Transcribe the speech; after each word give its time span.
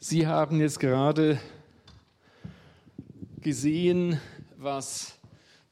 Sie 0.00 0.28
haben 0.28 0.60
jetzt 0.60 0.78
gerade 0.78 1.40
gesehen, 3.40 4.20
was 4.56 5.18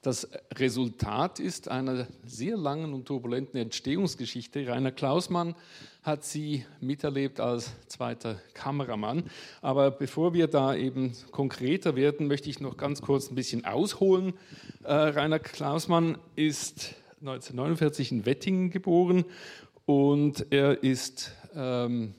das 0.02 0.28
Resultat 0.52 1.38
ist 1.38 1.68
einer 1.68 2.08
sehr 2.24 2.56
langen 2.56 2.92
und 2.92 3.04
turbulenten 3.06 3.60
Entstehungsgeschichte. 3.60 4.66
Rainer 4.66 4.90
Klausmann 4.90 5.54
hat 6.02 6.24
sie 6.24 6.64
miterlebt 6.80 7.38
als 7.38 7.70
zweiter 7.86 8.40
Kameramann. 8.52 9.30
Aber 9.62 9.92
bevor 9.92 10.34
wir 10.34 10.48
da 10.48 10.74
eben 10.74 11.12
konkreter 11.30 11.94
werden, 11.94 12.26
möchte 12.26 12.50
ich 12.50 12.58
noch 12.58 12.76
ganz 12.76 13.02
kurz 13.02 13.30
ein 13.30 13.36
bisschen 13.36 13.64
ausholen. 13.64 14.34
Äh, 14.82 14.92
Rainer 14.92 15.38
Klausmann 15.38 16.18
ist 16.34 16.96
1949 17.20 18.10
in 18.10 18.26
Wettingen 18.26 18.70
geboren 18.70 19.24
und 19.84 20.46
er 20.50 20.82
ist 20.82 21.30
ähm, 21.54 22.14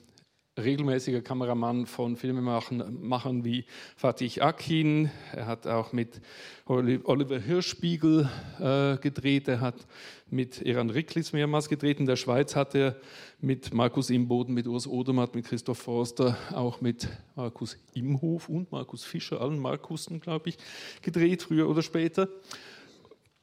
regelmäßiger 0.58 1.22
Kameramann 1.22 1.86
von 1.86 2.16
Filmemachern 2.16 3.44
wie 3.44 3.64
Fatih 3.96 4.42
Akin. 4.42 5.10
Er 5.32 5.46
hat 5.46 5.66
auch 5.66 5.92
mit 5.92 6.20
Oliver 6.66 7.38
Hirschspiegel 7.38 8.28
äh, 8.60 8.96
gedreht. 8.98 9.48
Er 9.48 9.60
hat 9.60 9.86
mit 10.30 10.60
Eran 10.62 10.90
Ricklis 10.90 11.32
mehrmals 11.32 11.68
gedreht. 11.68 12.00
In 12.00 12.06
der 12.06 12.16
Schweiz 12.16 12.54
hat 12.56 12.74
er 12.74 12.96
mit 13.40 13.72
Markus 13.72 14.10
Imboden, 14.10 14.54
mit 14.54 14.66
Urs 14.66 14.86
Odermatt, 14.86 15.34
mit 15.34 15.46
Christoph 15.46 15.78
Forster, 15.78 16.36
auch 16.52 16.80
mit 16.80 17.08
Markus 17.36 17.78
Imhof 17.94 18.48
und 18.48 18.70
Markus 18.72 19.04
Fischer, 19.04 19.40
allen 19.40 19.58
Markussen, 19.58 20.20
glaube 20.20 20.50
ich, 20.50 20.58
gedreht, 21.02 21.42
früher 21.42 21.68
oder 21.68 21.82
später. 21.82 22.28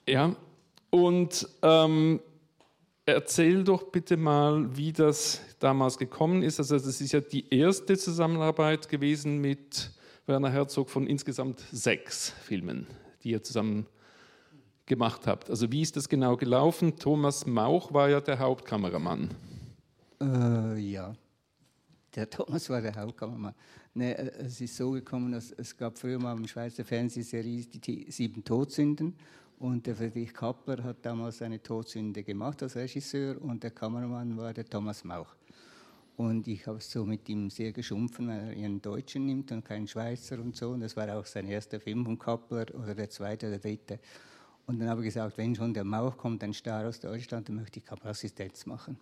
Ja, 0.08 0.36
und 0.90 1.48
ähm, 1.62 2.20
Erzähl 3.08 3.64
doch 3.64 3.84
bitte 3.92 4.18
mal, 4.18 4.76
wie 4.76 4.92
das 4.92 5.40
damals 5.60 5.98
gekommen 6.00 6.42
ist. 6.42 6.60
Also 6.60 6.76
das 6.76 7.00
ist 7.02 7.12
ja 7.12 7.22
die 7.22 7.54
erste 7.54 7.96
Zusammenarbeit 7.98 8.90
gewesen 8.90 9.40
mit 9.40 9.92
Werner 10.26 10.50
Herzog 10.50 10.90
von 10.90 11.06
insgesamt 11.06 11.60
sechs 11.72 12.32
Filmen, 12.32 12.88
die 13.24 13.32
ihr 13.32 13.44
zusammen 13.44 13.86
gemacht 14.88 15.28
habt. 15.28 15.52
Also 15.52 15.72
wie 15.72 15.84
ist 15.84 15.96
das 15.96 16.10
genau 16.10 16.36
gelaufen? 16.36 16.98
Thomas 16.98 17.46
Mauch 17.46 17.94
war 17.94 18.10
ja 18.10 18.22
der 18.22 18.40
Hauptkameramann. 18.40 19.30
Äh, 20.20 20.80
ja, 20.80 21.14
der 22.16 22.28
Thomas 22.32 22.68
war 22.72 22.82
der 22.82 22.96
Hauptkameramann. 22.96 23.54
Nee, 23.94 24.14
es 24.14 24.60
ist 24.62 24.76
so 24.76 24.92
gekommen, 24.92 25.32
dass 25.32 25.52
es 25.52 25.78
gab 25.78 25.98
früher 26.00 26.20
mal 26.20 26.36
im 26.36 26.48
Schweizer 26.48 26.84
Fernsehserie 26.84 27.66
die 27.66 28.08
Sieben 28.10 28.44
Todsünden 28.44 29.16
und 29.60 29.88
der 29.88 29.96
Friedrich 29.96 30.34
Kappler 30.34 30.84
hat 30.84 30.98
damals 31.04 31.42
eine 31.42 31.62
Todsünde 31.62 32.24
gemacht 32.24 32.62
als 32.62 32.76
Regisseur 32.76 33.42
und 33.42 33.64
der 33.64 33.72
Kameramann 33.72 34.38
war 34.38 34.54
der 34.54 34.66
Thomas 34.66 35.04
Mauch. 35.04 35.36
Und 36.18 36.48
ich 36.48 36.66
habe 36.68 36.80
so 36.80 37.06
mit 37.06 37.28
ihm 37.28 37.50
sehr 37.50 37.74
geschumpfen, 37.74 38.28
weil 38.28 38.58
er 38.58 38.66
einen 38.66 38.82
Deutschen 38.82 39.26
nimmt 39.26 39.52
und 39.52 39.66
keinen 39.66 39.88
Schweizer 39.88 40.40
und 40.40 40.56
so. 40.56 40.70
Und 40.70 40.80
das 40.80 40.96
war 40.96 41.14
auch 41.18 41.26
sein 41.26 41.46
erster 41.46 41.80
Film 41.80 42.06
von 42.06 42.18
Kappler 42.18 42.66
oder 42.74 42.96
der 42.96 43.10
zweite 43.10 43.48
oder 43.48 43.60
dritte. 43.60 44.00
Und 44.66 44.80
dann 44.80 44.90
habe 44.90 45.02
ich 45.02 45.14
gesagt, 45.14 45.38
wenn 45.38 45.54
schon 45.56 45.74
der 45.74 45.84
Mauch 45.84 46.18
kommt, 46.18 46.44
ein 46.44 46.54
Star 46.54 46.88
aus 46.88 47.00
Deutschland, 47.00 47.50
dann 47.50 47.58
möchte 47.58 47.80
ich 47.80 47.86
Kameraassistenz 47.86 48.66
machen. 48.66 48.98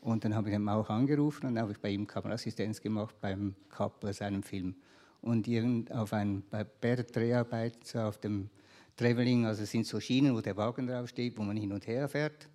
Und 0.00 0.24
dann 0.24 0.34
habe 0.34 0.48
ich 0.48 0.54
den 0.54 0.62
Mauch 0.62 0.88
angerufen 0.90 1.46
und 1.46 1.58
habe 1.58 1.72
ich 1.72 1.78
bei 1.78 1.90
ihm 1.90 2.06
Kameraassistenz 2.06 2.80
gemacht 2.80 3.16
beim 3.20 3.56
Kappler, 3.68 4.12
seinem 4.12 4.44
Film. 4.44 4.76
Und 5.20 5.48
irgend 5.48 5.90
auf 5.92 6.12
ein, 6.12 6.44
bei 6.50 6.64
der 6.82 7.02
Dreharbeit, 7.02 7.84
so 7.84 7.98
auf 7.98 8.18
dem 8.18 8.48
Traveling, 8.98 9.46
also 9.46 9.64
sind 9.64 9.86
so 9.86 10.00
Schienen, 10.00 10.34
wo 10.34 10.40
der 10.40 10.56
Wagen 10.56 10.88
draufsteht, 10.88 11.38
wo 11.38 11.42
man 11.42 11.56
hin 11.56 11.72
und 11.72 11.86
her 11.86 12.08
fährt. 12.08 12.48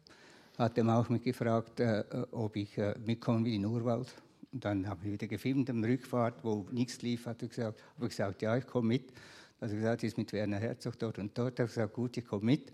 Hat 0.57 0.77
er 0.77 0.87
auch 0.89 1.07
mich 1.07 1.23
gefragt, 1.23 1.79
äh, 1.79 2.03
ob 2.31 2.57
ich 2.57 2.77
äh, 2.77 2.93
mitkommen 3.05 3.45
will 3.45 3.53
in 3.53 3.65
Urwald. 3.65 4.13
Und 4.51 4.65
dann 4.65 4.87
habe 4.87 4.99
ich 5.05 5.13
wieder 5.13 5.27
gefilmt 5.27 5.69
am 5.69 5.81
Rückfahrt, 5.83 6.43
wo 6.43 6.67
nichts 6.71 7.01
lief, 7.01 7.25
hat 7.25 7.41
er 7.41 7.47
gesagt, 7.47 7.81
habe 7.95 8.05
ich 8.05 8.09
gesagt, 8.09 8.41
ja, 8.41 8.57
ich 8.57 8.67
komme 8.67 8.89
mit. 8.89 9.13
Also 9.61 9.75
gesagt, 9.75 10.03
ist 10.03 10.17
mit 10.17 10.33
Werner 10.33 10.59
Herzog 10.59 10.99
dort 10.99 11.17
und 11.17 11.35
dort. 11.37 11.57
Er 11.59 11.63
hat 11.63 11.73
gesagt, 11.73 11.93
gut, 11.93 12.17
ich 12.17 12.25
komme 12.25 12.43
mit. 12.43 12.73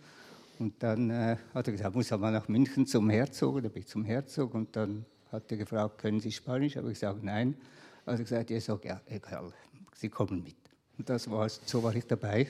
Und 0.57 0.81
dann 0.81 1.11
äh, 1.11 1.37
hat 1.53 1.67
er 1.67 1.71
gesagt, 1.71 1.95
muss 1.95 2.11
aber 2.11 2.31
nach 2.31 2.47
München 2.47 2.87
zum 2.87 3.09
Herzog. 3.11 3.61
Da 3.61 3.69
bin 3.69 3.83
ich 3.83 3.87
zum 3.87 4.03
Herzog 4.03 4.55
und 4.55 4.75
dann 4.75 5.05
hat 5.31 5.49
er 5.51 5.57
gefragt, 5.57 5.99
können 5.99 6.19
Sie 6.19 6.31
Spanisch? 6.31 6.75
Habe 6.75 6.87
ich 6.87 6.95
gesagt, 6.95 7.23
nein. 7.23 7.55
Also 8.03 8.23
gesagt, 8.23 8.49
er 8.49 8.59
sagt, 8.59 8.85
ja, 8.85 8.99
egal, 9.05 9.53
Sie 9.93 10.09
kommen 10.09 10.43
mit. 10.43 10.57
Und 10.97 11.07
das 11.07 11.29
war's. 11.29 11.61
So 11.65 11.83
war 11.83 11.95
ich 11.95 12.07
dabei. 12.07 12.47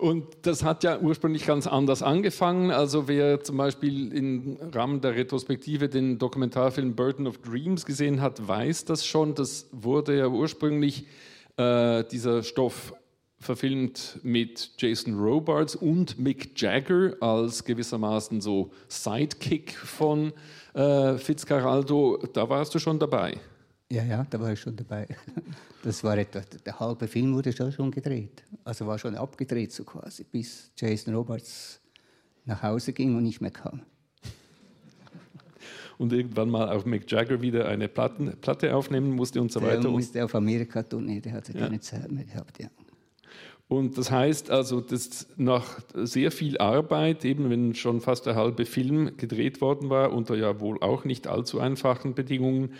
Und 0.00 0.24
das 0.42 0.64
hat 0.64 0.82
ja 0.82 0.98
ursprünglich 0.98 1.44
ganz 1.44 1.66
anders 1.66 2.02
angefangen. 2.02 2.70
Also 2.70 3.06
wer 3.06 3.42
zum 3.42 3.58
Beispiel 3.58 4.10
im 4.14 4.56
Rahmen 4.72 5.02
der 5.02 5.14
Retrospektive 5.14 5.90
den 5.90 6.18
Dokumentarfilm 6.18 6.96
Burden 6.96 7.26
of 7.26 7.36
Dreams 7.38 7.84
gesehen 7.84 8.22
hat, 8.22 8.48
weiß 8.48 8.86
das 8.86 9.04
schon. 9.04 9.34
Das 9.34 9.68
wurde 9.72 10.16
ja 10.16 10.28
ursprünglich 10.28 11.06
äh, 11.58 12.02
dieser 12.04 12.42
Stoff 12.42 12.94
verfilmt 13.38 14.20
mit 14.22 14.70
Jason 14.78 15.18
Robards 15.18 15.76
und 15.76 16.18
Mick 16.18 16.58
Jagger 16.58 17.14
als 17.20 17.62
gewissermaßen 17.62 18.40
so 18.40 18.70
Sidekick 18.88 19.76
von 19.76 20.32
äh, 20.72 21.18
Fitzcarraldo. 21.18 22.26
Da 22.32 22.48
warst 22.48 22.74
du 22.74 22.78
schon 22.78 22.98
dabei. 22.98 23.36
Ja, 23.90 24.04
ja, 24.04 24.26
da 24.30 24.40
war 24.40 24.52
ich 24.52 24.60
schon 24.60 24.76
dabei. 24.76 25.06
Das 25.82 26.04
war 26.04 26.18
etwa, 26.18 26.40
der 26.40 26.78
halbe 26.78 27.08
Film 27.08 27.34
wurde 27.34 27.52
schon 27.52 27.90
gedreht. 27.90 28.42
Also 28.64 28.86
war 28.86 28.98
schon 28.98 29.14
abgedreht 29.14 29.72
so 29.72 29.84
quasi, 29.84 30.24
bis 30.24 30.70
Jason 30.76 31.14
Roberts 31.14 31.80
nach 32.44 32.62
Hause 32.62 32.92
ging 32.92 33.16
und 33.16 33.22
nicht 33.22 33.40
mehr 33.40 33.50
kam. 33.50 33.82
Und 35.96 36.12
irgendwann 36.12 36.48
mal 36.48 36.70
auch 36.70 36.86
Mick 36.86 37.10
Jagger 37.10 37.42
wieder 37.42 37.68
eine 37.68 37.88
Platten, 37.88 38.32
Platte 38.40 38.74
aufnehmen 38.74 39.10
musste 39.10 39.40
und 39.40 39.52
so 39.52 39.60
weiter. 39.60 39.82
Der 39.82 39.90
musste 39.90 40.24
auf 40.24 40.34
Amerika-Tournee, 40.34 41.20
der 41.20 41.32
hatte 41.32 41.52
ja. 41.52 41.60
keine 41.60 41.80
Zeit 41.80 42.10
mehr 42.10 42.24
gehabt, 42.24 42.58
ja. 42.58 42.68
Und 43.68 43.96
das 43.98 44.10
heißt 44.10 44.50
also, 44.50 44.80
dass 44.80 45.28
nach 45.36 45.78
sehr 45.94 46.32
viel 46.32 46.58
Arbeit, 46.58 47.24
eben 47.24 47.50
wenn 47.50 47.74
schon 47.76 48.00
fast 48.00 48.26
der 48.26 48.34
halbe 48.34 48.64
Film 48.66 49.16
gedreht 49.16 49.60
worden 49.60 49.90
war, 49.90 50.12
unter 50.12 50.34
ja 50.34 50.58
wohl 50.58 50.82
auch 50.82 51.04
nicht 51.04 51.28
allzu 51.28 51.60
einfachen 51.60 52.14
Bedingungen, 52.14 52.72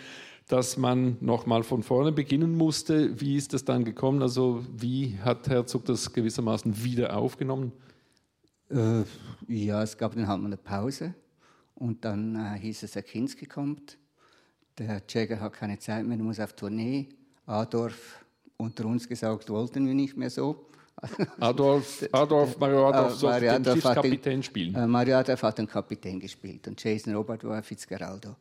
dass 0.51 0.75
man 0.75 1.15
nochmal 1.21 1.63
von 1.63 1.81
vorne 1.81 2.11
beginnen 2.11 2.57
musste. 2.57 3.21
Wie 3.21 3.37
ist 3.37 3.53
das 3.53 3.63
dann 3.63 3.85
gekommen? 3.85 4.21
Also 4.21 4.65
wie 4.75 5.17
hat 5.23 5.47
Herzog 5.47 5.85
das 5.85 6.11
gewissermaßen 6.11 6.83
wieder 6.83 7.15
aufgenommen? 7.15 7.71
Äh, 8.69 9.03
ja, 9.47 9.81
es 9.81 9.97
gab 9.97 10.13
dann 10.13 10.27
halt 10.27 10.41
mal 10.41 10.47
eine 10.47 10.57
Pause 10.57 11.13
und 11.75 12.03
dann 12.03 12.35
äh, 12.35 12.59
hieß 12.59 12.83
es, 12.83 12.91
der 12.91 13.03
Kinski 13.03 13.45
kommt. 13.45 13.97
Der 14.77 15.01
Jäger 15.07 15.39
hat 15.39 15.53
keine 15.53 15.79
Zeit 15.79 16.05
mehr, 16.05 16.17
er 16.17 16.23
muss 16.23 16.39
auf 16.39 16.51
Tournee. 16.53 17.07
Adorf 17.45 18.25
unter 18.57 18.85
uns 18.85 19.07
gesagt, 19.07 19.49
wollten 19.49 19.87
wir 19.87 19.93
nicht 19.93 20.17
mehr 20.17 20.29
so. 20.29 20.65
Adolf, 21.39 22.07
Adolf 22.11 22.59
Mario 22.59 22.89
Adolf 22.89 23.13
äh, 23.13 23.15
sollte 23.15 23.59
den 23.59 23.73
Schiffskapitän 23.73 24.43
spielen. 24.43 24.75
Äh, 24.75 24.85
Mario 24.85 25.15
Adolf 25.15 25.43
hat 25.43 25.57
den 25.57 25.67
Kapitän 25.67 26.19
gespielt 26.19 26.67
und 26.67 26.83
Jason 26.83 27.15
Robert 27.15 27.41
war 27.45 27.63
Fitzgeraldo. 27.63 28.35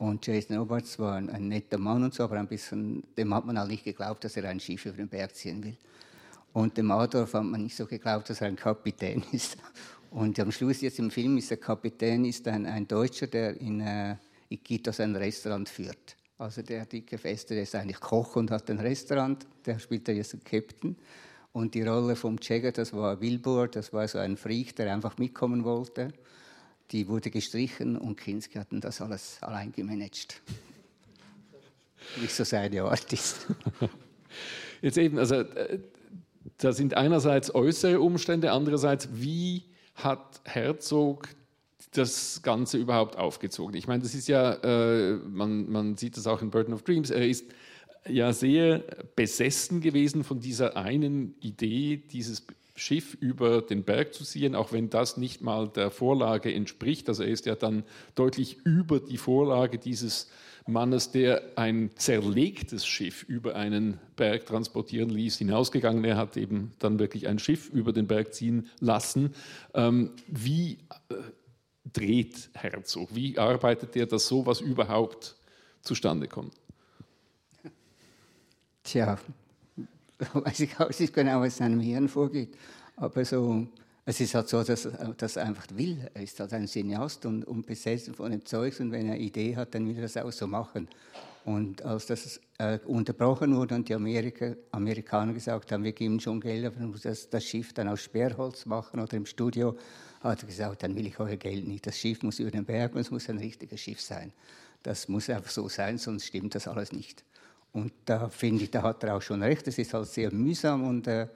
Und 0.00 0.26
Jason 0.26 0.56
Roberts 0.56 0.98
war 0.98 1.16
ein, 1.16 1.28
ein, 1.28 1.48
netter 1.48 1.76
Mann 1.76 2.02
und 2.02 2.14
so, 2.14 2.24
aber 2.24 2.38
ein 2.38 2.48
bisschen, 2.48 3.04
dem 3.18 3.34
hat 3.34 3.44
man 3.44 3.58
auch 3.58 3.66
nicht 3.66 3.84
geglaubt, 3.84 4.24
dass 4.24 4.34
er 4.34 4.48
ein 4.48 4.58
Schiff 4.58 4.86
über 4.86 4.96
den 4.96 5.08
Berg 5.08 5.36
ziehen 5.36 5.62
will. 5.62 5.76
Und 6.54 6.74
dem 6.78 6.90
Adolf 6.90 7.34
hat 7.34 7.44
man 7.44 7.62
nicht 7.62 7.76
so 7.76 7.84
geglaubt, 7.84 8.30
dass 8.30 8.40
er 8.40 8.46
ein 8.46 8.56
Kapitän 8.56 9.22
ist. 9.32 9.58
Und 10.10 10.40
am 10.40 10.50
Schluss 10.52 10.80
jetzt 10.80 10.98
im 10.98 11.10
Film 11.10 11.36
ist 11.36 11.50
der 11.50 11.58
Kapitän 11.58 12.24
ist 12.24 12.48
ein, 12.48 12.64
ein 12.64 12.88
Deutscher, 12.88 13.26
der 13.26 13.60
in 13.60 13.82
äh, 13.82 14.16
Iquitos 14.48 15.00
ein 15.00 15.14
Restaurant 15.14 15.68
führt. 15.68 16.16
Also 16.38 16.62
der 16.62 16.86
dicke 16.86 17.18
Feste, 17.18 17.52
der 17.52 17.64
ist 17.64 17.74
eigentlich 17.74 18.00
Koch 18.00 18.36
und 18.36 18.50
hat 18.50 18.70
ein 18.70 18.80
Restaurant, 18.80 19.46
der 19.66 19.78
spielt 19.78 20.08
da 20.08 20.12
jetzt 20.12 20.32
den 20.32 20.42
Captain. 20.42 20.96
Und 21.52 21.74
die 21.74 21.82
Rolle 21.82 22.16
vom 22.16 22.38
Jagger, 22.40 22.72
das 22.72 22.94
war 22.94 23.20
Wilbur, 23.20 23.68
das 23.68 23.92
war 23.92 24.08
so 24.08 24.16
ein 24.16 24.38
Freak, 24.38 24.74
der 24.76 24.94
einfach 24.94 25.18
mitkommen 25.18 25.62
wollte 25.62 26.10
die 26.92 27.08
wurde 27.08 27.30
gestrichen 27.30 27.96
und 27.96 28.16
Kinski 28.16 28.58
hat 28.58 28.68
das 28.70 29.00
alles 29.00 29.38
allein 29.42 29.72
gemanagt. 29.72 30.40
Wie 32.18 32.26
so 32.26 32.44
seine 32.44 32.82
Art 32.82 33.12
ist. 33.12 33.46
Jetzt 34.82 34.98
eben, 34.98 35.18
also 35.18 35.36
äh, 35.36 35.78
da 36.58 36.72
sind 36.72 36.94
einerseits 36.94 37.54
äußere 37.54 38.00
Umstände, 38.00 38.52
andererseits, 38.52 39.08
wie 39.12 39.64
hat 39.94 40.40
Herzog 40.44 41.28
das 41.92 42.40
Ganze 42.42 42.78
überhaupt 42.78 43.16
aufgezogen? 43.16 43.74
Ich 43.76 43.86
meine, 43.86 44.02
das 44.02 44.14
ist 44.14 44.28
ja, 44.28 44.54
äh, 44.54 45.16
man, 45.16 45.70
man 45.70 45.96
sieht 45.96 46.16
das 46.16 46.26
auch 46.26 46.42
in 46.42 46.50
Burden 46.50 46.72
of 46.72 46.82
Dreams, 46.82 47.10
er 47.10 47.28
ist 47.28 47.44
ja 48.08 48.32
sehr 48.32 48.78
besessen 49.14 49.80
gewesen 49.80 50.24
von 50.24 50.40
dieser 50.40 50.76
einen 50.76 51.34
Idee, 51.40 51.98
dieses 51.98 52.46
Schiff 52.80 53.14
über 53.14 53.62
den 53.62 53.84
Berg 53.84 54.14
zu 54.14 54.24
ziehen, 54.24 54.54
auch 54.54 54.72
wenn 54.72 54.90
das 54.90 55.16
nicht 55.16 55.42
mal 55.42 55.68
der 55.68 55.90
Vorlage 55.90 56.52
entspricht. 56.52 57.08
Also 57.08 57.22
er 57.22 57.28
ist 57.28 57.46
ja 57.46 57.54
dann 57.54 57.84
deutlich 58.14 58.58
über 58.64 59.00
die 59.00 59.18
Vorlage 59.18 59.78
dieses 59.78 60.28
Mannes, 60.66 61.10
der 61.10 61.42
ein 61.56 61.90
zerlegtes 61.96 62.86
Schiff 62.86 63.22
über 63.24 63.54
einen 63.54 63.98
Berg 64.16 64.46
transportieren 64.46 65.10
ließ, 65.10 65.38
hinausgegangen. 65.38 66.04
Er 66.04 66.16
hat 66.16 66.36
eben 66.36 66.72
dann 66.78 66.98
wirklich 66.98 67.28
ein 67.28 67.38
Schiff 67.38 67.68
über 67.68 67.92
den 67.92 68.06
Berg 68.06 68.34
ziehen 68.34 68.68
lassen. 68.80 69.34
Ähm, 69.74 70.12
wie 70.26 70.78
äh, 71.08 71.14
dreht 71.92 72.50
Herzog? 72.54 73.14
Wie 73.14 73.38
arbeitet 73.38 73.96
er, 73.96 74.06
dass 74.06 74.26
sowas 74.26 74.60
überhaupt 74.60 75.36
zustande 75.82 76.28
kommt? 76.28 76.54
Tja, 78.82 79.18
weiß 80.34 80.60
ich 80.60 80.78
auch 80.78 80.90
nicht 80.98 81.12
genau, 81.12 81.40
was 81.40 81.58
in 81.58 81.66
seinem 81.66 81.80
Hirn 81.80 82.08
vorgeht. 82.08 82.56
Aber 82.96 83.24
so, 83.24 83.66
es 84.04 84.20
ist 84.20 84.34
halt 84.34 84.48
so, 84.48 84.62
dass, 84.62 84.84
er 84.84 85.44
einfach 85.44 85.66
will. 85.74 86.08
Er 86.14 86.22
ist 86.22 86.38
halt 86.40 86.52
ein 86.52 86.66
Cineast 86.66 87.26
und, 87.26 87.44
und 87.44 87.66
besessen 87.66 88.14
von 88.14 88.30
dem 88.30 88.44
Zeug. 88.44 88.78
Und 88.80 88.92
wenn 88.92 89.06
er 89.06 89.14
eine 89.14 89.22
Idee 89.22 89.56
hat, 89.56 89.74
dann 89.74 89.86
will 89.86 89.96
er 89.96 90.02
das 90.02 90.16
auch 90.16 90.32
so 90.32 90.46
machen. 90.46 90.88
Und 91.44 91.82
als 91.82 92.06
das 92.06 92.40
äh, 92.58 92.78
unterbrochen 92.86 93.56
wurde 93.56 93.74
und 93.74 93.88
die 93.88 93.94
Amerika, 93.94 94.54
Amerikaner 94.72 95.32
gesagt 95.32 95.72
haben, 95.72 95.84
wir 95.84 95.92
geben 95.92 96.20
schon 96.20 96.40
Geld, 96.40 96.66
aber 96.66 96.78
man 96.80 96.90
muss 96.90 97.02
das, 97.02 97.30
das 97.30 97.44
Schiff 97.44 97.72
dann 97.72 97.88
aus 97.88 98.02
Sperrholz 98.02 98.66
machen 98.66 99.00
oder 99.00 99.16
im 99.16 99.24
Studio, 99.24 99.76
hat 100.20 100.42
er 100.42 100.46
gesagt, 100.46 100.82
dann 100.82 100.94
will 100.96 101.06
ich 101.06 101.18
euer 101.18 101.36
Geld 101.36 101.66
nicht. 101.66 101.86
Das 101.86 101.96
Schiff 101.96 102.22
muss 102.22 102.40
über 102.40 102.50
den 102.50 102.66
Berg 102.66 102.94
und 102.94 103.00
es 103.00 103.10
muss 103.10 103.30
ein 103.30 103.38
richtiges 103.38 103.80
Schiff 103.80 104.02
sein. 104.02 104.32
Das 104.82 105.08
muss 105.08 105.30
einfach 105.30 105.50
so 105.50 105.68
sein, 105.68 105.96
sonst 105.96 106.26
stimmt 106.26 106.54
das 106.54 106.68
alles 106.68 106.92
nicht. 106.92 107.24
Und 107.72 107.92
da 108.04 108.28
finde 108.28 108.64
ich, 108.64 108.70
da 108.70 108.82
hat 108.82 109.04
er 109.04 109.16
auch 109.16 109.22
schon 109.22 109.42
recht. 109.42 109.66
Es 109.68 109.78
ist 109.78 109.94
halt 109.94 110.06
sehr 110.08 110.32
mühsam 110.32 110.84
und, 110.84 111.06
äh, 111.06 111.28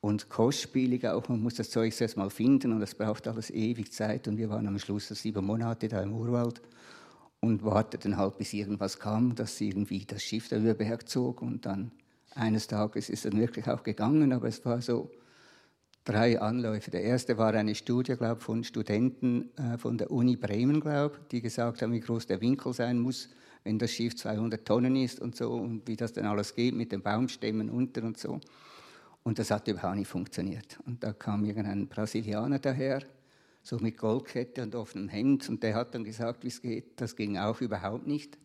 und 0.00 0.28
kostspielig 0.28 1.06
auch. 1.06 1.28
Man 1.28 1.40
muss 1.40 1.54
das 1.54 1.70
Zeug 1.70 1.98
erst 2.00 2.16
mal 2.16 2.30
finden 2.30 2.72
und 2.72 2.80
das 2.80 2.94
braucht 2.94 3.28
alles 3.28 3.50
ewig 3.50 3.92
Zeit. 3.92 4.26
Und 4.28 4.36
wir 4.36 4.50
waren 4.50 4.66
am 4.66 4.78
Schluss 4.78 5.08
sieben 5.08 5.44
Monate 5.44 5.88
da 5.88 6.02
im 6.02 6.12
Urwald 6.12 6.60
und 7.40 7.64
warteten 7.64 8.16
halt, 8.16 8.38
bis 8.38 8.52
irgendwas 8.52 8.98
kam, 8.98 9.34
dass 9.34 9.60
irgendwie 9.60 10.04
das 10.04 10.22
Schiff 10.22 10.48
da 10.48 10.56
über 10.56 10.74
Berg 10.74 11.08
zog. 11.08 11.42
Und 11.42 11.66
dann 11.66 11.92
eines 12.34 12.66
Tages 12.66 13.08
ist 13.08 13.24
es 13.24 13.32
wirklich 13.32 13.68
auch 13.68 13.82
gegangen, 13.82 14.32
aber 14.32 14.48
es 14.48 14.64
war 14.64 14.80
so 14.80 15.10
drei 16.04 16.40
Anläufe. 16.40 16.90
Der 16.90 17.02
erste 17.02 17.38
war 17.38 17.54
eine 17.54 17.74
Studie, 17.74 18.16
glaube 18.16 18.40
von 18.40 18.64
Studenten 18.64 19.50
äh, 19.56 19.78
von 19.78 19.98
der 19.98 20.10
Uni 20.10 20.36
Bremen, 20.36 20.80
glaube 20.80 21.18
die 21.30 21.42
gesagt 21.42 21.82
haben, 21.82 21.92
wie 21.92 22.00
groß 22.00 22.26
der 22.26 22.40
Winkel 22.40 22.72
sein 22.72 22.98
muss, 22.98 23.28
wenn 23.68 23.78
das 23.78 23.92
Schiff 23.92 24.16
200 24.16 24.66
Tonnen 24.66 24.96
ist 24.96 25.20
und 25.20 25.36
so 25.36 25.52
und 25.52 25.86
wie 25.86 25.94
das 25.94 26.14
dann 26.14 26.24
alles 26.24 26.54
geht 26.54 26.74
mit 26.74 26.90
den 26.90 27.02
Baumstämmen 27.02 27.68
unter 27.68 28.02
und 28.02 28.16
so. 28.16 28.40
Und 29.24 29.38
das 29.38 29.50
hat 29.50 29.68
überhaupt 29.68 29.96
nicht 29.96 30.08
funktioniert. 30.08 30.78
Und 30.86 31.04
da 31.04 31.12
kam 31.12 31.44
irgendein 31.44 31.86
Brasilianer 31.86 32.60
daher, 32.60 33.02
so 33.62 33.76
mit 33.76 33.98
Goldkette 33.98 34.62
und 34.62 34.74
offenem 34.74 35.10
Hemd. 35.10 35.50
Und 35.50 35.62
der 35.62 35.74
hat 35.74 35.94
dann 35.94 36.02
gesagt, 36.02 36.44
wie 36.44 36.48
es 36.48 36.62
geht. 36.62 36.98
Das 36.98 37.14
ging 37.14 37.36
auch 37.36 37.60
überhaupt 37.60 38.06
nicht. 38.06 38.38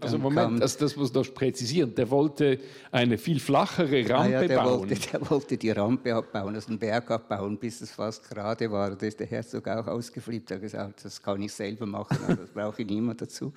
also 0.00 0.18
Moment, 0.18 0.60
also 0.60 0.76
das 0.80 0.96
muss 0.96 1.14
noch 1.14 1.32
präzisieren. 1.32 1.94
Der 1.94 2.10
wollte 2.10 2.58
eine 2.90 3.18
viel 3.18 3.38
flachere 3.38 4.10
Rampe 4.10 4.14
ah 4.16 4.26
ja, 4.26 4.44
der 4.44 4.56
bauen. 4.56 4.80
Wollte, 4.80 4.94
der 4.96 5.30
wollte 5.30 5.56
die 5.56 5.70
Rampe 5.70 6.12
abbauen, 6.12 6.56
also 6.56 6.70
einen 6.70 6.80
Berg 6.80 7.08
abbauen, 7.12 7.56
bis 7.56 7.80
es 7.80 7.92
fast 7.92 8.28
gerade 8.28 8.68
war. 8.72 8.96
Da 8.96 9.06
ist 9.06 9.20
der 9.20 9.28
Herzog 9.28 9.68
auch 9.68 9.86
ausgeflippt. 9.86 10.50
Er 10.50 10.56
hat 10.56 10.62
gesagt, 10.62 11.04
das 11.04 11.22
kann 11.22 11.40
ich 11.42 11.52
selber 11.52 11.86
machen, 11.86 12.18
also 12.26 12.42
das 12.42 12.50
brauche 12.50 12.82
ich 12.82 12.88
niemand 12.88 13.20
dazu. 13.20 13.52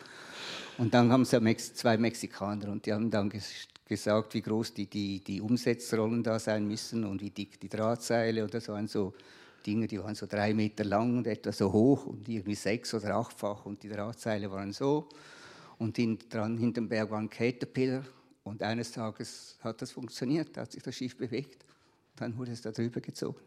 Und 0.79 0.93
dann 0.93 1.11
haben 1.11 1.23
es 1.23 1.73
zwei 1.73 1.97
Mexikaner 1.97 2.69
und 2.69 2.85
die 2.85 2.93
haben 2.93 3.11
dann 3.11 3.29
gesagt, 3.85 4.33
wie 4.33 4.41
groß 4.41 4.73
die, 4.73 4.85
die, 4.85 5.19
die 5.19 5.41
Umsetzrollen 5.41 6.23
da 6.23 6.39
sein 6.39 6.65
müssen 6.65 7.03
und 7.03 7.21
wie 7.21 7.31
dick 7.31 7.59
die 7.59 7.67
Drahtseile 7.67 8.45
oder 8.45 8.61
so. 8.61 8.77
so 8.87 9.13
Dinge, 9.65 9.87
die 9.87 9.99
waren 9.99 10.15
so 10.15 10.25
drei 10.25 10.53
Meter 10.53 10.85
lang 10.85 11.17
und 11.17 11.27
etwa 11.27 11.51
so 11.51 11.73
hoch 11.73 12.05
und 12.05 12.29
irgendwie 12.29 12.55
sechs- 12.55 12.93
oder 12.93 13.15
achtfach 13.15 13.65
und 13.65 13.83
die 13.83 13.89
Drahtseile 13.89 14.49
waren 14.51 14.71
so. 14.71 15.09
Und 15.79 15.97
hint, 15.97 16.33
dran 16.33 16.57
hinterm 16.57 16.87
Berg 16.87 17.11
waren 17.11 17.29
Caterpillar 17.29 18.03
und 18.45 18.63
eines 18.63 18.93
Tages 18.93 19.57
hat 19.61 19.81
das 19.81 19.91
funktioniert, 19.91 20.55
hat 20.55 20.71
sich 20.71 20.81
das 20.81 20.95
Schiff 20.95 21.17
bewegt. 21.17 21.65
Dann 22.15 22.37
wurde 22.37 22.53
es 22.53 22.61
da 22.61 22.71
drüber 22.71 23.01
gezogen. 23.01 23.37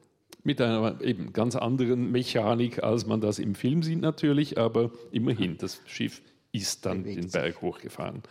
Mit 0.44 0.61
einer 0.61 1.00
eben 1.00 1.32
ganz 1.32 1.56
anderen 1.56 2.11
Mechanik, 2.11 2.82
als 2.82 3.06
man 3.06 3.23
das 3.23 3.38
im 3.38 3.55
Film 3.55 3.82
sieht 3.82 4.02
natürlich, 4.02 4.58
aber 4.58 4.90
immerhin, 5.12 5.56
das 5.56 5.81
Schiff 5.87 6.20
ist 6.53 6.87
dann 6.87 7.05
den 7.05 7.31
Berg 7.31 7.61
hochgefahren. 7.63 8.23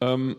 Ähm, 0.00 0.36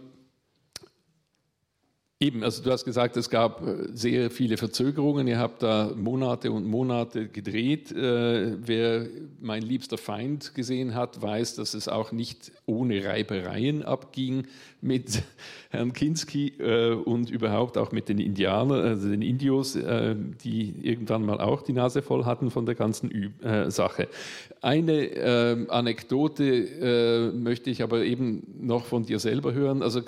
Eben, 2.22 2.44
also 2.44 2.62
du 2.62 2.70
hast 2.70 2.84
gesagt, 2.84 3.16
es 3.16 3.30
gab 3.30 3.66
äh, 3.66 3.88
sehr 3.94 4.30
viele 4.30 4.58
Verzögerungen. 4.58 5.26
Ihr 5.26 5.40
habt 5.40 5.64
da 5.64 5.94
Monate 5.96 6.52
und 6.52 6.68
Monate 6.68 7.30
gedreht. 7.30 7.94
Äh, 7.94 8.58
wer 8.60 9.08
mein 9.40 9.62
liebster 9.62 9.98
Feind 9.98 10.54
gesehen 10.54 10.96
hat, 10.96 11.22
weiß, 11.22 11.56
dass 11.56 11.74
es 11.74 11.88
auch 11.88 12.12
nicht 12.12 12.52
ohne 12.66 13.06
Reibereien 13.06 13.84
abging 13.84 14.48
mit 14.82 15.24
Herrn 15.70 15.94
Kinski 15.94 16.56
äh, 16.60 16.92
und 16.92 17.30
überhaupt 17.30 17.78
auch 17.78 17.94
mit 17.94 18.10
den 18.10 18.20
Indianern, 18.20 18.82
also 18.82 19.08
den 19.08 19.22
Indios, 19.22 19.78
die 20.44 20.76
irgendwann 20.82 21.26
mal 21.26 21.40
auch 21.40 21.62
die 21.62 21.72
Nase 21.72 22.02
voll 22.02 22.26
hatten 22.26 22.52
von 22.52 22.66
der 22.66 22.76
ganzen 22.76 23.34
Sache. 23.68 24.10
Eine 24.62 25.68
Anekdote 25.70 27.32
möchte 27.34 27.70
ich 27.70 27.84
aber 27.84 28.04
eben 28.04 28.44
noch 28.60 28.86
von 28.86 29.06
dir 29.06 29.20
selber 29.20 29.54
hören. 29.54 29.82
Also 29.84 30.02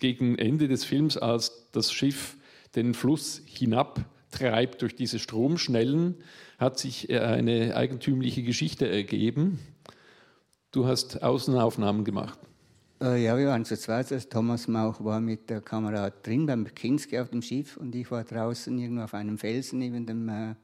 gegen 0.00 0.36
Ende 0.36 0.66
des 0.66 0.84
Films, 0.84 1.16
als 1.16 1.68
das 1.72 1.92
Schiff 1.92 2.36
den 2.74 2.94
Fluss 2.94 3.42
hinabtreibt 3.46 4.82
durch 4.82 4.96
diese 4.96 5.18
Stromschnellen, 5.18 6.16
hat 6.58 6.78
sich 6.78 7.10
eine 7.10 7.76
eigentümliche 7.76 8.42
Geschichte 8.42 8.88
ergeben. 8.88 9.60
Du 10.72 10.86
hast 10.86 11.22
Außenaufnahmen 11.22 12.04
gemacht. 12.04 12.38
Äh, 13.02 13.24
ja, 13.24 13.36
wir 13.36 13.48
waren 13.48 13.64
zu 13.64 13.76
zweit. 13.78 14.12
Also 14.12 14.28
Thomas 14.28 14.68
Mauch 14.68 15.02
war 15.02 15.20
mit 15.20 15.48
der 15.48 15.62
Kamera 15.62 16.10
drin 16.10 16.46
beim 16.46 16.66
Kinski 16.74 17.18
auf 17.18 17.30
dem 17.30 17.40
Schiff 17.40 17.76
und 17.76 17.94
ich 17.94 18.10
war 18.10 18.24
draußen 18.24 18.78
irgendwo 18.78 19.04
auf 19.04 19.14
einem 19.14 19.38
Felsen 19.38 19.78
neben 19.78 20.04
dem, 20.04 20.28
äh, 20.28 20.54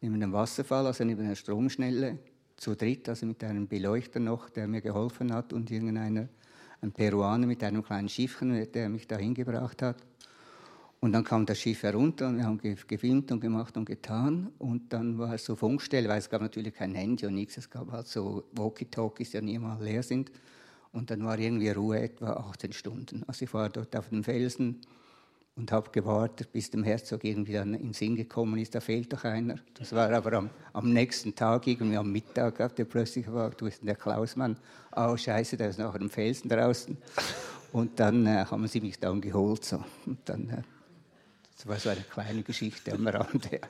neben 0.00 0.20
dem 0.20 0.32
Wasserfall, 0.32 0.86
also 0.86 1.04
neben 1.04 1.26
der 1.26 1.34
Stromschnelle, 1.34 2.18
zu 2.56 2.76
dritt, 2.76 3.08
also 3.08 3.26
mit 3.26 3.42
einem 3.42 3.66
Beleuchter 3.66 4.20
noch, 4.20 4.48
der 4.48 4.68
mir 4.68 4.80
geholfen 4.80 5.34
hat 5.34 5.52
und 5.52 5.70
irgendeiner 5.72 6.28
ein 6.82 6.92
Peruaner 6.92 7.46
mit 7.46 7.62
einem 7.62 7.82
kleinen 7.82 8.08
Schiffchen, 8.08 8.70
der 8.72 8.88
mich 8.88 9.06
dahin 9.06 9.34
gebracht 9.34 9.82
hat. 9.82 9.96
Und 11.00 11.12
dann 11.12 11.24
kam 11.24 11.46
das 11.46 11.58
Schiff 11.58 11.82
herunter 11.82 12.28
und 12.28 12.36
wir 12.36 12.44
haben 12.44 12.58
gefilmt 12.58 13.32
und 13.32 13.40
gemacht 13.40 13.76
und 13.76 13.86
getan. 13.86 14.52
Und 14.58 14.92
dann 14.92 15.18
war 15.18 15.34
es 15.34 15.44
so 15.44 15.56
Funkstelle, 15.56 16.08
weil 16.08 16.18
es 16.18 16.30
gab 16.30 16.42
natürlich 16.42 16.74
kein 16.74 16.94
Handy 16.94 17.26
und 17.26 17.34
nichts. 17.34 17.56
Es 17.56 17.70
gab 17.70 17.90
halt 17.90 18.06
so 18.06 18.44
Walkie-Talkies, 18.52 19.30
die 19.30 19.36
ja 19.36 19.40
nie 19.42 19.58
mal 19.58 19.82
leer 19.82 20.02
sind. 20.02 20.30
Und 20.92 21.10
dann 21.10 21.24
war 21.24 21.38
irgendwie 21.38 21.70
Ruhe 21.70 22.00
etwa 22.00 22.34
18 22.34 22.72
Stunden. 22.72 23.24
Also 23.26 23.44
ich 23.44 23.54
war 23.54 23.68
dort 23.68 23.96
auf 23.96 24.10
dem 24.10 24.22
Felsen 24.22 24.80
und 25.56 25.70
habe 25.70 25.90
gewartet, 25.90 26.50
bis 26.52 26.70
dem 26.70 26.82
Herzog 26.82 27.24
irgendwie 27.24 27.52
dann 27.52 27.74
in 27.74 27.92
Sinn 27.92 28.16
gekommen 28.16 28.58
ist, 28.58 28.74
da 28.74 28.80
fehlt 28.80 29.12
doch 29.12 29.24
einer. 29.24 29.56
Das 29.74 29.92
war 29.92 30.10
aber 30.10 30.32
am, 30.32 30.50
am 30.72 30.92
nächsten 30.92 31.34
Tag, 31.34 31.66
irgendwie 31.66 31.96
am 31.96 32.10
Mittag, 32.10 32.58
hat 32.58 32.78
der 32.78 32.86
plötzlich 32.86 33.26
gefragt, 33.26 33.60
wo 33.60 33.66
ist 33.66 33.80
denn 33.80 33.86
der 33.86 33.96
Klausmann? 33.96 34.56
Oh, 34.96 35.16
scheiße, 35.16 35.56
der 35.56 35.68
ist 35.68 35.78
noch 35.78 35.96
dem 35.96 36.08
Felsen 36.08 36.48
draußen. 36.48 36.96
Und 37.72 38.00
dann 38.00 38.26
äh, 38.26 38.44
haben 38.46 38.66
sie 38.66 38.80
mich 38.80 38.98
dann 38.98 39.20
geholt. 39.20 39.64
So. 39.64 39.84
Und 40.06 40.18
dann, 40.24 40.48
äh, 40.48 40.62
das 41.56 41.66
war 41.66 41.78
so 41.78 41.90
eine 41.90 42.02
kleine 42.02 42.42
Geschichte 42.42 42.92
am 42.92 43.06
Rande. 43.06 43.60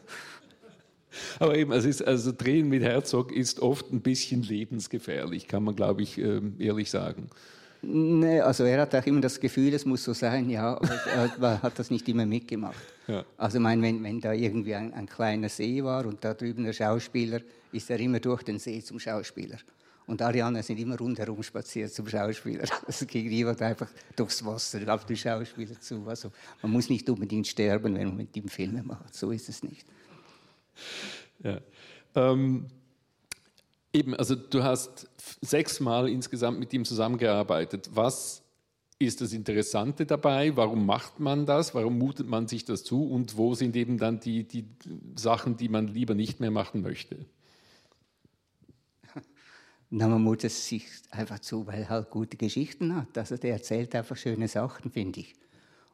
Aber 1.38 1.56
eben, 1.56 1.72
es 1.72 1.84
ist, 1.84 2.02
also 2.02 2.32
Drehen 2.32 2.68
mit 2.68 2.82
Herzog 2.82 3.32
ist 3.32 3.60
oft 3.60 3.92
ein 3.92 4.00
bisschen 4.00 4.42
lebensgefährlich, 4.42 5.46
kann 5.46 5.64
man, 5.64 5.76
glaube 5.76 6.02
ich, 6.02 6.16
ähm, 6.18 6.54
ehrlich 6.58 6.90
sagen. 6.90 7.28
Nee, 7.84 8.40
also 8.40 8.62
er 8.62 8.82
hat 8.82 8.94
auch 8.94 9.04
immer 9.06 9.20
das 9.20 9.40
Gefühl, 9.40 9.74
es 9.74 9.84
muss 9.84 10.04
so 10.04 10.12
sein, 10.12 10.48
ja, 10.48 10.76
aber 10.76 11.48
er 11.48 11.62
hat 11.62 11.78
das 11.80 11.90
nicht 11.90 12.08
immer 12.08 12.24
mitgemacht. 12.24 12.76
Ja. 13.08 13.24
Also 13.36 13.58
ich 13.58 13.62
meine, 13.62 13.82
wenn, 13.82 14.02
wenn 14.04 14.20
da 14.20 14.32
irgendwie 14.32 14.76
ein, 14.76 14.94
ein, 14.94 15.06
kleiner 15.06 15.48
See 15.48 15.82
war 15.82 16.06
und 16.06 16.24
da 16.24 16.32
drüben 16.32 16.62
der 16.62 16.72
Schauspieler, 16.72 17.40
ist 17.72 17.90
er 17.90 17.98
immer 17.98 18.20
durch 18.20 18.44
den 18.44 18.60
See 18.60 18.80
zum 18.82 19.00
Schauspieler. 19.00 19.56
Und 20.06 20.22
Ariane 20.22 20.62
sind 20.62 20.78
immer 20.78 20.96
rundherum 20.96 21.42
spaziert 21.42 21.92
zum 21.92 22.06
Schauspieler. 22.06 22.66
Also 22.86 23.04
ging 23.04 23.28
niemand 23.28 23.60
einfach 23.60 23.88
durchs 24.14 24.44
Wasser 24.44 24.80
auf 24.94 25.04
den 25.04 25.16
Schauspieler 25.16 25.80
zu. 25.80 26.04
Also 26.06 26.30
man 26.62 26.70
muss 26.70 26.88
nicht 26.88 27.10
unbedingt 27.10 27.48
sterben, 27.48 27.96
wenn 27.96 28.08
man 28.08 28.16
mit 28.16 28.36
ihm 28.36 28.48
Filme 28.48 28.84
macht. 28.84 29.12
So 29.14 29.32
ist 29.32 29.48
es 29.48 29.62
nicht. 29.64 29.86
Ja. 31.42 31.60
Ähm 32.14 32.66
Eben, 33.92 34.14
also 34.14 34.34
du 34.34 34.62
hast 34.62 35.08
sechsmal 35.42 36.08
insgesamt 36.08 36.58
mit 36.58 36.72
ihm 36.72 36.84
zusammengearbeitet. 36.84 37.90
Was 37.92 38.42
ist 38.98 39.20
das 39.20 39.32
Interessante 39.32 40.06
dabei? 40.06 40.56
Warum 40.56 40.86
macht 40.86 41.20
man 41.20 41.44
das? 41.44 41.74
Warum 41.74 41.98
mutet 41.98 42.26
man 42.26 42.48
sich 42.48 42.64
das 42.64 42.84
zu? 42.84 43.04
Und 43.04 43.36
wo 43.36 43.54
sind 43.54 43.76
eben 43.76 43.98
dann 43.98 44.20
die, 44.20 44.44
die 44.44 44.64
Sachen, 45.16 45.56
die 45.56 45.68
man 45.68 45.88
lieber 45.88 46.14
nicht 46.14 46.40
mehr 46.40 46.50
machen 46.50 46.80
möchte? 46.80 47.26
Na, 49.90 50.08
man 50.08 50.22
mutet 50.22 50.52
sich 50.52 50.86
einfach 51.10 51.40
zu, 51.40 51.66
weil 51.66 51.82
er 51.82 51.88
halt 51.90 52.10
gute 52.10 52.38
Geschichten 52.38 52.96
hat. 52.96 53.18
Also 53.18 53.36
der 53.36 53.52
erzählt 53.52 53.94
einfach 53.94 54.16
schöne 54.16 54.48
Sachen, 54.48 54.90
finde 54.90 55.20
ich. 55.20 55.34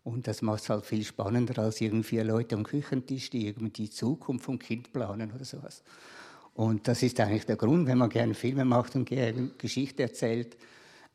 Und 0.04 0.28
das 0.28 0.40
macht 0.40 0.62
es 0.62 0.70
halt 0.70 0.86
viel 0.86 1.04
spannender 1.04 1.60
als 1.60 1.80
irgendwie 1.80 2.08
vier 2.08 2.24
Leute 2.24 2.54
am 2.54 2.62
Küchentisch, 2.62 3.28
die 3.30 3.46
irgendwie 3.46 3.70
die 3.70 3.90
Zukunft 3.90 4.44
vom 4.44 4.58
Kind 4.58 4.92
planen 4.92 5.32
oder 5.32 5.44
sowas. 5.44 5.82
Und 6.58 6.88
das 6.88 7.04
ist 7.04 7.20
eigentlich 7.20 7.46
der 7.46 7.54
Grund, 7.54 7.86
wenn 7.86 7.98
man 7.98 8.10
gerne 8.10 8.34
Filme 8.34 8.64
macht 8.64 8.96
und 8.96 9.04
gerne 9.04 9.52
Geschichte 9.58 10.02
erzählt, 10.02 10.56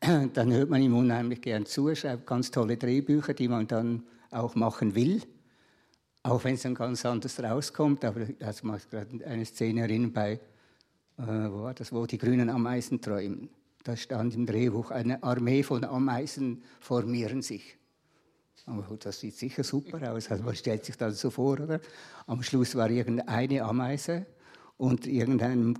dann 0.00 0.50
hört 0.50 0.70
man 0.70 0.80
ihm 0.80 0.96
unheimlich 0.96 1.42
gern 1.42 1.66
zu, 1.66 1.94
schreibt 1.94 2.26
ganz 2.26 2.50
tolle 2.50 2.78
Drehbücher, 2.78 3.34
die 3.34 3.48
man 3.48 3.66
dann 3.66 4.04
auch 4.30 4.54
machen 4.54 4.94
will, 4.94 5.20
auch 6.22 6.42
wenn 6.44 6.54
es 6.54 6.62
dann 6.62 6.74
ganz 6.74 7.04
anders 7.04 7.38
rauskommt. 7.42 8.06
Aber 8.06 8.26
also 8.40 8.66
mache 8.66 8.88
gerade 8.90 9.22
eine 9.26 9.44
Szene 9.44 9.82
erinnern 9.82 10.14
bei, 10.14 10.32
äh, 10.32 10.40
wo 11.18 11.64
war 11.64 11.74
das, 11.74 11.92
wo 11.92 12.06
die 12.06 12.16
grünen 12.16 12.48
Ameisen 12.48 13.02
träumen. 13.02 13.50
Da 13.82 13.98
stand 13.98 14.34
im 14.34 14.46
Drehbuch, 14.46 14.92
eine 14.92 15.22
Armee 15.22 15.62
von 15.62 15.84
Ameisen 15.84 16.62
formieren 16.80 17.42
sich. 17.42 17.76
Aber 18.64 18.96
das 18.96 19.20
sieht 19.20 19.36
sicher 19.36 19.62
super 19.62 20.10
aus. 20.10 20.30
Also 20.30 20.42
man 20.42 20.54
stellt 20.54 20.86
sich 20.86 20.96
das 20.96 21.20
so 21.20 21.28
vor, 21.28 21.60
oder? 21.60 21.80
Am 22.26 22.42
Schluss 22.42 22.74
war 22.76 22.88
irgendeine 22.88 23.62
Ameise 23.62 24.24
und 24.76 25.06
irgendein 25.06 25.78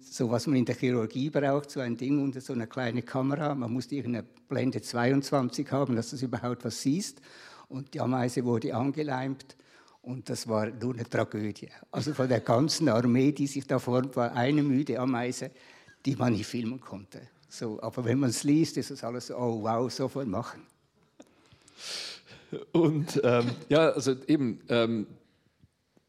so 0.00 0.30
was 0.30 0.46
man 0.46 0.56
in 0.56 0.64
der 0.64 0.74
Chirurgie 0.74 1.30
braucht, 1.30 1.70
so 1.70 1.80
ein 1.80 1.96
Ding 1.96 2.22
und 2.22 2.40
so 2.42 2.52
eine 2.52 2.66
kleine 2.66 3.02
Kamera. 3.02 3.54
Man 3.54 3.72
musste 3.72 3.94
irgendeine 3.94 4.26
Blende 4.48 4.82
22 4.82 5.70
haben, 5.70 5.96
dass 5.96 6.10
du 6.10 6.24
überhaupt 6.24 6.64
was 6.64 6.82
siehst. 6.82 7.20
Und 7.68 7.94
die 7.94 8.00
Ameise 8.00 8.44
wurde 8.44 8.74
angeleimt 8.74 9.56
und 10.02 10.28
das 10.28 10.46
war 10.48 10.66
nur 10.70 10.94
eine 10.94 11.08
Tragödie. 11.08 11.68
Also 11.90 12.12
von 12.12 12.28
der 12.28 12.40
ganzen 12.40 12.88
Armee, 12.88 13.32
die 13.32 13.46
sich 13.46 13.66
da 13.66 13.78
formt, 13.78 14.16
war 14.16 14.32
eine 14.32 14.62
müde 14.62 14.98
Ameise, 14.98 15.50
die 16.04 16.14
man 16.14 16.32
nicht 16.34 16.46
filmen 16.46 16.80
konnte. 16.80 17.22
So, 17.48 17.80
aber 17.80 18.04
wenn 18.04 18.18
man 18.18 18.30
es 18.30 18.42
liest, 18.42 18.76
ist 18.76 18.90
es 18.90 19.02
alles 19.02 19.28
so, 19.28 19.36
oh 19.36 19.62
wow, 19.62 19.90
sofort 19.90 20.26
machen. 20.26 20.66
Und 22.72 23.20
ähm, 23.24 23.50
ja, 23.68 23.90
also 23.90 24.14
eben, 24.26 24.60
ähm, 24.68 25.06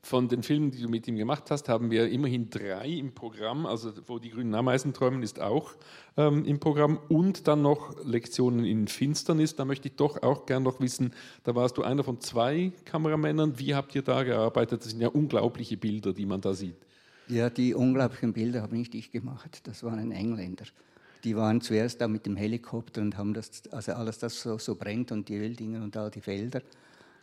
von 0.05 0.27
den 0.27 0.43
Filmen, 0.43 0.69
die 0.69 0.81
du 0.81 0.87
mit 0.87 1.07
ihm 1.07 1.15
gemacht 1.17 1.49
hast, 1.49 1.67
haben 1.67 1.89
wir 1.89 2.07
immerhin 2.09 2.51
drei 2.51 2.87
im 2.87 3.13
Programm. 3.13 3.65
Also 3.65 3.91
wo 4.05 4.19
die 4.19 4.29
grünen 4.29 4.53
Ameisen 4.53 4.93
träumen 4.93 5.23
ist 5.23 5.41
auch 5.41 5.73
ähm, 6.15 6.45
im 6.45 6.59
Programm 6.59 6.99
und 7.09 7.47
dann 7.47 7.63
noch 7.63 7.95
Lektionen 8.05 8.65
in 8.65 8.87
Finsternis. 8.87 9.55
Da 9.55 9.65
möchte 9.65 9.87
ich 9.87 9.95
doch 9.95 10.21
auch 10.21 10.45
gern 10.45 10.61
noch 10.61 10.79
wissen, 10.79 11.11
da 11.43 11.55
warst 11.55 11.77
du 11.77 11.81
einer 11.81 12.03
von 12.03 12.21
zwei 12.21 12.71
Kameramännern. 12.85 13.57
Wie 13.57 13.73
habt 13.73 13.95
ihr 13.95 14.03
da 14.03 14.21
gearbeitet? 14.21 14.81
Das 14.81 14.91
sind 14.91 15.01
ja 15.01 15.07
unglaubliche 15.07 15.75
Bilder, 15.75 16.13
die 16.13 16.27
man 16.27 16.39
da 16.39 16.53
sieht. 16.53 16.75
Ja, 17.27 17.49
die 17.49 17.73
unglaublichen 17.73 18.31
Bilder 18.31 18.61
habe 18.61 18.75
nicht 18.75 18.93
ich 18.93 19.11
gemacht. 19.11 19.61
Das 19.63 19.83
waren 19.83 20.11
Engländer. 20.11 20.65
Die 21.23 21.35
waren 21.35 21.61
zuerst 21.61 21.99
da 21.99 22.07
mit 22.07 22.27
dem 22.27 22.35
Helikopter 22.35 23.01
und 23.01 23.17
haben 23.17 23.33
das, 23.33 23.63
also 23.71 23.93
alles, 23.93 24.19
das 24.19 24.39
so, 24.39 24.59
so 24.59 24.75
brennt 24.75 25.11
und 25.11 25.27
die 25.27 25.37
Öldinger 25.37 25.83
und 25.83 25.97
all 25.97 26.11
die 26.11 26.21
Felder 26.21 26.61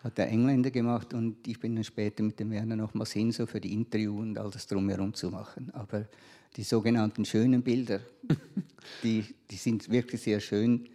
hat 0.03 0.19
der 0.19 0.29
Engländer 0.29 0.71
gemacht 0.71 1.15
und 1.15 1.47
ich 1.47 1.61
bin 1.61 1.77
dann 1.77 1.85
später 1.85 2.23
mit 2.23 2.39
dem 2.41 2.51
Werner 2.51 2.77
nochmals 2.77 3.13
hin, 3.13 3.31
so 3.31 3.47
für 3.47 3.61
die 3.61 3.73
Interview 3.73 4.19
und 4.19 4.37
all 4.37 4.51
das 4.51 4.67
drumherum 4.67 5.15
zu 5.15 5.31
machen. 5.31 5.71
Aber 5.73 6.07
die 6.57 6.65
sogenannten 6.65 7.25
schönen 7.25 7.63
Bilder, 7.63 8.01
die, 9.03 9.25
die 9.51 9.57
sind 9.57 9.89
wirklich 9.91 10.21
sehr 10.21 10.41
schön. 10.41 10.89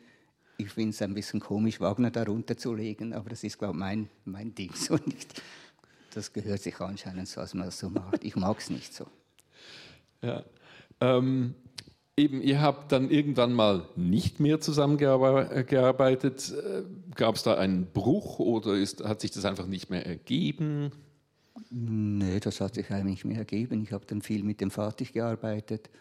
Ich 0.57 0.69
finde 0.71 0.89
es 0.89 1.01
ein 1.01 1.13
bisschen 1.13 1.39
komisch, 1.39 1.79
Wagner 1.79 2.11
darunter 2.11 2.57
zu 2.57 2.73
legen, 2.73 3.13
aber 3.13 3.29
das 3.29 3.43
ist, 3.43 3.57
glaube 3.57 3.75
ich, 3.75 3.79
mein, 3.79 4.09
mein 4.25 4.53
Ding 4.53 4.73
so 4.73 4.95
nicht. 5.05 5.41
Das 6.13 6.33
gehört 6.33 6.61
sich 6.61 6.79
anscheinend 6.79 7.27
so, 7.27 7.41
als 7.41 7.53
man 7.53 7.67
das 7.67 7.79
so 7.79 7.89
macht. 7.89 8.23
Ich 8.23 8.35
mag 8.35 8.57
es 8.59 8.69
nicht 8.69 8.93
so. 8.93 9.05
Ja. 10.21 10.43
Ähm, 10.99 11.53
Eben, 12.19 12.41
ihr 12.41 12.61
habt 12.61 12.91
dann 12.91 13.11
irgendwann 13.11 13.53
mal 13.53 13.87
nicht 13.95 14.39
mehr 14.39 14.59
zusammengearbeitet. 14.59 16.51
Äh, 16.51 16.81
Gab 17.13 17.35
es 17.35 17.43
da 17.43 17.53
einen 17.53 17.85
Bruch 17.85 18.39
oder 18.39 18.73
ist, 18.73 19.03
hat 19.03 19.21
sich 19.21 19.29
das 19.29 19.45
einfach 19.45 19.67
nicht 19.67 19.91
mehr 19.91 20.03
ergeben? 20.03 20.91
Nee, 21.69 22.39
das 22.39 22.59
hat 22.59 22.73
sich 22.73 22.89
eigentlich 22.89 23.05
nicht 23.05 23.25
mehr 23.25 23.37
ergeben. 23.37 23.83
Ich 23.83 23.91
habe 23.91 24.05
dann 24.07 24.23
viel 24.23 24.43
mit 24.43 24.61
dem 24.61 24.71
Fatih 24.71 25.05
gearbeitet 25.05 25.91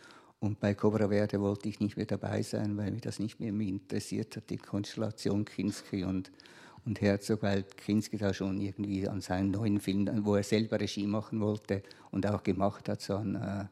und 0.40 0.58
bei 0.58 0.72
Cobra 0.72 1.08
Verde 1.08 1.38
wollte 1.42 1.68
ich 1.68 1.80
nicht 1.80 1.98
mehr 1.98 2.06
dabei 2.06 2.40
sein, 2.40 2.78
weil 2.78 2.92
mich 2.92 3.02
das 3.02 3.18
nicht 3.18 3.38
mehr 3.38 3.50
interessiert 3.50 4.36
hat, 4.36 4.48
die 4.48 4.56
Konstellation 4.56 5.44
Kinski 5.44 6.04
und, 6.04 6.30
und 6.86 6.98
Herzog, 7.02 7.42
weil 7.42 7.62
Kinski 7.62 8.16
da 8.16 8.32
schon 8.32 8.58
irgendwie 8.58 9.06
an 9.06 9.20
seinen 9.20 9.50
neuen 9.50 9.80
Film, 9.80 10.08
wo 10.24 10.36
er 10.36 10.42
selber 10.42 10.80
Regie 10.80 11.06
machen 11.06 11.40
wollte 11.40 11.82
und 12.10 12.26
auch 12.26 12.42
gemacht 12.42 12.88
hat, 12.88 13.02
so 13.02 13.16
an 13.16 13.68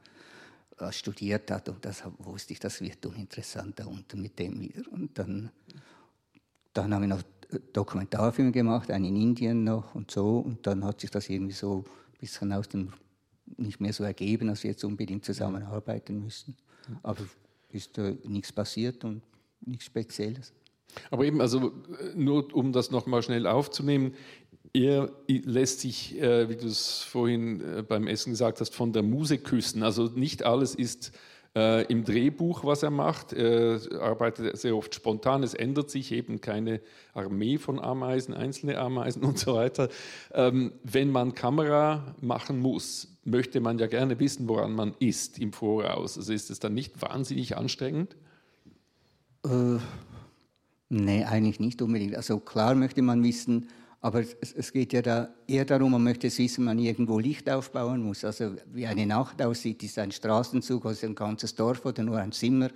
studiert 0.91 1.51
hat 1.51 1.69
und 1.69 1.85
das 1.85 2.03
wusste 2.19 2.53
ich, 2.53 2.61
das 2.61 2.81
wird 2.81 3.05
uninteressant 3.07 3.79
da 3.79 3.87
unten 3.87 4.21
mit 4.21 4.39
dem 4.39 4.61
wieder. 4.61 4.83
Und 4.91 5.19
dann, 5.19 5.51
dann 6.73 6.95
habe 6.95 7.05
ich 7.05 7.11
noch 7.11 7.23
Dokumentarfilme 7.73 8.53
gemacht, 8.53 8.91
einen 8.91 9.05
in 9.05 9.17
Indien 9.17 9.65
noch 9.65 9.95
und 9.95 10.11
so 10.11 10.39
und 10.39 10.67
dann 10.67 10.85
hat 10.85 11.01
sich 11.01 11.11
das 11.11 11.29
irgendwie 11.29 11.55
so 11.55 11.85
ein 11.85 12.19
bisschen 12.19 12.53
aus 12.53 12.69
dem 12.69 12.93
nicht 13.57 13.81
mehr 13.81 13.93
so 13.93 14.05
ergeben, 14.05 14.49
dass 14.49 14.63
wir 14.63 14.71
jetzt 14.71 14.85
unbedingt 14.85 15.25
zusammenarbeiten 15.25 16.25
müssen. 16.25 16.57
Aber 17.03 17.25
ist 17.71 17.99
äh, 17.99 18.17
nichts 18.25 18.53
passiert 18.53 19.05
und 19.05 19.23
nichts 19.61 19.85
Spezielles. 19.87 20.53
Aber 21.11 21.25
eben, 21.25 21.41
also 21.41 21.73
nur 22.15 22.55
um 22.55 22.73
das 22.73 22.91
nochmal 22.91 23.23
schnell 23.23 23.47
aufzunehmen, 23.47 24.15
er 24.75 25.13
lässt 25.29 25.81
sich, 25.81 26.21
äh, 26.21 26.49
wie 26.49 26.57
du 26.57 26.67
es 26.67 26.99
vorhin 26.99 27.61
äh, 27.61 27.83
beim 27.83 28.09
Essen 28.09 28.31
gesagt 28.31 28.61
hast, 28.61 28.75
von 28.75 28.93
der 28.93 29.05
Muse 29.05 29.39
küssen. 29.39 29.85
Also 29.85 30.07
nicht 30.07 30.43
alles 30.43 30.75
ist 30.75 31.13
äh, 31.55 31.85
im 31.85 32.05
Drehbuch, 32.05 32.65
was 32.65 32.83
er 32.83 32.91
macht. 32.91 33.33
Er 33.33 33.81
arbeitet 34.01 34.59
sehr 34.59 34.77
oft 34.77 34.93
spontan. 34.93 35.45
Es 35.45 35.55
ändert 35.55 35.91
sich 35.91 36.11
eben 36.11 36.41
keine 36.41 36.81
Armee 37.13 37.59
von 37.59 37.79
Ameisen, 37.79 38.35
einzelne 38.35 38.79
Ameisen 38.79 39.23
und 39.23 39.39
so 39.39 39.55
weiter. 39.55 39.89
Ähm, 40.33 40.73
wenn 40.83 41.11
man 41.11 41.37
Kamera 41.37 42.17
machen 42.21 42.59
muss, 42.59 43.17
möchte 43.23 43.61
man 43.61 43.79
ja 43.79 43.87
gerne 43.87 44.19
wissen, 44.19 44.49
woran 44.49 44.75
man 44.75 44.95
ist 44.99 45.39
im 45.39 45.53
Voraus. 45.53 46.19
Also 46.19 46.33
ist 46.33 46.51
es 46.51 46.59
dann 46.59 46.75
nicht 46.75 47.01
wahnsinnig 47.01 47.57
anstrengend? 47.57 48.17
Äh, 49.45 49.79
nee, 50.89 51.23
eigentlich 51.23 51.61
nicht 51.61 51.81
unbedingt. 51.81 52.17
Also 52.17 52.41
klar 52.41 52.75
möchte 52.75 53.03
man 53.03 53.23
wissen, 53.23 53.69
aber 54.05 54.21
es, 54.21 54.71
geht 54.71 54.93
ja 54.93 55.01
da 55.01 55.31
eher 55.47 55.65
darum, 55.65 55.93
man 55.93 56.05
möchte 56.05 56.27
es 56.27 56.39
wissen, 56.39 56.67
man 56.67 56.79
irgendwo 56.79 57.19
Licht 57.19 57.49
aufbauen 57.49 58.03
muss. 58.03 58.23
Also 58.23 58.55
wie 58.67 58.87
eine 58.87 59.07
Nacht 59.07 59.41
aussieht, 59.41 59.83
ist 59.83 59.99
ein 59.99 60.13
Straßenzug, 60.13 60.85
also 60.85 61.07
ein 61.07 61.15
ganzes 61.15 61.55
Dorf 61.55 61.87
oder 61.87 62.03
nur 62.03 62.19
ein 62.19 62.31
Zimmer. 62.31 62.69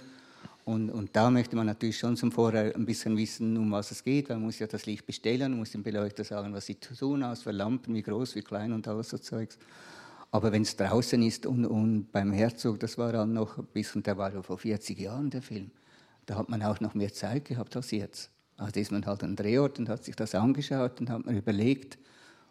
Und, 0.64 0.88
und 0.88 1.14
da 1.14 1.30
möchte 1.30 1.54
man 1.54 1.66
natürlich 1.66 1.98
schon 1.98 2.16
zum 2.16 2.32
Vorher 2.32 2.74
ein 2.74 2.86
bisschen 2.86 3.14
wissen, 3.18 3.58
um 3.58 3.70
was 3.72 3.90
es 3.90 4.02
geht. 4.02 4.30
Man 4.30 4.40
muss 4.40 4.58
ja 4.58 4.66
das 4.66 4.86
Licht 4.86 5.04
bestellen, 5.04 5.54
muss 5.58 5.72
dem 5.72 5.82
Beleuchter 5.82 6.24
sagen, 6.24 6.54
was 6.54 6.64
sie 6.64 6.76
tun 6.76 7.22
aus 7.22 7.42
für 7.42 7.52
Lampen, 7.52 7.94
wie 7.94 8.02
groß, 8.02 8.34
wie 8.34 8.40
klein 8.40 8.72
und 8.72 8.88
alles 8.88 9.10
so 9.10 9.18
Zeugs. 9.18 9.58
Aber 10.30 10.50
wenn 10.50 10.62
es 10.62 10.76
draußen 10.76 11.22
ist 11.22 11.44
und, 11.44 11.66
und, 11.66 12.10
beim 12.10 12.32
Herzog, 12.32 12.80
das 12.80 12.96
war 12.96 13.12
dann 13.12 13.34
noch 13.34 13.58
ein 13.58 13.66
bisschen, 13.66 14.02
der 14.02 14.16
war 14.16 14.32
ja 14.32 14.40
vor 14.40 14.56
40 14.56 14.98
Jahren 14.98 15.28
der 15.28 15.42
Film, 15.42 15.72
da 16.24 16.36
hat 16.36 16.48
man 16.48 16.62
auch 16.62 16.80
noch 16.80 16.94
mehr 16.94 17.12
Zeit 17.12 17.44
gehabt 17.44 17.76
als 17.76 17.90
jetzt. 17.90 18.30
Also 18.58 18.80
ist 18.80 18.92
man 18.92 19.06
halt 19.06 19.22
an 19.22 19.36
Drehort 19.36 19.78
und 19.78 19.88
hat 19.88 20.04
sich 20.04 20.16
das 20.16 20.34
angeschaut 20.34 21.00
und 21.00 21.10
hat 21.10 21.24
man 21.24 21.36
überlegt. 21.36 21.96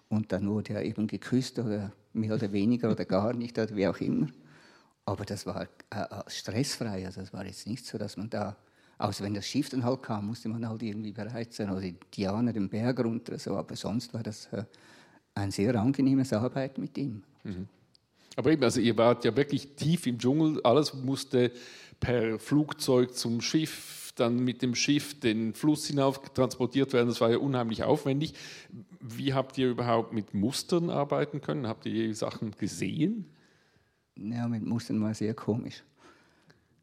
Und 0.09 0.31
dann 0.31 0.49
wurde 0.49 0.73
er 0.73 0.83
eben 0.83 1.05
geküsst 1.05 1.59
oder 1.59 1.91
mehr 2.13 2.33
oder 2.33 2.51
weniger 2.53 2.89
oder 2.89 3.03
gar 3.03 3.33
nicht 3.33 3.59
oder 3.59 3.75
wie 3.75 3.87
auch 3.87 3.99
immer. 3.99 4.27
Aber 5.05 5.25
das 5.25 5.45
war 5.45 5.63
äh, 5.63 5.65
äh, 5.99 6.05
stressfrei. 6.27 7.05
Also 7.05 7.21
das 7.21 7.33
war 7.33 7.45
jetzt 7.45 7.67
nicht 7.67 7.85
so, 7.85 7.97
dass 7.97 8.15
man 8.15 8.29
da, 8.29 8.55
außer 8.97 9.23
wenn 9.25 9.33
das 9.33 9.45
Schiff 9.45 9.69
dann 9.69 9.83
halt 9.83 10.01
kam, 10.01 10.27
musste 10.27 10.47
man 10.47 10.67
halt 10.67 10.81
irgendwie 10.81 11.11
bereit 11.11 11.53
sein 11.53 11.69
oder 11.69 11.81
die 11.81 11.95
Diana 12.15 12.53
den 12.53 12.69
Berg 12.69 12.99
runter. 12.99 13.37
So. 13.37 13.57
Aber 13.57 13.75
sonst 13.75 14.13
war 14.13 14.23
das 14.23 14.47
äh, 14.53 14.63
ein 15.35 15.51
sehr 15.51 15.75
angenehmes 15.75 16.31
Arbeiten 16.31 16.81
mit 16.81 16.97
ihm. 16.97 17.21
Mhm. 17.43 17.67
Aber 18.37 18.51
eben, 18.51 18.63
also 18.63 18.79
ihr 18.79 18.95
wart 18.97 19.25
ja 19.25 19.35
wirklich 19.35 19.75
tief 19.75 20.07
im 20.07 20.17
Dschungel. 20.17 20.61
Alles 20.63 20.93
musste 20.93 21.51
per 21.99 22.39
Flugzeug 22.39 23.13
zum 23.13 23.41
Schiff 23.41 24.06
dann 24.19 24.39
mit 24.39 24.61
dem 24.61 24.75
Schiff 24.75 25.19
den 25.19 25.53
Fluss 25.53 25.87
hinauf 25.87 26.21
transportiert 26.33 26.93
werden. 26.93 27.07
Das 27.07 27.21
war 27.21 27.31
ja 27.31 27.37
unheimlich 27.37 27.83
aufwendig. 27.83 28.33
Wie 28.99 29.33
habt 29.33 29.57
ihr 29.57 29.69
überhaupt 29.69 30.13
mit 30.13 30.33
Mustern 30.33 30.89
arbeiten 30.89 31.41
können? 31.41 31.67
Habt 31.67 31.85
ihr 31.85 31.93
die 31.93 32.13
Sachen 32.13 32.51
gesehen? 32.51 33.25
Ja, 34.15 34.47
mit 34.47 34.65
Mustern 34.65 35.01
war 35.01 35.13
sehr 35.13 35.33
komisch. 35.33 35.83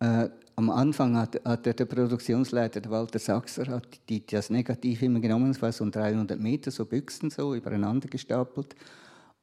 Äh, 0.01 0.29
am 0.57 0.71
Anfang 0.71 1.17
hat, 1.17 1.41
hat 1.45 1.67
der, 1.67 1.73
Produktionsleiter, 1.73 2.89
Walter 2.89 3.19
Sachser, 3.19 3.67
hat 3.67 3.89
die, 4.09 4.25
das 4.25 4.51
Negativ 4.51 5.03
immer 5.03 5.19
genommen, 5.19 5.51
es 5.51 5.61
war 5.61 5.73
so 5.73 5.89
300 5.89 6.39
Meter, 6.39 6.71
so 6.71 6.85
Büchsen 6.85 7.31
so 7.31 7.55
übereinander 7.55 8.09
gestapelt 8.09 8.77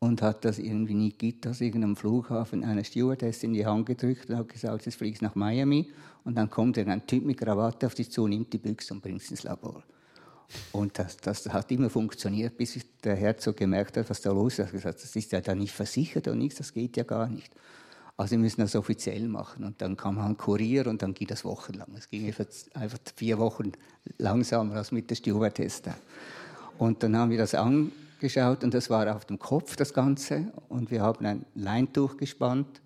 und 0.01 0.23
hat 0.23 0.43
das 0.45 0.57
irgendwie 0.57 0.95
Nikita 0.95 1.51
aus 1.51 1.61
irgendeinem 1.61 1.95
Flughafen 1.95 2.63
einer 2.63 2.83
Stewardess 2.83 3.43
in 3.43 3.53
die 3.53 3.65
Hand 3.65 3.85
gedrückt 3.85 4.29
und 4.29 4.35
hat 4.35 4.49
gesagt, 4.49 4.85
jetzt 4.87 4.95
fliegst 4.95 5.21
nach 5.21 5.35
Miami 5.35 5.91
und 6.23 6.35
dann 6.35 6.49
kommt 6.49 6.79
ein 6.79 7.05
Typ 7.05 7.23
mit 7.23 7.37
Krawatte 7.37 7.85
auf 7.85 7.93
dich 7.93 8.11
zu, 8.11 8.27
nimmt 8.27 8.51
die 8.51 8.57
Büchse 8.57 8.95
und 8.95 9.01
bringt 9.01 9.21
es 9.21 9.29
ins 9.29 9.43
Labor. 9.43 9.83
Und 10.71 10.97
das, 10.97 11.17
das, 11.17 11.47
hat 11.49 11.71
immer 11.71 11.89
funktioniert, 11.89 12.57
bis 12.57 12.79
der 13.03 13.15
Herzog 13.15 13.57
gemerkt 13.57 13.95
hat, 13.95 14.09
was 14.09 14.21
da 14.21 14.31
los 14.31 14.53
ist. 14.53 14.59
Er 14.59 14.65
hat 14.65 14.71
gesagt, 14.71 15.03
das 15.03 15.15
ist 15.15 15.31
ja 15.31 15.39
da 15.39 15.53
nicht 15.53 15.71
versichert 15.71 16.27
und 16.27 16.39
nichts, 16.39 16.57
das 16.57 16.73
geht 16.73 16.97
ja 16.97 17.03
gar 17.03 17.29
nicht. 17.29 17.51
Also 18.17 18.31
wir 18.31 18.39
müssen 18.39 18.61
das 18.61 18.75
offiziell 18.75 19.27
machen. 19.27 19.63
Und 19.63 19.81
dann 19.81 19.95
kam 19.95 20.17
ein 20.17 20.35
Kurier 20.35 20.87
und 20.87 21.03
dann 21.03 21.13
ging 21.13 21.27
das 21.27 21.45
wochenlang. 21.45 21.87
Es 21.95 22.09
ging 22.09 22.25
einfach 22.25 22.97
vier 23.15 23.37
Wochen 23.37 23.71
langsamer 24.17 24.75
als 24.75 24.91
mit 24.91 25.09
der 25.11 25.15
Stewardess. 25.15 25.83
Und 26.79 27.01
dann 27.03 27.15
haben 27.15 27.29
wir 27.29 27.37
das 27.37 27.53
an 27.53 27.91
geschaut 28.21 28.63
und 28.63 28.73
das 28.73 28.89
war 28.89 29.13
auf 29.13 29.25
dem 29.25 29.37
Kopf 29.37 29.75
das 29.75 29.93
Ganze 29.93 30.53
und 30.69 30.91
wir 30.91 31.01
haben 31.01 31.25
ein 31.25 31.45
Leintuch 31.55 32.15
gespannt. 32.15 32.81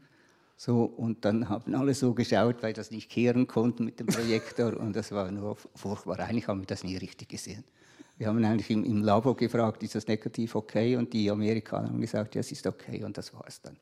So, 0.57 0.85
und 0.85 1.25
dann 1.25 1.49
haben 1.49 1.75
alle 1.75 1.93
so 1.93 2.13
geschaut, 2.13 2.63
weil 2.63 2.73
das 2.73 2.89
nicht 2.89 3.11
kehren 3.11 3.45
konnten 3.45 3.85
mit 3.85 3.99
dem 3.99 4.07
Projektor 4.07 4.77
und 4.77 4.95
das 4.95 5.11
war 5.11 5.29
nur 5.29 5.57
furchtbar. 5.75 6.19
Eigentlich 6.21 6.47
haben 6.47 6.61
wir 6.61 6.65
das 6.65 6.83
nie 6.83 6.95
richtig 6.95 7.29
gesehen. 7.29 7.63
Wir 8.17 8.27
haben 8.27 8.43
eigentlich 8.43 8.71
im, 8.71 8.85
im 8.85 9.03
Labor 9.03 9.35
gefragt, 9.35 9.83
ist 9.83 9.95
das 9.95 10.07
negativ 10.07 10.55
okay? 10.55 10.95
Und 10.95 11.11
die 11.11 11.29
Amerikaner 11.29 11.89
haben 11.89 11.99
gesagt, 11.99 12.33
ja, 12.35 12.39
es 12.39 12.51
ist 12.51 12.65
okay 12.65 13.03
und 13.03 13.17
das 13.17 13.33
war 13.33 13.43
es 13.45 13.61
dann. 13.61 13.75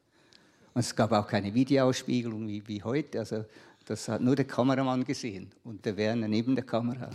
Und 0.74 0.80
es 0.80 0.96
gab 0.96 1.12
auch 1.12 1.28
keine 1.28 1.54
Videoausspiegelung 1.54 2.48
wie, 2.48 2.68
wie 2.68 2.82
heute. 2.82 3.20
Also 3.20 3.46
das 3.86 4.08
hat 4.08 4.22
nur 4.22 4.36
der 4.36 4.46
Kameramann 4.46 5.04
gesehen 5.04 5.52
und 5.64 5.86
der 5.86 5.96
Werner 5.96 6.28
neben 6.28 6.56
der 6.56 6.66
Kamera. 6.66 7.12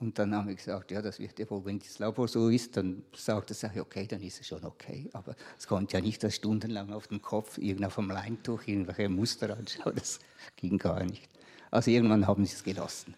Und 0.00 0.18
dann 0.18 0.34
haben 0.34 0.48
wir 0.48 0.54
gesagt, 0.54 0.90
ja, 0.90 1.00
das 1.00 1.18
wird 1.18 1.38
ja 1.38 1.48
wohl, 1.48 1.64
wenn 1.64 1.78
das 1.78 1.98
Labor 1.98 2.26
so 2.26 2.48
ist, 2.48 2.76
dann 2.76 3.04
sagt 3.16 3.50
er 3.50 3.54
sich, 3.54 3.80
okay, 3.80 4.06
dann 4.06 4.20
ist 4.22 4.40
es 4.40 4.46
schon 4.48 4.64
okay. 4.64 5.08
Aber 5.12 5.36
es 5.56 5.66
konnte 5.66 5.96
ja 5.96 6.02
nicht 6.02 6.22
das 6.22 6.34
stundenlang 6.34 6.92
auf 6.92 7.06
dem 7.06 7.22
Kopf, 7.22 7.58
irgendwo 7.58 7.90
vom 7.90 8.10
Leintuch, 8.10 8.66
irgendwelche 8.66 9.08
Muster 9.08 9.56
anschauen. 9.56 9.94
Das 9.94 10.18
ging 10.56 10.78
gar 10.78 11.04
nicht. 11.04 11.28
Also 11.70 11.90
irgendwann 11.90 12.26
haben 12.26 12.44
sie 12.44 12.54
es 12.54 12.64
gelassen. 12.64 13.14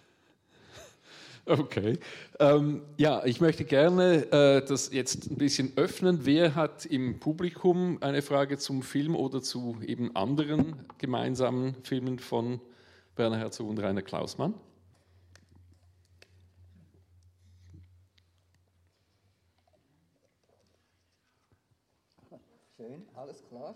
Okay. 1.49 2.01
Ähm, 2.41 2.83
ja, 2.97 3.25
ich 3.25 3.41
möchte 3.41 3.65
gerne 3.65 4.33
äh, 4.33 4.67
das 4.67 4.93
jetzt 4.93 5.31
ein 5.31 5.37
bisschen 5.37 5.73
öffnen. 5.77 6.21
Wer 6.25 6.57
hat 6.57 6.85
im 6.87 7.21
Publikum 7.21 7.99
eine 8.01 8.21
Frage 8.21 8.59
zum 8.59 8.83
Film 8.83 9.15
oder 9.15 9.41
zu 9.41 9.77
eben 9.87 10.15
anderen 10.17 10.75
gemeinsamen 10.99 11.77
Filmen 11.85 12.19
von 12.19 12.61
Werner 13.15 13.39
Herzog 13.39 13.69
und 13.69 13.79
Rainer 13.79 14.03
Klausmann? 14.03 14.55
Schön, 22.87 23.03
alles 23.17 23.43
klar. 23.49 23.75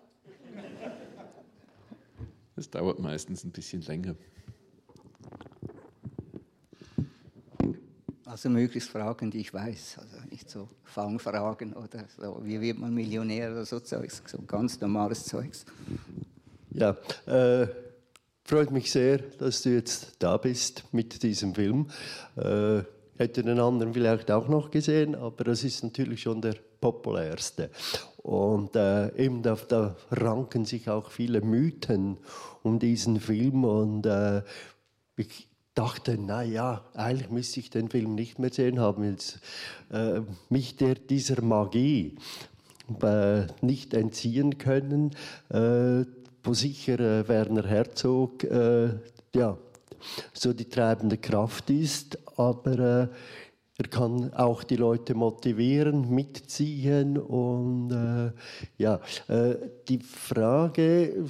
Das 2.55 2.71
dauert 2.71 3.01
meistens 3.01 3.43
ein 3.43 3.51
bisschen 3.51 3.83
länger. 3.83 4.15
Also 8.25 8.51
möglichst 8.51 8.89
Fragen, 8.91 9.31
die 9.33 9.39
ich 9.39 9.53
weiß. 9.53 9.99
Also 9.99 10.17
nicht 10.31 10.49
so 10.49 10.69
Fangfragen 10.85 11.73
oder 11.73 12.05
so, 12.17 12.41
wie 12.45 12.61
wird 12.61 12.79
man 12.79 12.95
Millionär 12.95 13.51
oder 13.51 13.65
so 13.65 13.81
Zeugs, 13.81 14.23
so 14.27 14.43
ganz 14.43 14.81
normales 14.81 15.25
Zeugs. 15.25 15.65
Ja, 16.71 16.97
äh, 17.27 17.67
freut 18.45 18.71
mich 18.71 18.93
sehr, 18.93 19.19
dass 19.19 19.63
du 19.63 19.71
jetzt 19.71 20.15
da 20.21 20.37
bist 20.37 20.85
mit 20.93 21.21
diesem 21.23 21.55
Film. 21.55 21.91
Äh, 22.37 22.83
hätte 23.17 23.43
den 23.43 23.59
anderen 23.59 23.93
vielleicht 23.93 24.31
auch 24.31 24.47
noch 24.47 24.71
gesehen, 24.71 25.15
aber 25.15 25.45
das 25.45 25.65
ist 25.65 25.83
natürlich 25.83 26.23
schon 26.23 26.41
der 26.41 26.55
populärste. 26.81 27.71
Und 28.23 28.77
äh, 28.77 29.17
eben 29.17 29.43
da, 29.43 29.57
da, 29.69 29.97
ranken 30.11 30.65
sich 30.65 30.91
auch 30.91 31.11
viele 31.11 31.41
Mythen 31.41 32.19
um 32.63 32.79
diesen 32.79 33.19
Film 33.19 33.65
und 33.65 34.05
äh, 34.05 34.43
ich, 35.17 35.49
dachte, 35.75 36.19
na 36.21 36.43
ja, 36.43 36.85
eigentlich 36.95 37.31
müsste 37.31 37.61
ich 37.61 37.71
den 37.71 37.89
Film 37.89 38.15
nicht 38.15 38.39
mehr 38.39 38.53
sehen, 38.53 38.81
haben 38.81 39.05
jetzt 39.05 39.41
äh, 39.91 40.21
mich 40.49 40.77
der, 40.77 40.95
dieser 40.95 41.41
Magie 41.43 42.17
äh, 43.03 43.43
nicht 43.63 43.95
entziehen 43.95 44.59
können, 44.59 45.13
äh, 45.49 46.05
wo 46.43 46.55
sicher 46.55 46.99
äh, 47.01 47.29
Werner 47.29 47.67
Herzog 47.67 48.45
ja, 49.33 49.57
so 50.33 50.53
die 50.53 50.69
treibende 50.69 51.19
Kraft 51.19 51.71
ist, 51.71 52.19
aber 52.37 53.11
er 53.81 53.89
kann 53.89 54.35
auch 54.35 54.63
die 54.63 54.77
Leute 54.77 55.15
motivieren, 55.15 56.11
mitziehen 56.15 57.17
und 57.17 58.33
ja, 58.77 59.01
die 59.89 59.99
Frage, 60.01 61.25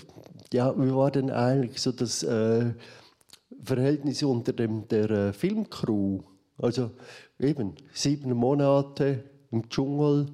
ja, 0.53 0.75
wie 0.77 0.93
war 0.93 1.13
denn 1.13 1.31
eigentlich 1.31 1.81
so 1.81 1.93
das 1.93 2.25
Verhältnis 3.63 4.23
unter 4.23 4.53
dem, 4.53 4.89
der 4.89 5.11
äh, 5.11 5.33
Filmcrew. 5.33 6.21
Also 6.59 6.91
eben 7.39 7.75
sieben 7.93 8.33
Monate 8.35 9.25
im 9.51 9.69
Dschungel. 9.69 10.27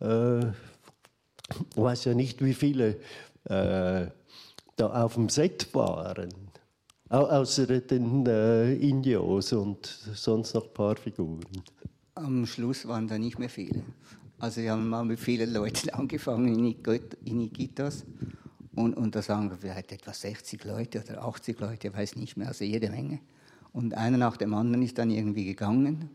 Äh, 0.00 0.46
ich 0.48 1.76
weiß 1.76 2.04
ja 2.06 2.14
nicht, 2.14 2.42
wie 2.44 2.54
viele 2.54 2.96
äh, 3.44 4.06
da 4.76 5.04
auf 5.04 5.14
dem 5.14 5.28
Set 5.28 5.74
waren. 5.74 6.51
Außer 7.12 7.66
den 7.66 8.26
äh, 8.26 8.74
Indios 8.74 9.52
und 9.52 9.86
sonst 10.14 10.54
noch 10.54 10.64
ein 10.64 10.74
paar 10.74 10.96
Figuren. 10.96 11.40
Am 12.14 12.46
Schluss 12.46 12.86
waren 12.88 13.06
da 13.06 13.18
nicht 13.18 13.38
mehr 13.38 13.50
viele. 13.50 13.82
Also 14.38 14.62
wir 14.62 14.72
haben 14.72 14.88
mal 14.88 15.04
mit 15.04 15.20
vielen 15.20 15.52
Leuten 15.52 15.90
angefangen 15.92 16.74
in 17.24 17.40
Iquitos 17.40 18.04
und, 18.74 18.94
und 18.94 19.14
da 19.14 19.22
sagen 19.22 19.50
wir 19.50 19.58
vielleicht 19.58 19.92
etwa 19.92 20.12
60 20.12 20.64
Leute 20.64 21.02
oder 21.02 21.22
80 21.24 21.60
Leute, 21.60 21.88
ich 21.88 21.94
weiß 21.94 22.16
nicht 22.16 22.36
mehr, 22.36 22.48
also 22.48 22.64
jede 22.64 22.88
Menge. 22.90 23.20
Und 23.72 23.94
einer 23.94 24.16
nach 24.16 24.36
dem 24.36 24.54
anderen 24.54 24.82
ist 24.82 24.98
dann 24.98 25.10
irgendwie 25.10 25.44
gegangen. 25.44 26.10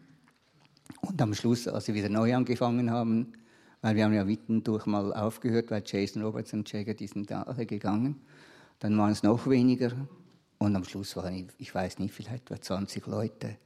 Und 1.01 1.21
am 1.21 1.33
Schluss, 1.33 1.67
als 1.67 1.88
wir 1.88 1.95
wieder 1.95 2.10
neu 2.10 2.36
angefangen 2.36 2.89
haben, 2.89 3.33
weil 3.81 3.95
wir 3.95 4.05
haben 4.05 4.13
ja 4.13 4.25
mittendurch 4.25 4.88
mal 4.88 5.13
aufgehört, 5.13 5.69
weil 5.69 5.83
Jason 5.86 6.23
Roberts 6.23 6.53
und 6.53 6.71
Jagger, 6.71 6.95
die 6.95 7.07
sind 7.07 7.29
da 7.29 7.43
alle 7.43 7.65
gegangen. 7.65 8.15
Dann 8.79 8.97
waren 8.97 9.12
es 9.12 9.23
noch 9.23 9.47
weniger. 9.47 9.91
Und 10.60 10.76
am 10.76 10.84
Schluss 10.84 11.15
waren, 11.15 11.50
ich 11.58 11.74
weiß 11.74 12.00
nicht, 12.00 12.13
vielleicht 12.13 12.50
etwa 12.50 12.62
20 12.62 13.06
Leute. 13.08 13.58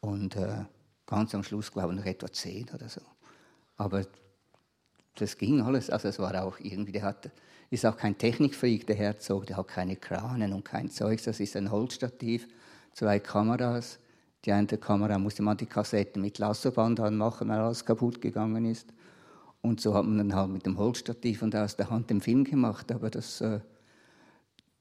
Und 0.00 0.36
äh, 0.36 0.64
ganz 1.06 1.34
am 1.34 1.42
Schluss, 1.42 1.70
glaube 1.70 1.92
ich, 1.92 1.98
noch 1.98 2.06
etwa 2.06 2.32
10 2.32 2.70
oder 2.74 2.88
so. 2.88 3.02
Aber 3.76 4.04
das 5.16 5.36
ging 5.36 5.60
alles. 5.60 5.90
Also 5.90 6.08
es 6.08 6.18
war 6.18 6.42
auch 6.42 6.58
irgendwie, 6.58 6.92
der 6.92 7.02
hat 7.02 7.30
ist 7.72 7.86
auch 7.86 7.96
kein 7.96 8.18
Technikfreak, 8.18 8.86
der 8.86 8.96
Herzog, 8.96 9.46
der 9.46 9.56
hat 9.56 9.68
keine 9.68 9.96
Kranen 9.96 10.52
und 10.52 10.62
kein 10.62 10.90
Zeugs. 10.90 11.22
Das 11.22 11.40
ist 11.40 11.56
ein 11.56 11.70
Holzstativ, 11.70 12.46
zwei 12.92 13.18
Kameras. 13.18 13.98
Die 14.44 14.52
eine 14.52 14.66
Kamera 14.66 15.18
musste 15.18 15.42
man 15.42 15.56
die 15.56 15.64
Kassetten 15.64 16.20
mit 16.20 16.36
Lassoband 16.36 17.00
anmachen, 17.00 17.48
weil 17.48 17.60
alles 17.60 17.86
kaputt 17.86 18.20
gegangen 18.20 18.66
ist. 18.66 18.92
Und 19.62 19.80
so 19.80 19.94
hat 19.94 20.04
man 20.04 20.18
dann 20.18 20.34
halt 20.34 20.50
mit 20.50 20.66
dem 20.66 20.76
Holzstativ 20.76 21.40
und 21.40 21.56
aus 21.56 21.74
der 21.76 21.88
Hand 21.88 22.10
den 22.10 22.20
Film 22.20 22.44
gemacht. 22.44 22.92
Aber 22.92 23.08
das, 23.08 23.40
äh, 23.40 23.60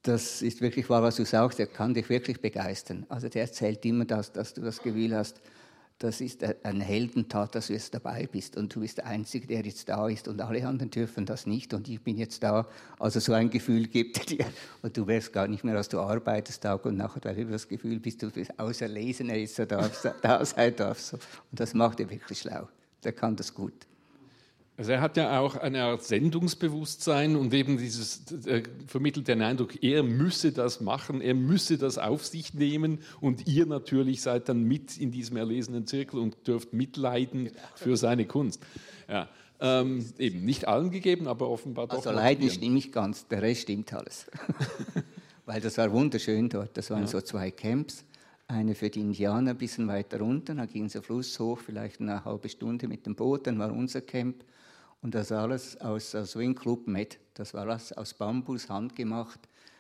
das 0.04 0.42
ist 0.42 0.62
wirklich 0.62 0.90
wahr, 0.90 1.04
was 1.04 1.18
du 1.18 1.26
sagst. 1.26 1.60
Er 1.60 1.68
kann 1.68 1.94
dich 1.94 2.10
wirklich 2.10 2.42
begeistern. 2.42 3.06
Also 3.10 3.30
der 3.30 3.44
erzählt 3.44 3.86
immer 3.86 4.06
das, 4.06 4.32
dass 4.32 4.54
du 4.54 4.62
das 4.62 4.82
Gefühl 4.82 5.16
hast, 5.16 5.40
das 6.00 6.20
ist 6.20 6.44
eine 6.64 6.84
Heldentat, 6.84 7.54
dass 7.54 7.68
du 7.68 7.74
jetzt 7.74 7.94
dabei 7.94 8.26
bist 8.26 8.58
und 8.58 8.74
du 8.74 8.80
bist 8.80 8.98
der 8.98 9.06
Einzige, 9.06 9.46
der 9.46 9.62
jetzt 9.64 9.88
da 9.88 10.08
ist 10.08 10.28
und 10.28 10.42
alle 10.42 10.66
anderen 10.66 10.90
dürfen 10.90 11.28
das 11.28 11.46
nicht 11.46 11.76
und 11.76 11.88
ich 11.88 12.02
bin 12.02 12.18
jetzt 12.18 12.42
da. 12.42 12.68
Also 12.98 13.20
so 13.20 13.34
ein 13.34 13.52
Gefühl 13.52 13.86
gibt 13.86 14.32
dir 14.32 14.46
und 14.82 14.98
du 14.98 15.06
wirst 15.06 15.32
gar 15.32 15.48
nicht 15.48 15.64
mehr, 15.64 15.78
als 15.78 15.90
du 15.90 16.00
arbeitest, 16.00 16.64
Tag 16.64 16.86
und 16.86 16.98
Nacht, 16.98 17.24
weil 17.24 17.36
du 17.36 17.46
das 17.46 17.68
Gefühl 17.68 18.00
bist, 18.00 18.24
du 18.24 18.32
bist 18.32 18.58
auserlesener 18.58 19.38
ist, 19.38 19.60
da, 19.60 19.92
da 20.24 20.44
sein 20.44 20.76
darfst. 20.76 21.14
Und 21.14 21.22
das 21.52 21.76
macht 21.76 22.00
er 22.00 22.10
wirklich 22.10 22.40
schlau. 22.40 22.68
Der 23.04 23.14
kann 23.14 23.36
das 23.36 23.54
gut. 23.54 23.86
Also 24.82 24.94
er 24.94 25.02
hat 25.02 25.16
ja 25.16 25.40
auch 25.40 25.58
eine 25.58 25.84
Art 25.84 26.04
Sendungsbewusstsein 26.04 27.36
und 27.36 27.54
eben 27.54 27.78
dieses 27.78 28.24
äh, 28.48 28.64
vermittelt 28.88 29.28
den 29.28 29.44
Eindruck, 29.44 29.84
er 29.84 30.02
müsse 30.02 30.52
das 30.52 30.82
machen, 30.82 31.22
er 31.22 31.36
müsse 31.36 31.78
das 31.78 32.00
auf 32.00 32.26
sich 32.26 32.56
nehmen 32.56 32.98
und 33.20 33.48
ihr 33.48 33.68
natürlich 33.68 34.24
seid 34.24 34.50
dann 34.50 34.64
mit 34.64 34.98
in 34.98 35.12
diesem 35.12 35.38
erlesenen 35.38 35.86
Zirkel 35.86 36.20
und 36.20 36.48
dürft 36.48 36.74
mitleiden 36.74 37.52
für 37.76 37.96
seine 37.96 38.26
Kunst. 38.26 38.64
Ja, 39.08 39.30
ähm, 39.60 40.04
eben 40.18 40.46
nicht 40.46 40.68
allen 40.68 40.90
gegeben, 40.90 41.28
aber 41.28 41.48
offenbar 41.48 41.86
doch. 41.86 41.98
Also 41.98 42.10
leiden 42.10 42.50
stimmt 42.50 42.74
nicht 42.74 42.92
ganz, 42.92 43.28
der 43.28 43.44
Rest 43.44 43.62
stimmt 43.62 43.94
alles. 43.94 44.32
Weil 45.46 45.62
das 45.62 45.78
war 45.78 45.92
wunderschön 45.92 46.50
dort. 46.50 46.76
Das 46.76 46.90
waren 46.90 47.02
ja. 47.02 47.08
so 47.08 47.22
zwei 47.22 47.52
Camps. 47.52 48.04
Eine 48.48 48.74
für 48.74 48.90
die 48.90 49.02
Indianer 49.02 49.52
ein 49.52 49.58
bisschen 49.58 49.88
weiter 49.88 50.22
unten, 50.22 50.58
da 50.58 50.66
ging 50.66 50.88
der 50.88 51.04
Fluss 51.04 51.40
hoch, 51.40 51.60
vielleicht 51.60 52.02
eine 52.02 52.26
halbe 52.26 52.50
Stunde 52.50 52.88
mit 52.88 53.06
dem 53.06 53.14
Boot, 53.14 53.46
dann 53.46 53.60
war 53.60 53.72
unser 53.72 54.02
Camp 54.02 54.44
und 55.02 55.16
das 55.16 55.32
alles 55.32 55.80
aus 55.82 56.12
Swing 56.12 56.56
Club 56.56 56.88
Med. 56.88 57.20
Das 57.34 57.54
war 57.54 57.62
alles 57.62 57.92
aus 57.94 58.14
Bambus, 58.14 58.70
handgemacht, 58.70 59.40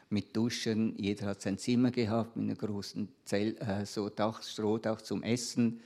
mit 0.09 0.35
Duschen. 0.35 0.95
Jeder 0.97 1.27
hat 1.27 1.41
sein 1.41 1.57
Zimmer 1.57 1.91
gehabt, 1.91 2.35
mit 2.35 2.45
einem 2.45 2.57
großen 2.57 3.07
Zell, 3.23 3.55
äh, 3.59 3.85
so 3.85 4.09
Dach, 4.09 4.41
Strohdach 4.41 5.01
zum 5.01 5.23
Essen. 5.23 5.79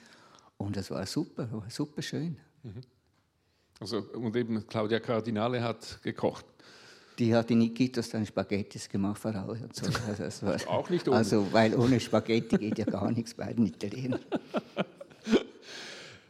Und 0.57 0.77
das 0.77 0.89
war 0.89 1.05
super, 1.05 1.51
war 1.51 1.69
super 1.69 2.01
schön. 2.01 2.37
Mhm. 2.63 2.81
Also, 3.79 3.97
und 4.13 4.35
eben 4.35 4.65
Claudia 4.67 4.99
Cardinale 4.99 5.61
hat 5.61 6.01
gekocht. 6.01 6.45
Die 7.19 7.33
hat 7.33 7.51
in 7.51 7.61
Iquitos 7.61 8.09
dann 8.09 8.25
Spaghettis 8.25 8.89
gemacht 8.89 9.21
vor 9.21 9.35
allem. 9.35 9.69
So. 9.73 9.85
Also 10.17 10.45
war, 10.45 10.67
Auch 10.67 10.89
nicht 10.89 11.07
ohne. 11.07 11.17
Also, 11.17 11.51
weil 11.51 11.75
ohne 11.75 11.99
Spaghetti 11.99 12.57
geht 12.57 12.77
ja 12.77 12.85
gar 12.85 13.11
nichts 13.11 13.33
bei 13.33 13.53
den 13.53 13.67
Italienern. 13.67 14.21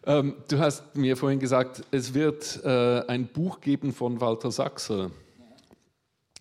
Ähm, 0.06 0.36
du 0.48 0.60
hast 0.60 0.96
mir 0.96 1.18
vorhin 1.18 1.39
gesagt, 1.39 1.84
es 1.91 2.13
wird 2.13 2.63
äh, 2.63 3.02
ein 3.08 3.28
Buch 3.28 3.60
geben 3.60 3.91
von 3.91 4.22
Walter 4.22 4.52
Sachser. 4.52 5.10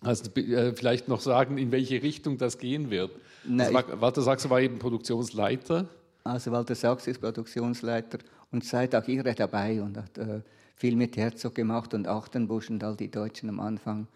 Also 0.01 0.29
äh, 0.35 0.73
vielleicht 0.73 1.07
noch 1.07 1.19
sagen, 1.19 1.57
in 1.57 1.71
welche 1.71 2.03
Richtung 2.03 2.37
das 2.37 2.59
gehen 2.59 2.91
wird. 2.91 3.11
Nein, 3.43 3.75
also, 3.75 4.01
Walter 4.01 4.21
Sachser 4.21 4.49
war 4.51 4.61
eben 4.61 4.77
Produktionsleiter. 4.77 5.87
Also 6.23 6.51
Walter 6.51 6.75
Sachser 6.75 7.11
ist 7.11 7.21
Produktionsleiter 7.21 8.19
und 8.51 8.63
seid 8.63 8.95
auch 8.95 9.07
ihr 9.07 9.23
dabei 9.23 9.81
und 9.81 9.97
hat 9.97 10.17
äh, 10.17 10.41
viel 10.75 10.95
mit 10.95 11.17
Herzog 11.17 11.55
gemacht 11.55 11.93
und 11.95 12.07
Achtenbusch 12.07 12.69
und 12.69 12.83
all 12.83 12.95
die 12.95 13.09
Deutschen 13.09 13.49
am 13.49 13.59
Anfang. 13.59 14.07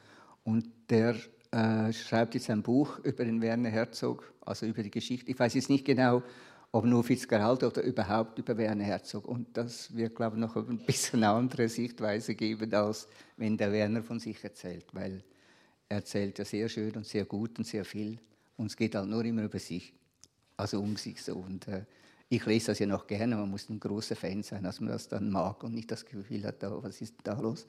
Und 0.43 0.65
der 0.89 1.15
äh, 1.51 1.91
schreibt 1.91 2.35
jetzt 2.35 2.49
ein 2.51 2.61
Buch 2.61 2.99
über 2.99 3.25
den 3.25 3.41
Werner 3.41 3.69
Herzog, 3.69 4.31
also 4.41 4.67
über 4.67 4.83
die 4.83 4.91
Geschichte. 4.91 5.31
Ich 5.31 5.39
weiß 5.39 5.55
jetzt 5.55 5.69
nicht 5.69 5.85
genau, 5.85 6.21
ob 6.71 6.85
nur 6.85 7.03
Fitzgerald 7.03 7.63
oder 7.63 7.81
überhaupt 7.81 8.37
über 8.37 8.57
Werner 8.57 8.83
Herzog. 8.83 9.27
Und 9.27 9.57
das 9.57 9.95
wird, 9.95 10.15
glaube 10.15 10.35
ich, 10.35 10.41
noch 10.41 10.55
ein 10.55 10.77
bisschen 10.85 11.23
andere 11.23 11.67
Sichtweise 11.67 12.35
geben, 12.35 12.73
als 12.73 13.07
wenn 13.37 13.57
der 13.57 13.71
Werner 13.71 14.03
von 14.03 14.19
sich 14.19 14.43
erzählt, 14.43 14.85
weil 14.93 15.23
er 15.87 15.97
erzählt 15.97 16.37
ja 16.37 16.45
sehr 16.45 16.69
schön 16.69 16.95
und 16.95 17.05
sehr 17.05 17.25
gut 17.25 17.57
und 17.57 17.65
sehr 17.65 17.85
viel. 17.85 18.19
Und 18.57 18.67
es 18.67 18.77
geht 18.77 18.93
halt 18.93 19.09
nur 19.09 19.25
immer 19.25 19.43
über 19.43 19.57
sich, 19.57 19.93
also 20.57 20.79
um 20.79 20.95
sich 20.95 21.23
so. 21.23 21.35
Und 21.35 21.67
äh, 21.67 21.85
ich 22.27 22.45
lese 22.45 22.67
das 22.67 22.79
ja 22.79 22.85
noch 22.85 23.07
gerne, 23.07 23.35
man 23.35 23.49
muss 23.49 23.69
ein 23.69 23.79
großer 23.79 24.15
Fan 24.15 24.43
sein, 24.43 24.63
dass 24.63 24.79
man 24.79 24.89
das 24.89 25.07
dann 25.07 25.31
mag 25.31 25.63
und 25.63 25.73
nicht 25.73 25.89
das 25.89 26.05
Gefühl 26.05 26.43
hat, 26.43 26.63
oh, 26.63 26.83
was 26.83 27.01
ist 27.01 27.15
da 27.23 27.39
los? 27.39 27.65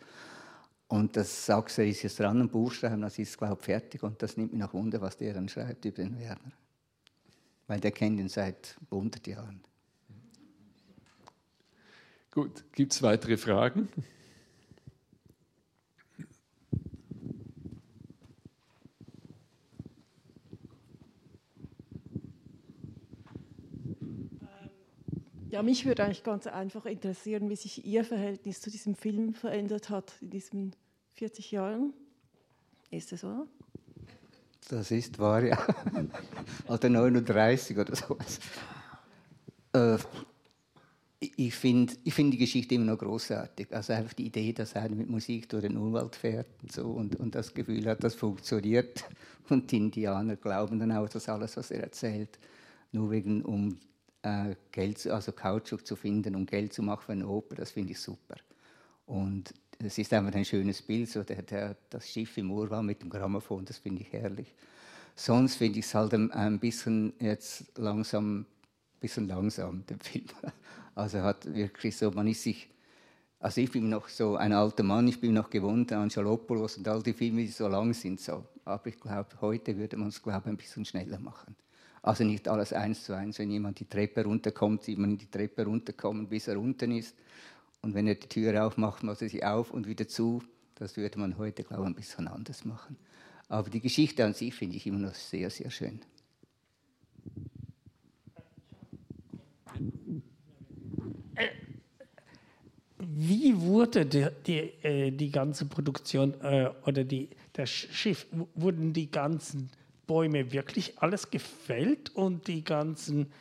Und 0.89 1.17
das 1.17 1.47
sagt 1.47 1.79
er, 1.79 1.87
ist 1.87 2.03
jetzt 2.03 2.19
dran, 2.19 2.41
ein 2.41 2.49
Buch 2.51 2.73
schreiben, 2.73 3.01
das 3.01 3.19
ist, 3.19 3.39
glaube 3.39 3.57
ich, 3.59 3.65
fertig. 3.65 4.03
Und 4.03 4.21
das 4.21 4.37
nimmt 4.37 4.53
mich 4.53 4.61
nach 4.61 4.75
Wunder, 4.75 5.01
was 5.01 5.17
der 5.17 5.33
dann 5.33 5.49
schreibt 5.49 5.85
über 5.85 6.03
den 6.03 6.19
Werner. 6.19 6.53
Weil 7.71 7.79
der 7.79 7.93
kennt 7.93 8.19
ihn 8.19 8.29
seit 8.29 8.77
100 8.91 9.29
Jahren. 9.29 9.61
Gut, 12.33 12.65
gibt 12.73 12.93
es 12.93 13.01
weitere 13.01 13.37
Fragen? 13.37 13.89
Ja, 25.51 25.63
mich 25.63 25.87
würde 25.87 26.03
eigentlich 26.03 26.25
ganz 26.25 26.49
einfach 26.49 26.87
interessieren, 26.87 27.49
wie 27.51 27.55
sich 27.55 27.87
Ihr 27.87 28.03
Verhältnis 28.03 28.61
zu 28.61 28.73
diesem 28.73 28.97
Film 28.97 29.33
verändert 29.33 29.91
hat 29.91 30.15
in 30.21 30.31
diesen 30.31 30.75
40 31.13 31.53
Jahren. 31.53 31.95
Ist 32.91 33.13
das 33.13 33.23
wahr? 33.23 33.47
Das 34.69 34.91
ist 34.91 35.19
wahr, 35.19 35.43
ja. 35.43 35.59
Alter 36.69 36.89
39 36.89 37.79
oder 37.79 37.97
so. 37.97 38.17
Äh, 39.73 39.99
ich 41.21 41.55
finde 41.55 41.93
ich 42.03 42.15
find 42.15 42.33
die 42.33 42.39
Geschichte 42.39 42.75
immer 42.75 42.87
noch 42.87 42.99
großartig. 42.99 43.75
Also 43.75 43.93
einfach 43.93 44.15
die 44.15 44.27
Idee, 44.27 44.53
dass 44.53 44.75
einer 44.75 44.95
mit 44.95 45.11
Musik 45.11 45.49
durch 45.49 45.63
den 45.63 45.77
Urwald 45.77 46.17
fährt 46.17 46.49
und, 46.63 46.73
so 46.73 46.87
und, 46.87 47.17
und 47.17 47.35
das 47.35 47.53
Gefühl 47.53 47.87
hat, 47.87 48.03
das 48.03 48.15
funktioniert. 48.15 49.05
Und 49.49 49.71
die 49.71 49.77
Indianer 49.77 50.37
glauben 50.37 50.79
dann 50.79 50.93
auch, 50.93 51.09
dass 51.09 51.29
alles, 51.29 51.57
was 51.57 51.71
er 51.71 51.83
erzählt, 51.83 52.39
nur 52.93 53.11
wegen 53.11 53.43
um 53.43 53.79
äh, 54.23 54.55
Geld, 54.73 55.07
also 55.09 55.33
Kautschuk 55.33 55.87
zu 55.87 55.97
finden, 55.97 56.37
um 56.37 56.47
Geld 56.47 56.73
zu 56.73 56.83
machen 56.83 57.03
für 57.05 57.13
eine 57.13 57.29
Oper, 57.29 57.57
das 57.57 57.71
finde 57.73 57.93
ich 57.93 58.01
super. 58.01 58.37
Und 59.07 59.53
es 59.85 59.99
ist 59.99 60.13
einfach 60.13 60.35
ein 60.35 60.45
schönes 60.45 60.83
Bild, 60.83 61.09
so 61.09 61.23
der, 61.23 61.43
der, 61.43 61.77
das 61.89 62.09
Schiff 62.09 62.37
im 62.39 62.51
Urwald 62.51 62.85
mit 62.85 63.03
dem 63.03 63.11
Grammophon, 63.11 63.65
das 63.65 63.79
finde 63.79 64.03
ich 64.03 64.13
herrlich. 64.13 64.53
Sonst 65.17 65.57
finde 65.57 65.79
ich 65.79 65.87
es 65.87 65.95
halt 65.95 66.15
ein, 66.15 66.31
ein, 66.33 66.59
bisschen 66.59 67.13
jetzt 67.19 67.77
langsam, 67.79 68.47
bisschen 69.01 69.29
langsam, 69.29 69.85
der 69.87 69.99
Film. 69.99 70.27
Also 70.95 71.23
hat 71.23 71.47
wirklich 71.55 71.97
so, 71.97 72.11
man 72.11 72.27
ist 72.27 72.43
sich, 72.43 72.69
also 73.39 73.61
ich 73.61 73.71
bin 73.71 73.89
noch 73.89 74.09
so 74.09 74.37
ein 74.37 74.53
alter 74.53 74.83
Mann, 74.83 75.07
ich 75.09 75.21
bin 75.21 75.33
noch 75.33 75.49
gewohnt 75.49 75.93
an 75.93 76.11
Schalopoulos 76.11 76.77
und 76.77 76.89
all 76.89 77.03
die 77.03 77.13
Filme, 77.13 77.43
die 77.43 77.47
so 77.47 77.69
lang 77.69 77.95
sind, 77.95 78.21
so. 78.21 78.45
Aber 78.65 78.87
ich 78.89 79.01
glaube, 79.01 79.29
heute 79.41 79.77
würde 79.79 79.97
man 79.97 80.09
es, 80.09 80.21
glaube 80.21 80.51
ein 80.51 80.57
bisschen 80.57 80.85
schneller 80.85 81.19
machen. 81.19 81.55
Also 82.03 82.25
nicht 82.25 82.49
alles 82.49 82.73
eins 82.73 83.05
zu 83.05 83.15
eins. 83.15 83.39
Wenn 83.39 83.51
jemand 83.51 83.79
die 83.79 83.89
Treppe 83.89 84.25
runterkommt, 84.25 84.83
sieht 84.83 84.99
man 84.99 85.19
die 85.19 85.31
Treppe 85.31 85.65
runterkommen, 85.65 86.29
bis 86.29 86.49
er 86.49 86.59
unten 86.59 86.93
ist. 86.93 87.15
Und 87.83 87.95
wenn 87.95 88.07
er 88.07 88.15
die 88.15 88.29
Tür 88.29 88.67
aufmacht, 88.67 89.03
macht 89.03 89.23
er 89.23 89.29
sie 89.29 89.45
auf 89.45 89.71
und 89.71 89.87
wieder 89.87 90.07
zu. 90.07 90.43
Das 90.75 90.97
würde 90.97 91.19
man 91.19 91.39
heute, 91.39 91.65
glaube 91.65 91.83
ich, 91.83 91.89
ein 91.89 91.95
bisschen 91.95 92.29
anders 92.29 92.65
machen. 92.65 92.97
Aber 93.49 93.69
die 93.69 93.81
Geschichte 93.81 94.25
an 94.25 94.35
sich 94.35 94.55
finde 94.55 94.77
ich 94.77 94.87
immer 94.87 94.99
noch 94.99 95.15
sehr, 95.15 95.51
sehr 95.51 95.71
schön. 95.71 96.01
Wie 102.99 103.61
wurde 103.61 104.07
die, 104.07 104.27
die, 104.47 104.59
äh, 104.83 105.11
die 105.11 105.31
ganze 105.31 105.67
Produktion 105.67 106.41
äh, 106.43 106.71
oder 106.87 107.05
die, 107.05 107.29
das 107.53 107.71
Schiff, 107.71 108.27
wurden 108.55 108.93
die 108.93 109.11
ganzen 109.11 109.71
Bäume 110.07 110.53
wirklich 110.53 110.99
alles 110.99 111.31
gefällt 111.31 112.15
und 112.15 112.47
die 112.47 112.63
ganzen 112.63 113.33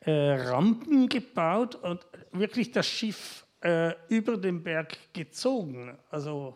äh, 0.00 0.10
Rampen 0.10 1.08
gebaut 1.08 1.76
und 1.76 2.00
wirklich 2.32 2.72
das 2.72 2.86
Schiff 2.86 3.45
äh, 3.66 3.94
über 4.08 4.36
den 4.36 4.62
Berg 4.62 4.96
gezogen. 5.12 5.96
Also 6.10 6.54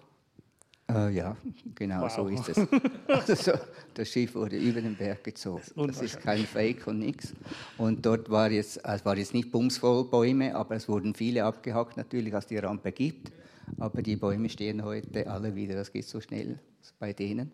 äh, 0.88 1.10
ja, 1.10 1.36
genau 1.74 2.02
wow. 2.02 2.10
so 2.10 2.28
ist 2.28 2.48
es. 2.48 2.56
Also 3.08 3.34
so, 3.34 3.52
das 3.94 4.08
Schiff 4.08 4.34
wurde 4.34 4.56
über 4.56 4.80
den 4.80 4.96
Berg 4.96 5.24
gezogen. 5.24 5.62
Das, 5.74 5.86
das 5.86 6.02
ist 6.02 6.20
kein 6.20 6.44
Fake 6.44 6.86
und 6.86 7.00
nichts. 7.00 7.34
Und 7.78 8.06
dort 8.06 8.30
war 8.30 8.50
jetzt, 8.50 8.80
es 8.84 9.04
war 9.04 9.16
jetzt 9.16 9.34
nicht 9.34 9.50
bumsvoll 9.50 10.04
Bäume, 10.04 10.54
aber 10.54 10.76
es 10.76 10.88
wurden 10.88 11.14
viele 11.14 11.44
abgehackt 11.44 11.96
natürlich, 11.96 12.34
als 12.34 12.46
die 12.46 12.58
Rampe 12.58 12.92
gibt. 12.92 13.32
Aber 13.78 14.02
die 14.02 14.16
Bäume 14.16 14.48
stehen 14.48 14.84
heute 14.84 15.28
alle 15.28 15.54
wieder. 15.54 15.74
Das 15.74 15.92
geht 15.92 16.06
so 16.06 16.20
schnell 16.20 16.58
bei 16.98 17.12
denen 17.12 17.50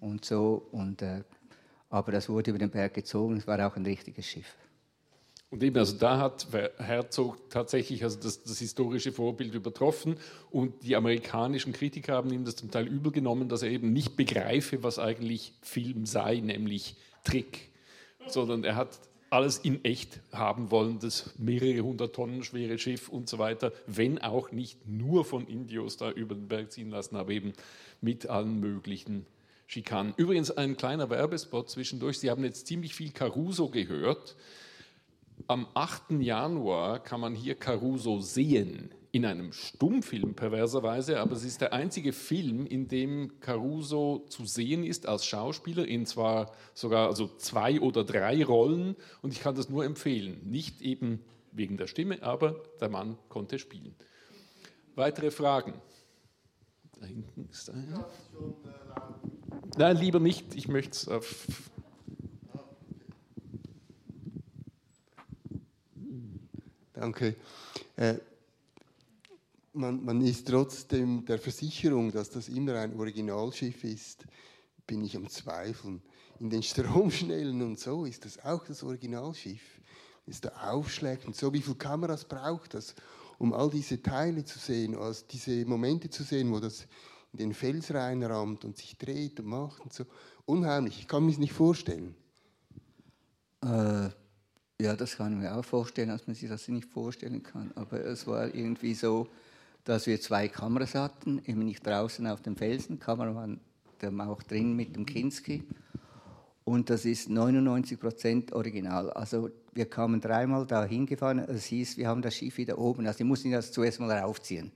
und 0.00 0.24
so. 0.24 0.68
Und, 0.72 1.02
äh, 1.02 1.22
aber 1.88 2.12
das 2.12 2.28
wurde 2.28 2.50
über 2.50 2.58
den 2.58 2.70
Berg 2.70 2.94
gezogen, 2.94 3.36
es 3.36 3.46
war 3.46 3.66
auch 3.66 3.76
ein 3.76 3.84
richtiges 3.84 4.26
Schiff. 4.26 4.56
Und 5.52 5.62
eben, 5.62 5.76
also 5.76 5.98
da 5.98 6.18
hat 6.18 6.46
Herzog 6.78 7.50
tatsächlich 7.50 8.02
also 8.02 8.18
das, 8.18 8.42
das, 8.42 8.58
historische 8.58 9.12
Vorbild 9.12 9.54
übertroffen 9.54 10.16
und 10.50 10.82
die 10.82 10.96
amerikanischen 10.96 11.74
Kritiker 11.74 12.14
haben 12.14 12.32
ihm 12.32 12.46
das 12.46 12.56
zum 12.56 12.70
Teil 12.70 12.86
übel 12.88 13.12
genommen, 13.12 13.50
dass 13.50 13.62
er 13.62 13.68
eben 13.68 13.92
nicht 13.92 14.16
begreife, 14.16 14.82
was 14.82 14.98
eigentlich 14.98 15.52
Film 15.60 16.06
sei, 16.06 16.36
nämlich 16.36 16.96
Trick, 17.22 17.68
sondern 18.28 18.64
er 18.64 18.76
hat 18.76 18.98
alles 19.28 19.58
in 19.58 19.84
echt 19.84 20.20
haben 20.32 20.70
wollen, 20.70 21.00
das 21.00 21.34
mehrere 21.36 21.82
hundert 21.82 22.14
Tonnen 22.14 22.42
schwere 22.44 22.78
Schiff 22.78 23.10
und 23.10 23.28
so 23.28 23.38
weiter, 23.38 23.72
wenn 23.86 24.18
auch 24.22 24.52
nicht 24.52 24.88
nur 24.88 25.26
von 25.26 25.46
Indios 25.46 25.98
da 25.98 26.10
über 26.10 26.34
den 26.34 26.48
Berg 26.48 26.72
ziehen 26.72 26.88
lassen, 26.88 27.16
aber 27.16 27.30
eben 27.30 27.52
mit 28.00 28.26
allen 28.26 28.58
möglichen 28.58 29.26
Schikanen. 29.66 30.14
Übrigens 30.16 30.50
ein 30.50 30.78
kleiner 30.78 31.10
Werbespot 31.10 31.68
zwischendurch. 31.68 32.20
Sie 32.20 32.30
haben 32.30 32.42
jetzt 32.42 32.66
ziemlich 32.66 32.94
viel 32.94 33.10
Caruso 33.10 33.68
gehört. 33.68 34.34
Am 35.48 35.66
8. 35.74 36.20
Januar 36.20 37.00
kann 37.00 37.20
man 37.20 37.34
hier 37.34 37.54
Caruso 37.54 38.20
sehen, 38.20 38.90
in 39.10 39.26
einem 39.26 39.52
Stummfilm 39.52 40.34
perverserweise, 40.34 41.20
aber 41.20 41.36
es 41.36 41.44
ist 41.44 41.60
der 41.60 41.72
einzige 41.72 42.12
Film, 42.12 42.66
in 42.66 42.88
dem 42.88 43.40
Caruso 43.40 44.24
zu 44.28 44.46
sehen 44.46 44.84
ist 44.84 45.06
als 45.06 45.26
Schauspieler, 45.26 45.86
in 45.86 46.06
zwar 46.06 46.52
sogar 46.74 47.08
also 47.08 47.28
zwei 47.36 47.80
oder 47.80 48.04
drei 48.04 48.42
Rollen 48.44 48.96
und 49.20 49.32
ich 49.32 49.40
kann 49.40 49.54
das 49.54 49.68
nur 49.68 49.84
empfehlen. 49.84 50.40
Nicht 50.44 50.80
eben 50.80 51.20
wegen 51.52 51.76
der 51.76 51.86
Stimme, 51.86 52.22
aber 52.22 52.62
der 52.80 52.88
Mann 52.88 53.18
konnte 53.28 53.58
spielen. 53.58 53.94
Weitere 54.94 55.30
Fragen? 55.30 55.74
Da 56.98 57.06
hinten 57.06 57.48
ist 57.50 57.68
einer. 57.68 58.08
Nein, 59.76 59.96
lieber 59.96 60.20
nicht. 60.20 60.54
Ich 60.54 60.68
möchte 60.68 60.92
es 60.92 61.08
auf. 61.08 61.46
Danke. 67.02 67.34
Äh, 67.96 68.14
man, 69.72 70.04
man, 70.04 70.20
ist 70.20 70.46
trotzdem 70.46 71.24
der 71.24 71.36
Versicherung, 71.36 72.12
dass 72.12 72.30
das 72.30 72.48
immer 72.48 72.76
ein 72.76 72.94
Originalschiff 72.94 73.82
ist, 73.82 74.24
bin 74.86 75.02
ich 75.02 75.16
am 75.16 75.28
Zweifeln. 75.28 76.00
In 76.38 76.48
den 76.48 76.62
Stromschnellen 76.62 77.60
und 77.60 77.80
so 77.80 78.04
ist 78.04 78.24
das 78.24 78.44
auch 78.44 78.64
das 78.64 78.84
Originalschiff. 78.84 79.80
Ist 80.26 80.44
da 80.44 80.50
aufschlägt 80.70 81.26
und 81.26 81.34
so. 81.34 81.52
Wie 81.52 81.60
viele 81.60 81.74
Kameras 81.74 82.24
braucht 82.24 82.74
das, 82.74 82.94
um 83.38 83.52
all 83.52 83.70
diese 83.70 84.00
Teile 84.00 84.44
zu 84.44 84.60
sehen, 84.60 84.94
also 84.94 85.24
diese 85.28 85.64
Momente 85.66 86.08
zu 86.08 86.22
sehen, 86.22 86.52
wo 86.52 86.60
das 86.60 86.86
in 87.32 87.38
den 87.40 87.52
Fels 87.52 87.92
reinrammt 87.92 88.64
und 88.64 88.76
sich 88.76 88.96
dreht 88.96 89.40
und 89.40 89.46
macht 89.46 89.80
und 89.80 89.92
so. 89.92 90.04
Unheimlich, 90.44 91.00
ich 91.00 91.08
kann 91.08 91.24
mir 91.24 91.32
es 91.32 91.38
nicht 91.38 91.52
vorstellen. 91.52 92.14
Äh, 93.60 94.10
ja, 94.82 94.96
das 94.96 95.16
kann 95.16 95.32
ich 95.32 95.38
mir 95.38 95.54
auch 95.54 95.64
vorstellen, 95.64 96.08
dass 96.08 96.26
man 96.26 96.34
sich 96.34 96.48
das 96.48 96.66
nicht 96.66 96.88
vorstellen 96.88 97.42
kann. 97.42 97.70
Aber 97.76 98.00
es 98.04 98.26
war 98.26 98.52
irgendwie 98.52 98.94
so, 98.94 99.28
dass 99.84 100.06
wir 100.06 100.20
zwei 100.20 100.48
Kameras 100.48 100.94
hatten, 100.94 101.40
eben 101.46 101.64
nicht 101.64 101.86
draußen 101.86 102.26
auf 102.26 102.40
dem 102.42 102.56
Felsen, 102.56 102.98
Kameramann 102.98 103.60
der 104.00 104.12
auch 104.28 104.42
drin 104.42 104.74
mit 104.74 104.96
dem 104.96 105.06
Kinski. 105.06 105.62
Und 106.64 106.90
das 106.90 107.04
ist 107.04 107.30
99 107.30 108.00
Prozent 108.00 108.52
original. 108.52 109.10
Also 109.10 109.50
wir 109.72 109.86
kamen 109.86 110.20
dreimal 110.20 110.66
da 110.66 110.84
hingefahren. 110.84 111.38
Es 111.38 111.66
hieß, 111.66 111.96
wir 111.96 112.08
haben 112.08 112.20
das 112.20 112.34
Schiff 112.34 112.56
wieder 112.56 112.78
oben. 112.78 113.06
Also 113.06 113.18
die 113.18 113.24
mussten 113.24 113.52
das 113.52 113.70
zuerst 113.70 114.00
mal 114.00 114.10
raufziehen. 114.10 114.72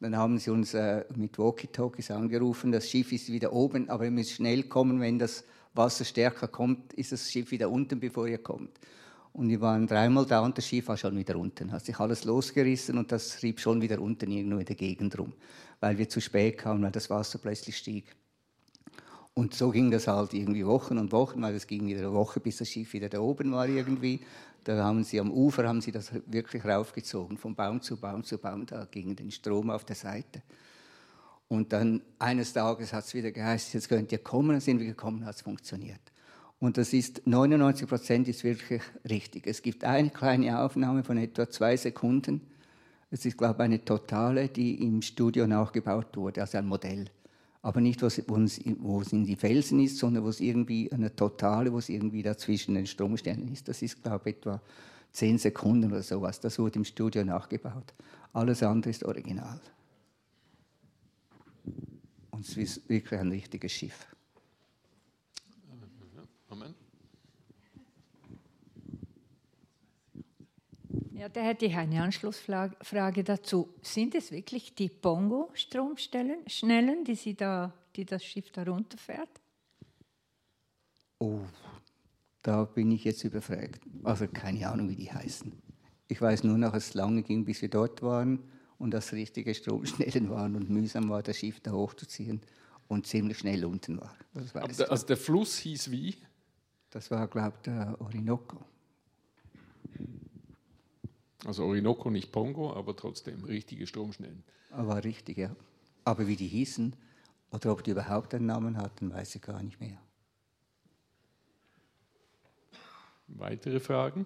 Dann 0.00 0.16
haben 0.16 0.38
sie 0.38 0.50
uns 0.50 0.74
äh, 0.74 1.04
mit 1.14 1.38
Walkie-Talkies 1.38 2.10
angerufen, 2.10 2.72
das 2.72 2.90
Schiff 2.90 3.12
ist 3.12 3.28
wieder 3.28 3.52
oben, 3.52 3.88
aber 3.88 4.04
ihr 4.04 4.10
müsst 4.10 4.32
schnell 4.32 4.64
kommen, 4.64 5.00
wenn 5.00 5.18
das 5.18 5.44
Wasser 5.72 6.04
stärker 6.04 6.48
kommt, 6.48 6.92
ist 6.94 7.12
das 7.12 7.30
Schiff 7.30 7.52
wieder 7.52 7.70
unten, 7.70 8.00
bevor 8.00 8.26
ihr 8.26 8.38
kommt. 8.38 8.78
Und 9.34 9.48
wir 9.48 9.60
waren 9.60 9.88
dreimal 9.88 10.24
da 10.26 10.40
und 10.40 10.56
das 10.56 10.66
Schiff 10.66 10.86
war 10.86 10.96
schon 10.96 11.16
wieder 11.16 11.36
unten. 11.36 11.72
Hat 11.72 11.84
sich 11.84 11.98
alles 11.98 12.24
losgerissen 12.24 12.96
und 12.96 13.10
das 13.10 13.42
rieb 13.42 13.58
schon 13.58 13.82
wieder 13.82 14.00
unten 14.00 14.30
irgendwo 14.30 14.58
in 14.58 14.64
der 14.64 14.76
Gegend 14.76 15.18
rum, 15.18 15.32
weil 15.80 15.98
wir 15.98 16.08
zu 16.08 16.20
spät 16.20 16.56
kamen, 16.58 16.84
weil 16.84 16.92
das 16.92 17.10
Wasser 17.10 17.38
plötzlich 17.38 17.76
stieg. 17.76 18.14
Und 19.34 19.52
so 19.52 19.72
ging 19.72 19.90
das 19.90 20.06
halt 20.06 20.34
irgendwie 20.34 20.64
Wochen 20.64 20.98
und 20.98 21.10
Wochen, 21.10 21.42
weil 21.42 21.56
es 21.56 21.66
ging 21.66 21.84
wieder 21.84 22.02
eine 22.02 22.12
Woche, 22.12 22.38
bis 22.38 22.58
das 22.58 22.68
Schiff 22.68 22.92
wieder 22.92 23.08
da 23.08 23.18
oben 23.18 23.50
war 23.50 23.68
irgendwie. 23.68 24.20
Da 24.62 24.84
haben 24.84 25.02
sie 25.02 25.18
am 25.18 25.32
Ufer 25.32 25.66
haben 25.66 25.80
sie 25.80 25.90
das 25.90 26.12
wirklich 26.26 26.64
raufgezogen, 26.64 27.36
von 27.36 27.56
Baum 27.56 27.82
zu 27.82 27.96
Baum 27.96 28.22
zu 28.22 28.38
Baum, 28.38 28.64
da 28.66 28.84
gegen 28.84 29.16
den 29.16 29.32
Strom 29.32 29.68
auf 29.68 29.84
der 29.84 29.96
Seite. 29.96 30.42
Und 31.48 31.72
dann 31.72 32.02
eines 32.20 32.52
Tages 32.52 32.92
hat 32.92 33.04
es 33.04 33.14
wieder 33.14 33.32
geheißen, 33.32 33.80
jetzt 33.80 33.88
könnt 33.88 34.12
ihr 34.12 34.18
kommen, 34.18 34.50
dann 34.50 34.60
sind 34.60 34.78
wir 34.78 34.86
gekommen, 34.86 35.26
hat 35.26 35.34
es 35.34 35.42
funktioniert. 35.42 36.13
Und 36.64 36.78
das 36.78 36.94
ist 36.94 37.26
99 37.26 37.86
Prozent 37.86 38.26
ist 38.26 38.42
wirklich 38.42 38.80
richtig. 39.06 39.46
Es 39.46 39.60
gibt 39.60 39.84
eine 39.84 40.08
kleine 40.08 40.60
Aufnahme 40.60 41.04
von 41.04 41.18
etwa 41.18 41.46
zwei 41.50 41.76
Sekunden. 41.76 42.40
Es 43.10 43.26
ist, 43.26 43.36
glaube 43.36 43.56
ich, 43.56 43.64
eine 43.66 43.84
totale, 43.84 44.48
die 44.48 44.82
im 44.82 45.02
Studio 45.02 45.46
nachgebaut 45.46 46.16
wurde, 46.16 46.40
also 46.40 46.56
ein 46.56 46.66
Modell. 46.66 47.04
Aber 47.60 47.82
nicht, 47.82 48.00
wo 48.00 48.06
es, 48.06 48.22
wo 48.78 49.00
es 49.02 49.12
in 49.12 49.26
die 49.26 49.36
Felsen 49.36 49.78
ist, 49.78 49.98
sondern 49.98 50.24
wo 50.24 50.30
es 50.30 50.40
irgendwie 50.40 50.90
eine 50.90 51.14
totale, 51.14 51.70
wo 51.70 51.76
es 51.76 51.90
irgendwie 51.90 52.22
dazwischen 52.22 52.76
den 52.76 52.86
Stromstellen 52.86 53.52
ist. 53.52 53.68
Das 53.68 53.82
ist, 53.82 54.02
glaube 54.02 54.30
ich, 54.30 54.36
etwa 54.36 54.62
zehn 55.12 55.36
Sekunden 55.36 55.92
oder 55.92 56.02
sowas. 56.02 56.40
Das 56.40 56.58
wurde 56.58 56.78
im 56.78 56.86
Studio 56.86 57.26
nachgebaut. 57.26 57.92
Alles 58.32 58.62
andere 58.62 58.88
ist 58.88 59.04
original. 59.04 59.60
Und 62.30 62.40
es 62.40 62.56
ist 62.56 62.88
wirklich 62.88 63.20
ein 63.20 63.30
richtiges 63.30 63.70
Schiff. 63.70 64.13
Amen. 66.54 66.74
Ja, 71.14 71.28
da 71.28 71.40
hätte 71.40 71.66
ich 71.66 71.74
eine 71.74 72.00
Anschlussfrage 72.00 73.24
dazu. 73.24 73.74
Sind 73.82 74.14
es 74.14 74.30
wirklich 74.30 74.74
die 74.76 74.88
Pongo-Stromstellen, 74.88 76.48
Schnellen, 76.48 77.04
die, 77.04 77.16
Sie 77.16 77.34
da, 77.34 77.72
die 77.96 78.04
das 78.04 78.24
Schiff 78.24 78.52
da 78.52 78.62
runterfährt? 78.62 79.40
Oh, 81.18 81.40
da 82.42 82.64
bin 82.64 82.92
ich 82.92 83.02
jetzt 83.02 83.24
überfragt. 83.24 83.80
Also 84.04 84.28
keine 84.28 84.68
Ahnung, 84.68 84.90
wie 84.90 84.96
die 84.96 85.10
heißen. 85.10 85.52
Ich 86.06 86.20
weiß 86.20 86.44
nur 86.44 86.58
noch, 86.58 86.72
dass 86.72 86.88
es 86.88 86.94
lange 86.94 87.22
ging, 87.24 87.44
bis 87.44 87.62
wir 87.62 87.70
dort 87.70 88.00
waren 88.02 88.44
und 88.78 88.92
dass 88.92 89.12
richtige 89.12 89.54
Stromschnellen 89.54 90.30
waren 90.30 90.54
und 90.54 90.70
mühsam 90.70 91.08
war, 91.08 91.22
das 91.22 91.36
Schiff 91.38 91.58
da 91.60 91.72
hochzuziehen 91.72 92.42
und 92.86 93.08
ziemlich 93.08 93.38
schnell 93.38 93.64
unten 93.64 94.00
war. 94.00 94.14
Der, 94.34 94.90
also 94.90 95.06
der 95.06 95.16
Fluss 95.16 95.58
hieß 95.58 95.90
wie? 95.90 96.16
Das 96.94 97.10
war, 97.10 97.26
glaube 97.26 97.54
ich, 97.56 97.62
der 97.62 98.00
Orinoco. 98.00 98.56
Also 101.44 101.64
Orinoco, 101.64 102.08
nicht 102.08 102.30
Pongo, 102.30 102.72
aber 102.72 102.94
trotzdem 102.94 103.42
richtige 103.42 103.88
Stromschnellen. 103.88 104.44
Aber 104.70 105.02
richtig, 105.02 105.36
ja. 105.36 105.56
Aber 106.04 106.28
wie 106.28 106.36
die 106.36 106.46
hießen 106.46 106.94
oder 107.50 107.72
ob 107.72 107.82
die 107.82 107.90
überhaupt 107.90 108.32
einen 108.32 108.46
Namen 108.46 108.76
hatten, 108.76 109.12
weiß 109.12 109.34
ich 109.34 109.42
gar 109.42 109.60
nicht 109.60 109.80
mehr. 109.80 109.98
Weitere 113.26 113.80
Fragen? 113.80 114.24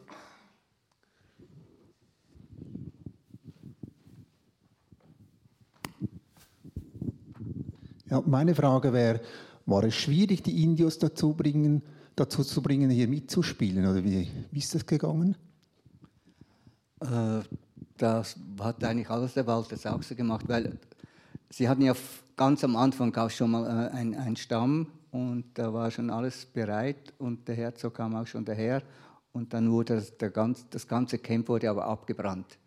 Ja, 8.11 8.23
meine 8.27 8.55
Frage 8.55 8.93
wäre, 8.93 9.23
war 9.65 9.85
es 9.85 9.95
schwierig, 9.95 10.43
die 10.43 10.63
Indios 10.63 10.99
dazu 10.99 11.33
bringen, 11.33 11.83
dazu 12.19 12.43
zu 12.43 12.63
bringen, 12.63 12.91
hier 12.91 13.09
mitzuspielen? 13.09 13.87
Oder 13.87 14.03
wie, 14.05 14.29
wie 14.51 14.59
ist 14.59 14.75
das 14.75 14.85
gegangen? 14.85 15.37
Äh, 17.01 17.41
das 17.97 18.37
hat 18.61 18.83
eigentlich 18.85 19.11
alles 19.11 19.35
der 19.35 19.47
Walter 19.47 19.77
Sachse 19.77 20.15
gemacht, 20.15 20.49
weil 20.49 20.79
sie 21.51 21.69
hatten 21.69 21.83
ja 21.83 21.95
ganz 22.37 22.65
am 22.65 22.77
Anfang 22.77 23.15
auch 23.17 23.31
schon 23.31 23.51
mal 23.51 23.89
äh, 23.89 23.97
einen 23.97 24.37
Stamm 24.37 24.89
und 25.11 25.47
da 25.55 25.73
war 25.73 25.91
schon 25.91 26.11
alles 26.11 26.47
bereit 26.47 27.15
und 27.19 27.47
der 27.49 27.57
Herzog 27.57 27.95
kam 27.95 28.15
auch 28.15 28.27
schon 28.27 28.45
daher 28.45 28.83
und 29.33 29.53
dann 29.55 29.71
wurde 29.71 29.97
das, 29.97 30.33
ganz, 30.33 30.69
das 30.71 30.87
ganze 30.87 31.19
Camp 31.19 31.49
wurde 31.49 31.71
aber 31.71 31.87
abgebrannt. 31.87 32.59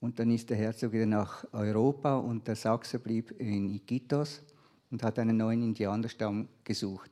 Und 0.00 0.18
dann 0.18 0.30
ist 0.30 0.50
der 0.50 0.58
Herzog 0.58 0.92
wieder 0.92 1.06
nach 1.06 1.46
Europa 1.52 2.16
und 2.16 2.46
der 2.46 2.56
Sachse 2.56 2.98
blieb 2.98 3.30
in 3.40 3.70
Iquitos 3.70 4.42
und 4.90 5.02
hat 5.02 5.18
einen 5.18 5.38
neuen 5.38 5.62
Indianerstamm 5.62 6.48
gesucht 6.62 7.10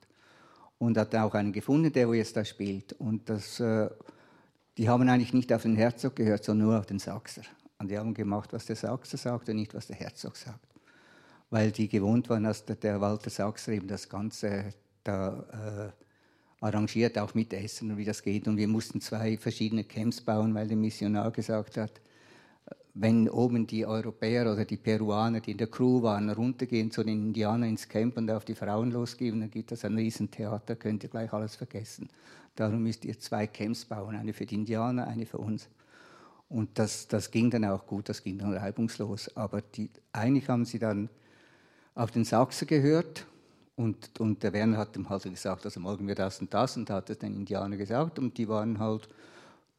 und 0.82 0.98
hat 0.98 1.14
auch 1.14 1.32
einen 1.34 1.52
gefunden, 1.52 1.92
der 1.92 2.12
jetzt 2.12 2.36
da 2.36 2.44
spielt. 2.44 2.92
Und 2.94 3.28
das, 3.28 3.60
äh, 3.60 3.88
die 4.76 4.88
haben 4.88 5.08
eigentlich 5.08 5.32
nicht 5.32 5.52
auf 5.52 5.62
den 5.62 5.76
Herzog 5.76 6.16
gehört, 6.16 6.42
sondern 6.42 6.66
nur 6.66 6.78
auf 6.80 6.86
den 6.86 6.98
Sachser. 6.98 7.42
Und 7.78 7.88
die 7.88 7.96
haben 7.96 8.12
gemacht, 8.12 8.52
was 8.52 8.66
der 8.66 8.74
Sachser 8.74 9.16
sagt 9.16 9.48
und 9.48 9.56
nicht, 9.56 9.74
was 9.74 9.86
der 9.86 9.94
Herzog 9.94 10.36
sagt. 10.36 10.66
Weil 11.50 11.70
die 11.70 11.86
gewohnt 11.88 12.28
waren, 12.28 12.42
dass 12.42 12.64
der, 12.64 12.74
der 12.74 13.00
Walter 13.00 13.30
Sachser 13.30 13.70
eben 13.70 13.86
das 13.86 14.08
Ganze 14.08 14.74
da 15.04 15.92
äh, 15.92 16.64
arrangiert, 16.64 17.16
auch 17.16 17.32
mit 17.34 17.52
Essen 17.52 17.92
und 17.92 17.96
wie 17.96 18.04
das 18.04 18.20
geht. 18.20 18.48
Und 18.48 18.56
wir 18.56 18.66
mussten 18.66 19.00
zwei 19.00 19.36
verschiedene 19.36 19.84
Camps 19.84 20.20
bauen, 20.20 20.52
weil 20.52 20.66
der 20.66 20.76
Missionar 20.76 21.30
gesagt 21.30 21.76
hat, 21.76 22.00
wenn 22.94 23.28
oben 23.28 23.66
die 23.66 23.86
Europäer 23.86 24.52
oder 24.52 24.64
die 24.64 24.76
Peruaner, 24.76 25.40
die 25.40 25.52
in 25.52 25.58
der 25.58 25.68
Crew 25.68 26.02
waren, 26.02 26.28
runtergehen 26.28 26.90
zu 26.90 27.02
den 27.02 27.28
Indianern 27.28 27.70
ins 27.70 27.88
Camp 27.88 28.16
und 28.18 28.30
auf 28.30 28.44
die 28.44 28.54
Frauen 28.54 28.90
losgeben, 28.90 29.40
dann 29.40 29.50
gibt 29.50 29.72
es 29.72 29.84
ein 29.84 29.96
Riesentheater, 29.96 30.76
könnt 30.76 31.02
ihr 31.02 31.08
gleich 31.08 31.32
alles 31.32 31.56
vergessen. 31.56 32.08
Darum 32.54 32.82
müsst 32.82 33.04
ihr 33.06 33.18
zwei 33.18 33.46
Camps 33.46 33.86
bauen, 33.86 34.14
eine 34.14 34.34
für 34.34 34.44
die 34.44 34.56
Indianer, 34.56 35.06
eine 35.06 35.24
für 35.24 35.38
uns. 35.38 35.68
Und 36.50 36.78
das, 36.78 37.08
das 37.08 37.30
ging 37.30 37.50
dann 37.50 37.64
auch 37.64 37.86
gut, 37.86 38.10
das 38.10 38.22
ging 38.22 38.36
dann 38.36 38.52
reibungslos. 38.54 39.34
Aber 39.36 39.62
die, 39.62 39.88
eigentlich 40.12 40.50
haben 40.50 40.66
sie 40.66 40.78
dann 40.78 41.08
auf 41.94 42.10
den 42.10 42.24
Sachsen 42.24 42.68
gehört 42.68 43.26
und, 43.74 44.20
und 44.20 44.42
der 44.42 44.52
Werner 44.52 44.76
hat 44.76 44.96
ihm 44.96 45.08
halt 45.08 45.22
gesagt, 45.22 45.64
also 45.64 45.80
morgen 45.80 46.06
wir 46.06 46.14
das 46.14 46.40
und 46.40 46.52
das 46.52 46.76
und 46.76 46.90
hat 46.90 47.08
es 47.08 47.18
den 47.18 47.34
Indianern 47.34 47.78
gesagt 47.78 48.18
und 48.18 48.36
die 48.36 48.48
waren 48.48 48.78
halt 48.78 49.08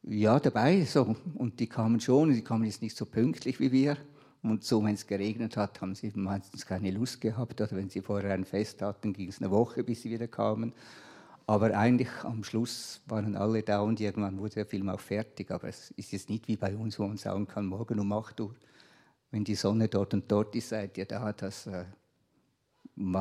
ja, 0.06 0.38
dabei. 0.38 0.84
So. 0.84 1.16
Und 1.34 1.60
die 1.60 1.66
kamen 1.66 2.00
schon, 2.00 2.32
die 2.32 2.42
kamen 2.42 2.64
jetzt 2.64 2.82
nicht 2.82 2.96
so 2.96 3.06
pünktlich 3.06 3.60
wie 3.60 3.72
wir. 3.72 3.96
Und 4.42 4.62
so, 4.62 4.84
wenn 4.84 4.94
es 4.94 5.06
geregnet 5.06 5.56
hat, 5.56 5.80
haben 5.80 5.94
sie 5.94 6.12
meistens 6.14 6.66
keine 6.66 6.90
Lust 6.90 7.20
gehabt. 7.20 7.60
Oder 7.60 7.72
wenn 7.72 7.88
sie 7.88 8.02
vorher 8.02 8.34
ein 8.34 8.44
Fest 8.44 8.82
hatten, 8.82 9.12
ging 9.14 9.28
es 9.28 9.40
eine 9.40 9.50
Woche, 9.50 9.82
bis 9.82 10.02
sie 10.02 10.10
wieder 10.10 10.28
kamen. 10.28 10.74
Aber 11.46 11.76
eigentlich 11.76 12.08
am 12.22 12.44
Schluss 12.44 13.00
waren 13.06 13.36
alle 13.36 13.62
da 13.62 13.80
und 13.80 14.00
irgendwann 14.00 14.38
wurde 14.38 14.54
der 14.54 14.66
Film 14.66 14.88
auch 14.88 15.00
fertig. 15.00 15.50
Aber 15.50 15.68
es 15.68 15.90
ist 15.92 16.12
jetzt 16.12 16.28
nicht 16.28 16.48
wie 16.48 16.56
bei 16.56 16.76
uns, 16.76 16.98
wo 16.98 17.06
man 17.06 17.16
sagen 17.16 17.46
kann, 17.46 17.66
morgen 17.66 17.98
um 17.98 18.12
8 18.12 18.40
Uhr, 18.40 18.54
wenn 19.30 19.44
die 19.44 19.54
Sonne 19.54 19.88
dort 19.88 20.14
und 20.14 20.30
dort 20.30 20.54
ist, 20.54 20.70
seid 20.70 20.96
ihr 20.98 21.06
da. 21.06 21.32
Das 21.32 21.66
äh, 21.66 21.84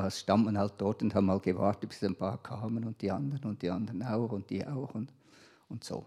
stand 0.09 0.45
man 0.45 0.57
halt 0.57 0.73
dort 0.77 1.01
und 1.01 1.15
haben 1.15 1.25
mal 1.25 1.39
gewartet, 1.39 1.89
bis 1.89 2.03
ein 2.03 2.15
paar 2.15 2.41
kamen 2.41 2.83
und 2.83 3.01
die 3.01 3.11
anderen 3.11 3.49
und 3.49 3.61
die 3.61 3.69
anderen 3.69 4.03
auch 4.03 4.31
und 4.31 4.49
die 4.49 4.65
auch 4.65 4.93
und, 4.93 5.11
und 5.69 5.83
so. 5.83 6.05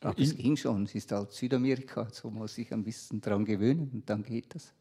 Aber 0.00 0.18
es 0.18 0.36
ging 0.36 0.56
schon. 0.56 0.84
Es 0.84 0.94
ist 0.94 1.10
halt 1.12 1.32
Südamerika, 1.32 2.08
so 2.12 2.30
muss 2.30 2.54
sich 2.54 2.72
ein 2.72 2.84
bisschen 2.84 3.20
daran 3.20 3.44
gewöhnen 3.44 3.90
und 3.92 4.08
dann 4.08 4.22
geht 4.22 4.54
das. 4.54 4.72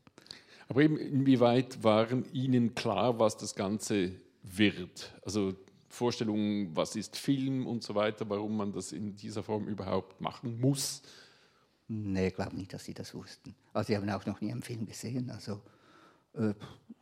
Aber 0.67 0.81
eben, 0.81 0.97
inwieweit 0.97 1.83
waren 1.83 2.25
Ihnen 2.33 2.75
klar, 2.75 3.17
was 3.19 3.37
das 3.37 3.55
Ganze 3.55 4.11
wird? 4.43 5.13
Also 5.23 5.55
Vorstellungen, 5.89 6.75
was 6.75 6.95
ist 6.95 7.15
Film 7.15 7.65
und 7.65 7.83
so 7.83 7.95
weiter, 7.95 8.29
warum 8.29 8.57
man 8.57 8.71
das 8.71 8.91
in 8.91 9.15
dieser 9.15 9.43
Form 9.43 9.67
überhaupt 9.67 10.21
machen 10.21 10.59
muss? 10.59 11.01
Nee, 11.87 12.27
ich 12.27 12.35
glaube 12.35 12.55
nicht, 12.55 12.73
dass 12.73 12.83
sie 12.83 12.93
das 12.93 13.13
wussten. 13.13 13.55
Also, 13.73 13.87
sie 13.87 13.97
haben 13.97 14.09
auch 14.09 14.25
noch 14.25 14.41
nie 14.41 14.51
einen 14.51 14.61
Film 14.61 14.85
gesehen. 14.85 15.29
Also, 15.31 15.61
äh, 16.33 16.53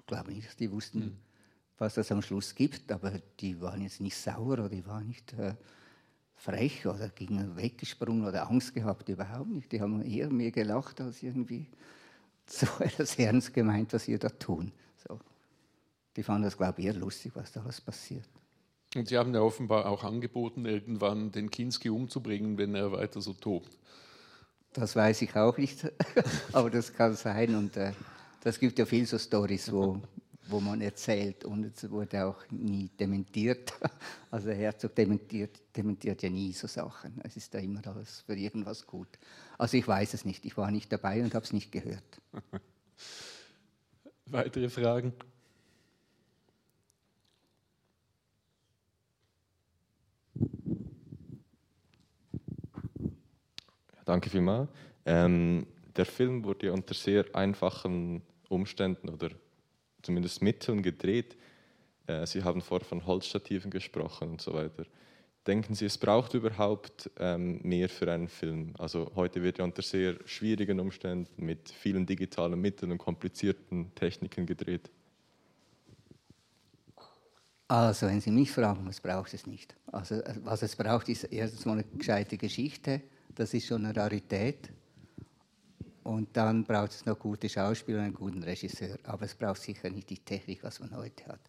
glaube 0.06 0.32
nicht, 0.32 0.48
dass 0.48 0.56
die 0.56 0.72
wussten, 0.72 1.02
hm. 1.02 1.18
was 1.80 1.96
das 1.96 2.12
am 2.12 2.22
Schluss 2.22 2.54
gibt. 2.54 2.92
Aber 2.92 3.20
die 3.40 3.60
waren 3.60 3.82
jetzt 3.82 4.00
nicht 4.00 4.16
sauer 4.16 4.54
oder 4.54 4.70
die 4.70 4.86
waren 4.86 5.08
nicht. 5.08 5.34
Äh, 5.34 5.56
frech 6.36 6.86
oder 6.86 7.10
gegen 7.10 7.56
weggesprungen 7.56 8.26
oder 8.26 8.50
Angst 8.50 8.74
gehabt, 8.74 9.10
überhaupt 9.10 9.50
nicht. 9.50 9.72
Die 9.72 9.82
haben 9.82 10.04
eher 10.04 10.30
mehr 10.30 10.52
gelacht 10.52 11.02
als 11.02 11.24
irgendwie 11.24 11.68
so 12.48 12.68
etwas 12.80 13.18
ernst 13.18 13.54
gemeint, 13.54 13.94
was 13.94 14.08
wir 14.08 14.20
da 14.20 14.30
tun. 14.30 14.72
So. 15.08 15.20
Die 16.16 16.24
fanden 16.24 16.44
das, 16.44 16.58
glaube 16.58 16.82
ich, 16.82 16.88
eher 16.88 16.94
lustig, 16.94 17.32
was 17.36 17.52
da 17.52 17.62
alles 17.62 17.82
passiert. 17.82 18.28
Und 18.96 19.10
Sie 19.10 19.18
haben 19.18 19.34
ja 19.34 19.42
offenbar 19.42 19.88
auch 19.88 20.04
angeboten, 20.04 20.66
irgendwann 20.66 21.32
den 21.32 21.52
Kinski 21.52 21.90
umzubringen, 21.90 22.58
wenn 22.58 22.76
er 22.76 22.92
weiter 22.94 23.20
so 23.20 23.34
tobt. 23.34 23.78
Das 24.72 24.96
weiß 24.96 25.22
ich 25.22 25.36
auch 25.36 25.58
nicht, 25.58 25.92
aber 26.54 26.70
das 26.70 26.94
kann 26.94 27.14
sein. 27.16 27.56
Und 27.56 27.76
äh, 27.76 27.92
das 28.42 28.60
gibt 28.60 28.80
ja 28.80 28.86
viele 28.86 29.06
so 29.06 29.18
Stories, 29.18 29.72
wo 29.72 30.02
wo 30.48 30.60
man 30.60 30.82
erzählt 30.82 31.44
und 31.46 31.66
es 31.66 31.90
wurde 31.90 32.26
auch 32.26 32.44
nie 32.52 32.90
dementiert. 33.00 33.74
Also 34.32 34.48
der 34.48 34.58
Herzog 34.58 34.94
dementiert, 34.96 35.62
dementiert 35.78 36.22
ja 36.22 36.30
nie 36.30 36.52
so 36.52 36.68
Sachen. 36.68 37.22
Es 37.24 37.38
ist 37.38 37.54
da 37.54 37.60
immer 37.60 37.88
alles 37.88 38.20
für 38.26 38.36
irgendwas 38.36 38.86
gut. 38.86 39.08
Also 39.58 39.78
ich 39.78 39.88
weiß 39.88 40.14
es 40.14 40.26
nicht, 40.26 40.44
ich 40.44 40.58
war 40.58 40.72
nicht 40.72 40.92
dabei 40.92 41.24
und 41.24 41.34
habe 41.34 41.46
es 41.46 41.54
nicht 41.54 41.72
gehört. 41.72 42.04
Weitere 44.26 44.68
Fragen? 44.68 45.14
Danke 54.04 54.30
vielmals. 54.30 54.70
Ähm, 55.06 55.66
der 55.96 56.06
Film 56.06 56.44
wurde 56.44 56.74
unter 56.74 56.94
sehr 56.94 57.26
einfachen 57.34 58.22
Umständen 58.50 59.10
oder 59.10 59.30
zumindest 60.06 60.42
Mitteln 60.42 60.82
gedreht. 60.82 61.36
Äh, 62.08 62.26
Sie 62.26 62.44
haben 62.44 62.62
vorher 62.62 62.86
von 62.86 63.06
Holzstativen 63.06 63.72
gesprochen 63.72 64.32
und 64.32 64.42
so 64.42 64.54
weiter. 64.54 64.86
Denken 65.48 65.76
Sie, 65.76 65.86
es 65.86 65.98
braucht 65.98 66.34
überhaupt 66.34 67.10
ähm, 67.20 67.60
mehr 67.62 67.88
für 67.88 68.12
einen 68.12 68.28
Film? 68.28 68.74
Also 68.80 69.12
heute 69.16 69.44
wird 69.44 69.60
ja 69.60 69.64
unter 69.64 69.84
sehr 69.84 70.16
schwierigen 70.26 70.80
Umständen 70.80 71.46
mit 71.46 71.70
vielen 71.70 72.06
digitalen 72.06 72.60
Mitteln 72.60 72.92
und 72.92 72.98
komplizierten 72.98 73.94
Techniken 73.94 74.46
gedreht. 74.46 74.90
Also, 77.68 78.06
wenn 78.06 78.22
Sie 78.22 78.30
mich 78.30 78.52
fragen, 78.52 78.86
was 78.88 79.02
braucht 79.02 79.34
es 79.34 79.48
nicht? 79.48 79.76
Also, 79.92 80.22
was 80.44 80.62
es 80.62 80.76
braucht, 80.76 81.10
ist 81.10 81.24
erstens 81.26 81.66
mal 81.66 81.74
eine 81.74 81.84
gescheite 81.84 82.38
Geschichte. 82.38 83.02
Das 83.34 83.54
ist 83.56 83.66
schon 83.66 83.86
eine 83.86 83.96
Rarität. 83.96 84.70
Und 86.06 86.38
dann 86.38 86.66
braucht 86.66 86.92
es 86.92 87.04
noch 87.08 87.18
gute 87.18 87.50
Schauspieler 87.50 87.98
und 87.98 88.04
einen 88.06 88.14
guten 88.14 88.44
Regisseur. 88.44 89.00
Aber 89.06 89.26
es 89.26 89.34
braucht 89.34 89.60
sicher 89.60 89.90
nicht 89.90 90.08
die 90.12 90.20
Technik, 90.20 90.64
was 90.64 90.80
man 90.80 90.96
heute 90.96 91.26
hat. 91.26 91.40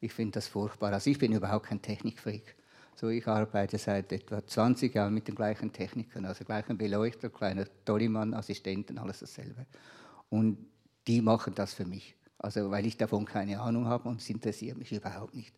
Ich 0.00 0.12
finde 0.12 0.34
das 0.34 0.46
furchtbar. 0.46 0.92
Also 0.92 1.10
ich 1.10 1.18
bin 1.18 1.32
überhaupt 1.32 1.66
kein 1.66 1.82
Technikfreak. 1.82 2.54
So, 2.94 3.08
ich 3.08 3.26
arbeite 3.26 3.78
seit 3.78 4.12
etwa 4.12 4.46
20 4.46 4.94
Jahren 4.94 5.12
mit 5.12 5.26
den 5.26 5.34
gleichen 5.34 5.72
Technikern, 5.72 6.24
also 6.24 6.44
gleichen 6.44 6.78
Beleuchter, 6.78 7.30
kleiner 7.30 7.66
Dollymann, 7.84 8.32
Assistenten, 8.32 8.96
alles 8.98 9.18
dasselbe. 9.18 9.66
Und 10.30 10.56
die 11.08 11.20
machen 11.20 11.56
das 11.56 11.74
für 11.74 11.84
mich. 11.84 12.14
Also 12.38 12.70
weil 12.70 12.86
ich 12.86 12.96
davon 12.96 13.24
keine 13.24 13.60
Ahnung 13.60 13.86
habe 13.86 14.08
und 14.08 14.20
es 14.20 14.30
interessiert 14.30 14.78
mich 14.78 14.92
überhaupt 14.92 15.34
nicht. 15.34 15.52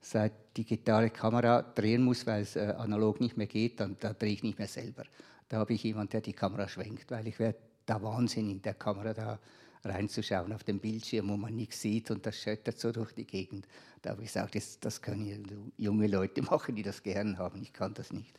Seit 0.00 0.56
digitale 0.56 1.10
Kamera 1.10 1.60
drehen 1.60 2.02
muss, 2.02 2.26
weil 2.26 2.44
es 2.44 2.56
äh, 2.56 2.74
analog 2.78 3.20
nicht 3.20 3.36
mehr 3.36 3.46
geht, 3.46 3.78
dann 3.78 3.98
da 4.00 4.14
drehe 4.14 4.32
ich 4.32 4.42
nicht 4.42 4.58
mehr 4.58 4.68
selber. 4.68 5.04
Da 5.50 5.58
habe 5.58 5.74
ich 5.74 5.82
jemanden, 5.82 6.12
der 6.12 6.22
die 6.22 6.32
Kamera 6.32 6.66
schwenkt, 6.66 7.10
weil 7.10 7.26
ich 7.26 7.38
werde 7.38 7.58
da 7.90 8.00
Wahnsinn 8.02 8.48
in 8.50 8.62
der 8.62 8.74
Kamera 8.74 9.12
da 9.12 9.38
reinzuschauen 9.84 10.52
auf 10.52 10.62
dem 10.62 10.78
Bildschirm, 10.78 11.28
wo 11.28 11.36
man 11.36 11.56
nichts 11.56 11.80
sieht 11.80 12.10
und 12.10 12.24
das 12.24 12.36
schüttert 12.36 12.78
so 12.78 12.92
durch 12.92 13.12
die 13.12 13.26
Gegend. 13.26 13.66
Da 14.02 14.10
habe 14.10 14.22
ich 14.22 14.28
gesagt, 14.28 14.54
das, 14.54 14.78
das 14.78 15.02
können 15.02 15.72
junge 15.76 16.06
Leute 16.06 16.42
machen, 16.50 16.76
die 16.76 16.82
das 16.82 17.02
gern 17.02 17.38
haben. 17.38 17.60
Ich 17.62 17.72
kann 17.72 17.94
das 17.94 18.12
nicht. 18.12 18.32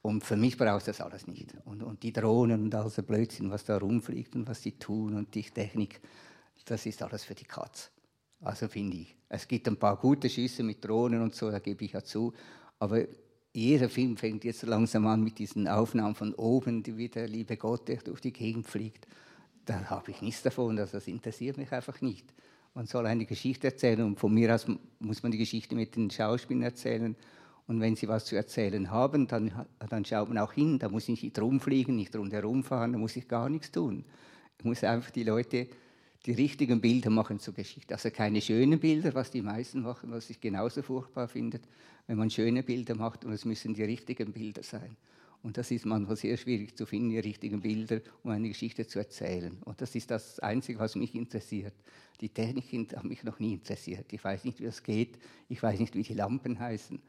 Und 0.00 0.22
für 0.22 0.36
mich 0.36 0.56
braucht 0.56 0.86
das 0.86 1.00
alles 1.00 1.26
nicht. 1.26 1.54
Und, 1.64 1.82
und 1.82 2.02
die 2.04 2.12
Drohnen 2.12 2.62
und 2.62 2.74
all 2.74 2.88
so 2.88 3.02
Blödsinn, 3.02 3.50
was 3.50 3.64
da 3.64 3.78
rumfliegt 3.78 4.36
und 4.36 4.46
was 4.46 4.62
sie 4.62 4.72
tun 4.72 5.14
und 5.14 5.34
die 5.34 5.42
Technik, 5.42 6.00
das 6.64 6.86
ist 6.86 7.02
alles 7.02 7.24
für 7.24 7.34
die 7.34 7.44
Katz. 7.46 7.90
Also 8.42 8.68
finde 8.68 8.98
ich. 8.98 9.16
Es 9.28 9.48
gibt 9.48 9.66
ein 9.66 9.76
paar 9.76 9.96
gute 9.96 10.30
Schüsse 10.30 10.62
mit 10.62 10.84
Drohnen 10.84 11.20
und 11.20 11.34
so, 11.34 11.50
da 11.50 11.58
gebe 11.58 11.84
ich 11.84 11.92
ja 11.92 12.04
zu. 12.04 12.32
Aber 12.78 13.02
jeder 13.52 13.88
Film 13.88 14.16
fängt 14.16 14.44
jetzt 14.44 14.62
langsam 14.62 15.06
an 15.06 15.22
mit 15.22 15.38
diesen 15.38 15.66
Aufnahmen 15.68 16.14
von 16.14 16.34
oben, 16.34 16.82
die 16.82 16.96
wie 16.96 17.08
der 17.08 17.28
liebe 17.28 17.56
Gott, 17.56 17.88
durch 18.04 18.20
die 18.20 18.32
Gegend 18.32 18.66
fliegt. 18.66 19.06
Da 19.64 19.90
habe 19.90 20.10
ich 20.10 20.22
nichts 20.22 20.42
davon, 20.42 20.78
also 20.78 20.92
das 20.92 21.08
interessiert 21.08 21.58
mich 21.58 21.72
einfach 21.72 22.00
nicht. 22.00 22.32
Man 22.74 22.86
soll 22.86 23.06
eine 23.06 23.24
Geschichte 23.24 23.68
erzählen 23.68 24.02
und 24.02 24.20
von 24.20 24.32
mir 24.32 24.54
aus 24.54 24.66
muss 25.00 25.22
man 25.22 25.32
die 25.32 25.38
Geschichte 25.38 25.74
mit 25.74 25.96
den 25.96 26.10
Schauspielern 26.10 26.62
erzählen. 26.62 27.16
Und 27.66 27.80
wenn 27.80 27.96
sie 27.96 28.08
was 28.08 28.24
zu 28.24 28.36
erzählen 28.36 28.90
haben, 28.90 29.26
dann, 29.26 29.52
dann 29.88 30.04
schaut 30.04 30.28
man 30.28 30.38
auch 30.38 30.52
hin. 30.52 30.78
Da 30.78 30.88
muss 30.88 31.08
ich 31.08 31.22
nicht 31.22 31.38
rumfliegen, 31.38 31.96
nicht 31.96 32.14
rundherum 32.16 32.64
fahren, 32.64 32.92
da 32.92 32.98
muss 32.98 33.16
ich 33.16 33.28
gar 33.28 33.48
nichts 33.50 33.70
tun. 33.72 34.04
Ich 34.58 34.64
muss 34.64 34.84
einfach 34.84 35.10
die 35.10 35.24
Leute 35.24 35.68
die 36.26 36.32
richtigen 36.32 36.80
Bilder 36.80 37.10
machen 37.10 37.38
zur 37.38 37.54
Geschichte. 37.54 37.94
Also 37.94 38.10
keine 38.10 38.40
schönen 38.40 38.78
Bilder, 38.80 39.14
was 39.14 39.30
die 39.30 39.42
meisten 39.42 39.82
machen, 39.82 40.10
was 40.10 40.30
ich 40.30 40.40
genauso 40.40 40.82
furchtbar 40.82 41.28
finde, 41.28 41.60
wenn 42.08 42.18
man 42.18 42.30
schöne 42.30 42.64
Bilder 42.64 42.96
macht 42.96 43.24
und 43.24 43.32
es 43.32 43.44
müssen 43.44 43.74
die 43.74 43.84
richtigen 43.84 44.32
Bilder 44.32 44.64
sein. 44.64 44.96
Und 45.42 45.56
das 45.56 45.70
ist 45.70 45.86
manchmal 45.86 46.16
sehr 46.16 46.36
schwierig 46.36 46.76
zu 46.76 46.84
finden, 46.84 47.10
die 47.10 47.18
richtigen 47.20 47.60
Bilder, 47.60 48.00
um 48.24 48.30
eine 48.30 48.48
Geschichte 48.48 48.86
zu 48.86 48.98
erzählen. 48.98 49.56
Und 49.62 49.80
das 49.80 49.94
ist 49.94 50.10
das 50.10 50.40
Einzige, 50.40 50.80
was 50.80 50.96
mich 50.96 51.14
interessiert. 51.14 51.74
Die 52.20 52.30
Technik 52.30 52.96
hat 52.96 53.04
mich 53.04 53.22
noch 53.22 53.38
nie 53.38 53.52
interessiert. 53.52 54.12
Ich 54.12 54.24
weiß 54.24 54.44
nicht, 54.44 54.58
wie 54.58 54.64
das 54.64 54.82
geht. 54.82 55.18
Ich 55.48 55.62
weiß 55.62 55.78
nicht, 55.78 55.94
wie 55.94 56.02
die 56.02 56.14
Lampen 56.14 56.58
heißen. 56.58 57.00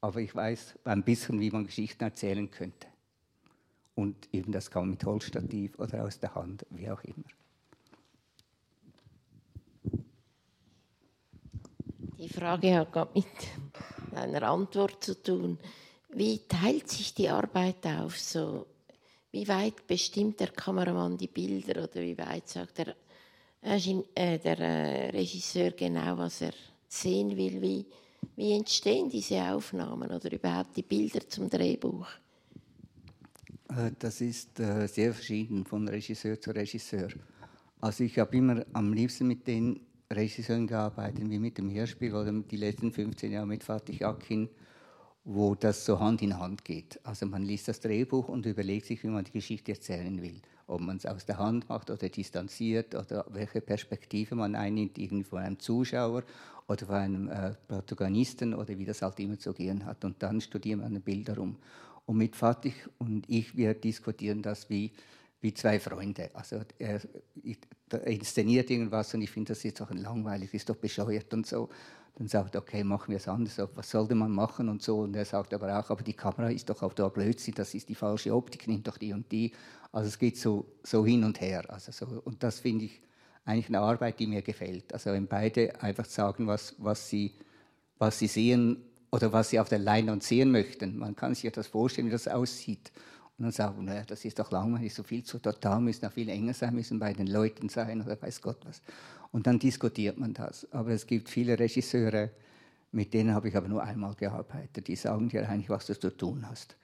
Aber 0.00 0.20
ich 0.20 0.34
weiß 0.34 0.80
ein 0.84 1.04
bisschen, 1.04 1.38
wie 1.38 1.50
man 1.50 1.66
Geschichten 1.66 2.02
erzählen 2.02 2.50
könnte. 2.50 2.88
Und 3.94 4.28
eben 4.32 4.50
das 4.50 4.70
kann 4.70 4.88
mit 4.88 5.04
Holzstativ 5.04 5.78
oder 5.78 6.04
aus 6.04 6.18
der 6.18 6.34
Hand, 6.34 6.66
wie 6.70 6.90
auch 6.90 7.04
immer. 7.04 7.24
Die 12.18 12.28
Frage 12.28 12.74
hat 12.74 13.14
mit 13.14 13.26
einer 14.14 14.42
Antwort 14.42 15.02
zu 15.04 15.22
tun. 15.22 15.58
Wie 16.10 16.40
teilt 16.48 16.88
sich 16.88 17.14
die 17.14 17.28
Arbeit 17.28 17.86
auf? 17.86 18.18
So, 18.18 18.66
wie 19.32 19.46
weit 19.46 19.86
bestimmt 19.86 20.40
der 20.40 20.48
Kameramann 20.48 21.16
die 21.16 21.28
Bilder 21.28 21.84
oder 21.84 22.00
wie 22.00 22.18
weit 22.18 22.48
sagt 22.48 22.78
der, 22.78 22.96
äh, 23.62 24.38
der 24.38 24.58
äh, 24.58 25.10
Regisseur 25.10 25.70
genau, 25.70 26.18
was 26.18 26.40
er 26.40 26.52
sehen 26.88 27.36
will? 27.36 27.62
Wie, 27.62 27.86
wie 28.36 28.52
entstehen 28.52 29.08
diese 29.08 29.40
Aufnahmen 29.42 30.10
oder 30.10 30.32
überhaupt 30.32 30.76
die 30.76 30.82
Bilder 30.82 31.28
zum 31.28 31.48
Drehbuch? 31.48 32.08
Äh, 33.68 33.92
das 33.98 34.20
ist 34.20 34.58
äh, 34.58 34.86
sehr 34.88 35.14
verschieden 35.14 35.64
von 35.64 35.86
Regisseur 35.86 36.40
zu 36.40 36.50
Regisseur. 36.50 37.08
Also 37.80 38.04
ich 38.04 38.18
habe 38.18 38.36
immer 38.36 38.64
am 38.72 38.92
liebsten 38.92 39.26
mit 39.26 39.46
den 39.46 39.80
Regisseuren 40.12 40.66
gearbeitet, 40.66 41.30
wie 41.30 41.38
mit 41.38 41.56
dem 41.56 41.72
Hörspiel 41.72 42.12
oder 42.12 42.32
die 42.32 42.56
letzten 42.56 42.90
15 42.90 43.30
Jahre 43.30 43.46
mit 43.46 43.62
Fatih 43.62 44.04
Akin, 44.04 44.48
wo 45.22 45.54
das 45.54 45.84
so 45.84 46.00
Hand 46.00 46.20
in 46.20 46.36
Hand 46.36 46.64
geht. 46.64 46.98
Also 47.04 47.26
man 47.26 47.42
liest 47.42 47.68
das 47.68 47.78
Drehbuch 47.78 48.28
und 48.28 48.44
überlegt 48.44 48.86
sich, 48.86 49.04
wie 49.04 49.08
man 49.08 49.24
die 49.24 49.30
Geschichte 49.30 49.70
erzählen 49.70 50.20
will. 50.20 50.42
Ob 50.66 50.80
man 50.80 50.96
es 50.96 51.06
aus 51.06 51.26
der 51.26 51.38
Hand 51.38 51.68
macht 51.68 51.90
oder 51.90 52.08
distanziert 52.08 52.96
oder 52.96 53.24
welche 53.30 53.60
Perspektive 53.60 54.34
man 54.34 54.56
einnimmt, 54.56 54.98
irgendwie 54.98 55.28
von 55.28 55.38
einem 55.38 55.60
Zuschauer 55.60 56.24
oder 56.66 56.86
von 56.86 56.94
einem 56.96 57.28
äh, 57.28 57.54
Protagonisten 57.68 58.54
oder 58.54 58.76
wie 58.76 58.84
das 58.84 59.02
halt 59.02 59.20
immer 59.20 59.38
zu 59.38 59.52
gehen 59.52 59.84
hat. 59.84 60.04
Und 60.04 60.20
dann 60.24 60.40
studieren 60.40 60.92
wir 60.92 61.00
Bilder 61.00 61.38
um. 61.38 61.56
Und 62.06 62.16
mit 62.16 62.34
Fatih 62.34 62.74
und 62.98 63.30
ich, 63.30 63.56
wir 63.56 63.74
diskutieren 63.74 64.42
das 64.42 64.68
wie 64.70 64.90
wie 65.40 65.54
zwei 65.54 65.80
Freunde. 65.80 66.30
Also 66.34 66.60
er, 66.78 67.00
er 67.90 68.06
inszeniert 68.06 68.70
irgendwas 68.70 69.14
und 69.14 69.22
ich 69.22 69.30
finde, 69.30 69.52
das 69.52 69.64
ist 69.64 69.80
doch 69.80 69.90
langweilig, 69.90 70.52
ist 70.54 70.68
doch 70.68 70.76
bescheuert 70.76 71.32
und 71.32 71.46
so. 71.46 71.68
Dann 72.16 72.28
sagt 72.28 72.54
er, 72.54 72.60
okay, 72.60 72.84
machen 72.84 73.10
wir 73.10 73.16
es 73.16 73.28
anders, 73.28 73.58
was 73.74 73.90
sollte 73.90 74.14
man 74.14 74.30
machen 74.30 74.68
und 74.68 74.82
so. 74.82 74.98
Und 74.98 75.16
er 75.16 75.24
sagt 75.24 75.54
aber 75.54 75.78
auch, 75.78 75.88
aber 75.90 76.02
die 76.02 76.12
Kamera 76.12 76.50
ist 76.50 76.68
doch 76.68 76.82
auf 76.82 76.94
der 76.94 77.08
Blödsinn, 77.08 77.54
das 77.54 77.72
ist 77.74 77.88
die 77.88 77.94
falsche 77.94 78.34
Optik, 78.34 78.68
nimmt 78.68 78.86
doch 78.86 78.98
die 78.98 79.12
und 79.12 79.30
die. 79.32 79.52
Also 79.92 80.08
es 80.08 80.18
geht 80.18 80.36
so, 80.36 80.66
so 80.82 81.06
hin 81.06 81.24
und 81.24 81.40
her. 81.40 81.64
Also 81.68 81.92
so, 81.92 82.20
und 82.24 82.42
das 82.42 82.60
finde 82.60 82.86
ich 82.86 83.00
eigentlich 83.44 83.68
eine 83.68 83.80
Arbeit, 83.80 84.18
die 84.18 84.26
mir 84.26 84.42
gefällt. 84.42 84.92
Also 84.92 85.12
wenn 85.12 85.26
beide 85.26 85.80
einfach 85.82 86.04
sagen, 86.04 86.46
was, 86.46 86.74
was, 86.78 87.08
sie, 87.08 87.34
was 87.98 88.18
sie 88.18 88.26
sehen 88.26 88.84
oder 89.10 89.32
was 89.32 89.50
sie 89.50 89.58
auf 89.58 89.68
der 89.68 89.78
Leinwand 89.78 90.22
sehen 90.22 90.50
möchten. 90.50 90.98
Man 90.98 91.16
kann 91.16 91.34
sich 91.34 91.50
das 91.52 91.66
vorstellen, 91.66 92.08
wie 92.08 92.12
das 92.12 92.28
aussieht. 92.28 92.92
Und 93.40 93.44
dann 93.44 93.52
sagen 93.52 93.86
naja, 93.86 94.02
das 94.06 94.26
ist 94.26 94.38
doch 94.38 94.50
langweilig, 94.50 94.92
so 94.92 95.02
viel 95.02 95.24
zu 95.24 95.38
total, 95.38 95.80
müssen 95.80 96.04
auch 96.04 96.12
viel 96.12 96.28
enger 96.28 96.52
sein, 96.52 96.74
müssen 96.74 96.98
bei 96.98 97.14
den 97.14 97.26
Leuten 97.26 97.70
sein 97.70 98.02
oder 98.02 98.20
weiß 98.20 98.42
Gott 98.42 98.58
was. 98.66 98.82
Und 99.32 99.46
dann 99.46 99.58
diskutiert 99.58 100.18
man 100.18 100.34
das. 100.34 100.70
Aber 100.72 100.90
es 100.90 101.06
gibt 101.06 101.30
viele 101.30 101.58
Regisseure, 101.58 102.32
mit 102.92 103.14
denen 103.14 103.32
habe 103.32 103.48
ich 103.48 103.56
aber 103.56 103.66
nur 103.66 103.82
einmal 103.82 104.14
gearbeitet, 104.14 104.88
die 104.88 104.94
sagen 104.94 105.30
dir 105.30 105.48
eigentlich, 105.48 105.70
was 105.70 105.86
du 105.86 105.98
zu 105.98 106.14
tun 106.14 106.46
hast. 106.50 106.76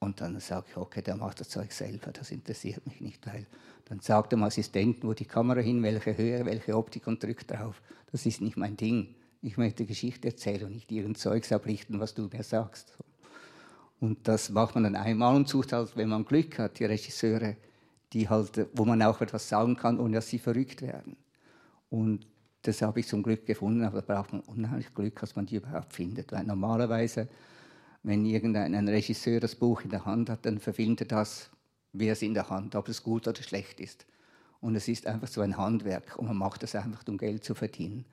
Und 0.00 0.20
dann 0.20 0.40
sage 0.40 0.66
ich, 0.70 0.76
okay, 0.76 1.02
der 1.02 1.14
macht 1.14 1.38
das 1.38 1.50
Zeug 1.50 1.70
selber, 1.70 2.10
das 2.10 2.32
interessiert 2.32 2.84
mich 2.84 3.00
nicht, 3.00 3.24
weil 3.28 3.46
dann 3.84 4.00
sagt 4.00 4.32
dem 4.32 4.42
Assistenten, 4.42 5.06
wo 5.06 5.14
die 5.14 5.26
Kamera 5.26 5.60
hin, 5.60 5.84
welche 5.84 6.18
Höhe, 6.18 6.44
welche 6.44 6.76
Optik 6.76 7.06
und 7.06 7.22
drückt 7.22 7.52
drauf. 7.52 7.80
Das 8.10 8.26
ist 8.26 8.40
nicht 8.40 8.56
mein 8.56 8.76
Ding. 8.76 9.14
Ich 9.40 9.56
möchte 9.56 9.86
Geschichte 9.86 10.26
erzählen 10.26 10.64
und 10.64 10.72
nicht 10.72 10.90
irgendein 10.90 11.14
Zeugs 11.14 11.52
ablichten, 11.52 12.00
was 12.00 12.14
du 12.14 12.28
mir 12.32 12.42
sagst. 12.42 12.98
Und 14.02 14.26
das 14.26 14.50
macht 14.50 14.74
man 14.74 14.82
dann 14.82 14.96
einmal 14.96 15.36
und 15.36 15.46
sucht 15.46 15.72
halt, 15.72 15.96
wenn 15.96 16.08
man 16.08 16.24
Glück 16.24 16.58
hat, 16.58 16.80
die 16.80 16.84
Regisseure, 16.84 17.54
die 18.12 18.28
halt, 18.28 18.66
wo 18.74 18.84
man 18.84 19.00
auch 19.00 19.20
etwas 19.20 19.48
sagen 19.48 19.76
kann, 19.76 20.00
ohne 20.00 20.14
dass 20.14 20.28
sie 20.28 20.40
verrückt 20.40 20.82
werden. 20.82 21.16
Und 21.88 22.26
das 22.62 22.82
habe 22.82 22.98
ich 22.98 23.06
zum 23.06 23.22
Glück 23.22 23.46
gefunden, 23.46 23.84
aber 23.84 24.02
da 24.02 24.14
braucht 24.14 24.32
man 24.32 24.40
unheimlich 24.40 24.92
Glück, 24.92 25.20
dass 25.20 25.36
man 25.36 25.46
die 25.46 25.54
überhaupt 25.54 25.92
findet. 25.92 26.32
Weil 26.32 26.42
normalerweise, 26.42 27.28
wenn 28.02 28.26
irgendein 28.26 28.88
Regisseur 28.88 29.38
das 29.38 29.54
Buch 29.54 29.82
in 29.82 29.90
der 29.90 30.04
Hand 30.04 30.30
hat, 30.30 30.46
dann 30.46 30.58
verfilmt 30.58 31.02
er 31.02 31.06
das, 31.06 31.50
wie 31.92 32.08
es 32.08 32.22
in 32.22 32.34
der 32.34 32.50
Hand, 32.50 32.74
ob 32.74 32.88
es 32.88 33.04
gut 33.04 33.28
oder 33.28 33.40
schlecht 33.40 33.78
ist. 33.78 34.04
Und 34.60 34.74
es 34.74 34.88
ist 34.88 35.06
einfach 35.06 35.28
so 35.28 35.42
ein 35.42 35.56
Handwerk 35.56 36.18
und 36.18 36.26
man 36.26 36.36
macht 36.36 36.64
das 36.64 36.74
einfach, 36.74 37.06
um 37.06 37.18
Geld 37.18 37.44
zu 37.44 37.54
verdienen. 37.54 38.04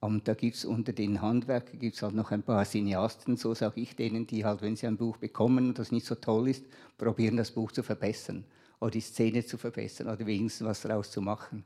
Und 0.00 0.28
da 0.28 0.34
gibt 0.34 0.56
es 0.56 0.64
unter 0.64 0.94
den 0.94 1.20
Handwerkern 1.20 1.78
gibt's 1.78 2.02
halt 2.02 2.14
noch 2.14 2.30
ein 2.30 2.42
paar 2.42 2.64
Cineasten, 2.64 3.36
so 3.36 3.54
sage 3.54 3.80
ich 3.82 3.94
denen, 3.96 4.26
die 4.26 4.46
halt, 4.46 4.62
wenn 4.62 4.74
sie 4.74 4.86
ein 4.86 4.96
Buch 4.96 5.18
bekommen 5.18 5.68
und 5.68 5.78
das 5.78 5.92
nicht 5.92 6.06
so 6.06 6.14
toll 6.14 6.48
ist, 6.48 6.64
probieren 6.96 7.36
das 7.36 7.50
Buch 7.50 7.70
zu 7.70 7.82
verbessern 7.82 8.44
oder 8.80 8.92
die 8.92 9.02
Szene 9.02 9.44
zu 9.44 9.58
verbessern 9.58 10.08
oder 10.08 10.24
wenigstens 10.24 10.66
was 10.66 10.80
daraus 10.80 11.10
zu 11.10 11.20
machen. 11.20 11.64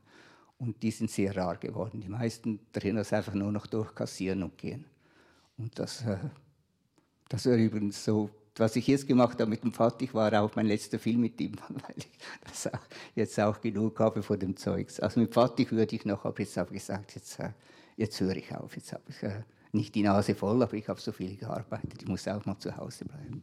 Und 0.57 0.83
die 0.83 0.91
sind 0.91 1.09
sehr 1.09 1.35
rar 1.35 1.55
geworden. 1.57 2.01
Die 2.01 2.09
meisten 2.09 2.59
drehen 2.73 2.97
das 2.97 3.13
einfach 3.13 3.33
nur 3.33 3.53
noch 3.53 3.67
durchkassieren 3.67 4.43
und 4.43 4.57
gehen. 4.57 4.85
Und 5.57 5.77
das, 5.79 6.01
äh, 6.05 6.17
das 7.29 7.45
war 7.45 7.55
übrigens 7.55 8.03
so, 8.03 8.29
was 8.57 8.75
ich 8.75 8.87
jetzt 8.87 9.07
gemacht 9.07 9.39
habe 9.39 9.49
mit 9.49 9.63
dem 9.63 9.71
Fatih, 9.73 10.13
war 10.13 10.33
auch 10.41 10.55
mein 10.55 10.65
letzter 10.65 10.99
Film 10.99 11.21
mit 11.21 11.39
ihm, 11.39 11.53
weil 11.69 11.95
ich 11.95 12.09
das 12.45 12.67
auch, 12.67 12.85
jetzt 13.15 13.39
auch 13.39 13.61
genug 13.61 13.97
habe 13.99 14.21
von 14.21 14.39
dem 14.39 14.57
Zeugs. 14.57 14.99
Also 14.99 15.21
mit 15.21 15.33
Fatih 15.33 15.71
würde 15.71 15.95
ich 15.95 16.05
noch, 16.05 16.25
jetzt 16.37 16.57
habe 16.57 16.73
ich 16.73 16.81
gesagt, 16.81 17.15
jetzt 17.15 17.39
äh, 17.39 17.51
jetzt 17.97 18.19
höre 18.19 18.35
ich 18.35 18.53
auf, 18.55 18.75
jetzt 18.75 18.93
habe 18.93 19.03
ich 19.09 19.23
äh, 19.23 19.43
nicht 19.71 19.93
die 19.95 20.03
Nase 20.03 20.35
voll, 20.35 20.61
aber 20.63 20.73
ich 20.73 20.87
habe 20.87 20.99
so 20.99 21.11
viel 21.11 21.35
gearbeitet, 21.35 22.01
ich 22.01 22.07
muss 22.07 22.27
auch 22.27 22.45
mal 22.45 22.57
zu 22.57 22.75
Hause 22.75 23.05
bleiben. 23.05 23.41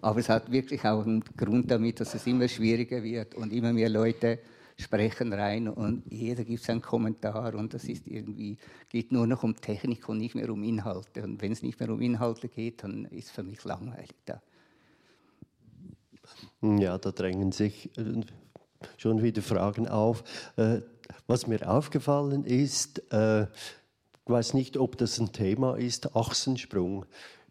Aber 0.00 0.20
es 0.20 0.28
hat 0.28 0.50
wirklich 0.52 0.84
auch 0.84 1.04
einen 1.04 1.24
Grund 1.36 1.70
damit, 1.70 2.00
dass 2.00 2.14
es 2.14 2.26
immer 2.26 2.46
schwieriger 2.46 3.02
wird 3.02 3.34
und 3.34 3.52
immer 3.52 3.72
mehr 3.72 3.88
Leute 3.88 4.38
sprechen 4.78 5.32
rein 5.32 5.68
und 5.68 6.02
jeder 6.10 6.44
gibt 6.44 6.62
seinen 6.62 6.82
Kommentar 6.82 7.54
und 7.54 7.72
das 7.72 7.84
ist 7.84 8.06
irgendwie, 8.06 8.58
geht 8.90 9.10
nur 9.10 9.26
noch 9.26 9.42
um 9.42 9.56
Technik 9.56 10.08
und 10.08 10.18
nicht 10.18 10.34
mehr 10.34 10.50
um 10.50 10.62
Inhalte. 10.62 11.22
Und 11.22 11.40
wenn 11.40 11.52
es 11.52 11.62
nicht 11.62 11.80
mehr 11.80 11.88
um 11.90 12.00
Inhalte 12.00 12.48
geht, 12.48 12.84
dann 12.84 13.06
ist 13.06 13.26
es 13.26 13.30
für 13.30 13.42
mich 13.42 13.64
langweilig 13.64 14.10
da. 14.26 14.42
Ja, 16.60 16.98
da 16.98 17.10
drängen 17.10 17.52
sich 17.52 17.96
äh, 17.96 18.20
schon 18.98 19.22
wieder 19.22 19.40
Fragen 19.40 19.88
auf. 19.88 20.24
Was 21.26 21.46
mir 21.46 21.68
aufgefallen 21.68 22.44
ist, 22.44 23.00
äh, 23.12 23.42
ich 23.42 24.32
weiß 24.32 24.54
nicht, 24.54 24.76
ob 24.76 24.98
das 24.98 25.18
ein 25.18 25.32
Thema 25.32 25.76
ist, 25.76 26.16
Achsensprung. 26.16 27.06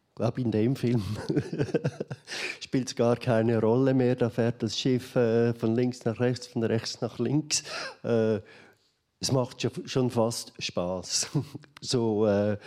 Ich 0.09 0.15
glaube, 0.15 0.41
in 0.41 0.51
dem 0.51 0.75
Film 0.75 1.03
spielt 2.59 2.89
es 2.89 2.95
gar 2.95 3.17
keine 3.17 3.59
Rolle 3.59 3.93
mehr. 3.93 4.15
Da 4.15 4.29
fährt 4.29 4.63
das 4.63 4.77
Schiff 4.77 5.15
äh, 5.15 5.53
von 5.53 5.75
links 5.75 6.05
nach 6.05 6.19
rechts, 6.19 6.47
von 6.47 6.63
rechts 6.63 7.01
nach 7.01 7.19
links. 7.19 7.63
Äh, 8.03 8.39
es 9.19 9.31
macht 9.31 9.67
schon 9.85 10.09
fast 10.09 10.53
Spaß. 10.59 11.29
so, 11.81 12.27
äh, 12.27 12.57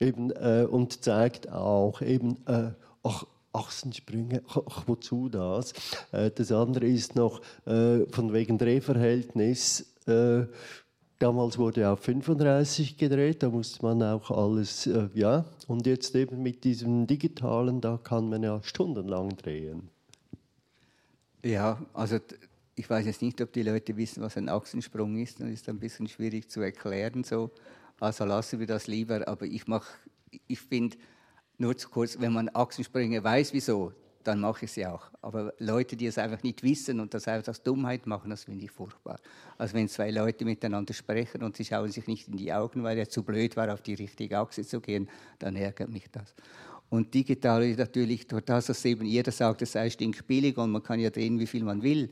eben, 0.00 0.30
äh, 0.30 0.66
und 0.68 1.02
zeigt 1.04 1.50
auch 1.50 2.00
eben, 2.00 2.38
äh, 2.46 2.70
ach, 3.02 3.24
Achsensprünge, 3.52 4.42
ach, 4.48 4.84
wozu 4.86 5.28
das? 5.28 5.72
Äh, 6.12 6.30
das 6.30 6.52
andere 6.52 6.86
ist 6.86 7.16
noch 7.16 7.40
von 7.64 8.32
wegen 8.32 8.58
Drehverhältnis 8.58 9.94
Damals 11.18 11.58
wurde 11.58 11.90
auf 11.90 12.00
35 12.00 12.96
gedreht, 12.96 13.42
da 13.42 13.50
musste 13.50 13.84
man 13.84 14.00
auch 14.04 14.30
alles, 14.30 14.86
äh, 14.86 15.08
ja. 15.14 15.44
Und 15.66 15.84
jetzt 15.84 16.14
eben 16.14 16.42
mit 16.44 16.62
diesem 16.62 17.08
digitalen, 17.08 17.80
da 17.80 17.98
kann 18.02 18.28
man 18.28 18.44
ja 18.44 18.62
stundenlang 18.62 19.36
drehen. 19.36 19.88
Ja, 21.44 21.84
also 21.92 22.18
ich 22.76 22.88
weiß 22.88 23.06
jetzt 23.06 23.22
nicht, 23.22 23.40
ob 23.40 23.52
die 23.52 23.64
Leute 23.64 23.96
wissen, 23.96 24.22
was 24.22 24.36
ein 24.36 24.48
Achsensprung 24.48 25.18
ist. 25.18 25.40
Das 25.40 25.48
ist 25.48 25.68
ein 25.68 25.80
bisschen 25.80 26.06
schwierig 26.06 26.48
zu 26.48 26.60
erklären. 26.60 27.24
So. 27.24 27.50
Also 27.98 28.24
lassen 28.24 28.60
wir 28.60 28.68
das 28.68 28.86
lieber. 28.86 29.26
Aber 29.26 29.44
ich 29.44 29.66
mache, 29.66 29.88
ich 30.46 30.60
finde, 30.60 30.96
nur 31.56 31.76
zu 31.76 31.88
kurz, 31.88 32.16
wenn 32.20 32.32
man 32.32 32.48
Achsensprünge 32.52 33.24
weiß, 33.24 33.52
wieso, 33.52 33.92
dann 34.28 34.40
mache 34.40 34.66
ich 34.66 34.72
sie 34.72 34.86
auch. 34.86 35.10
Aber 35.22 35.54
Leute, 35.58 35.96
die 35.96 36.06
es 36.06 36.18
einfach 36.18 36.42
nicht 36.42 36.62
wissen 36.62 37.00
und 37.00 37.14
das 37.14 37.26
einfach 37.26 37.48
aus 37.48 37.62
Dummheit 37.62 38.06
machen, 38.06 38.30
das 38.30 38.44
finde 38.44 38.64
ich 38.66 38.70
furchtbar. 38.70 39.18
Also 39.56 39.74
wenn 39.74 39.88
zwei 39.88 40.10
Leute 40.10 40.44
miteinander 40.44 40.92
sprechen 40.92 41.42
und 41.42 41.56
sie 41.56 41.64
schauen 41.64 41.90
sich 41.90 42.06
nicht 42.06 42.28
in 42.28 42.36
die 42.36 42.52
Augen, 42.52 42.82
weil 42.82 42.98
er 42.98 43.08
zu 43.08 43.22
blöd 43.22 43.56
war, 43.56 43.72
auf 43.72 43.80
die 43.80 43.94
richtige 43.94 44.38
Achse 44.38 44.64
zu 44.64 44.80
gehen, 44.80 45.08
dann 45.38 45.56
ärgert 45.56 45.88
mich 45.88 46.10
das. 46.12 46.34
Und 46.90 47.12
digital 47.12 47.64
ist 47.64 47.78
natürlich, 47.78 48.26
durch 48.26 48.44
das, 48.44 48.66
dass 48.66 48.84
eben 48.84 49.06
jeder 49.06 49.32
sagt, 49.32 49.62
es 49.62 49.72
sei 49.72 49.90
stinkbillig 49.90 50.56
und 50.58 50.70
man 50.72 50.82
kann 50.82 51.00
ja 51.00 51.10
drehen, 51.10 51.38
wie 51.38 51.46
viel 51.46 51.64
man 51.64 51.82
will, 51.82 52.10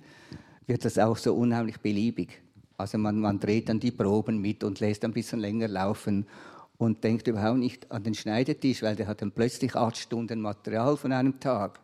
wird 0.66 0.84
das 0.84 0.98
auch 0.98 1.16
so 1.16 1.34
unheimlich 1.34 1.78
beliebig. 1.78 2.42
Also 2.78 2.98
man, 2.98 3.20
man 3.20 3.38
dreht 3.38 3.68
dann 3.68 3.80
die 3.80 3.90
Proben 3.90 4.38
mit 4.38 4.64
und 4.64 4.80
lässt 4.80 5.04
ein 5.04 5.12
bisschen 5.12 5.40
länger 5.40 5.68
laufen 5.68 6.26
und 6.78 7.04
denkt 7.04 7.26
überhaupt 7.28 7.58
nicht 7.58 7.90
an 7.90 8.02
den 8.02 8.14
Schneidetisch, 8.14 8.82
weil 8.82 8.96
der 8.96 9.06
hat 9.06 9.22
dann 9.22 9.32
plötzlich 9.32 9.74
acht 9.74 9.96
Stunden 9.96 10.40
Material 10.40 10.96
von 10.96 11.12
einem 11.12 11.40
Tag. 11.40 11.80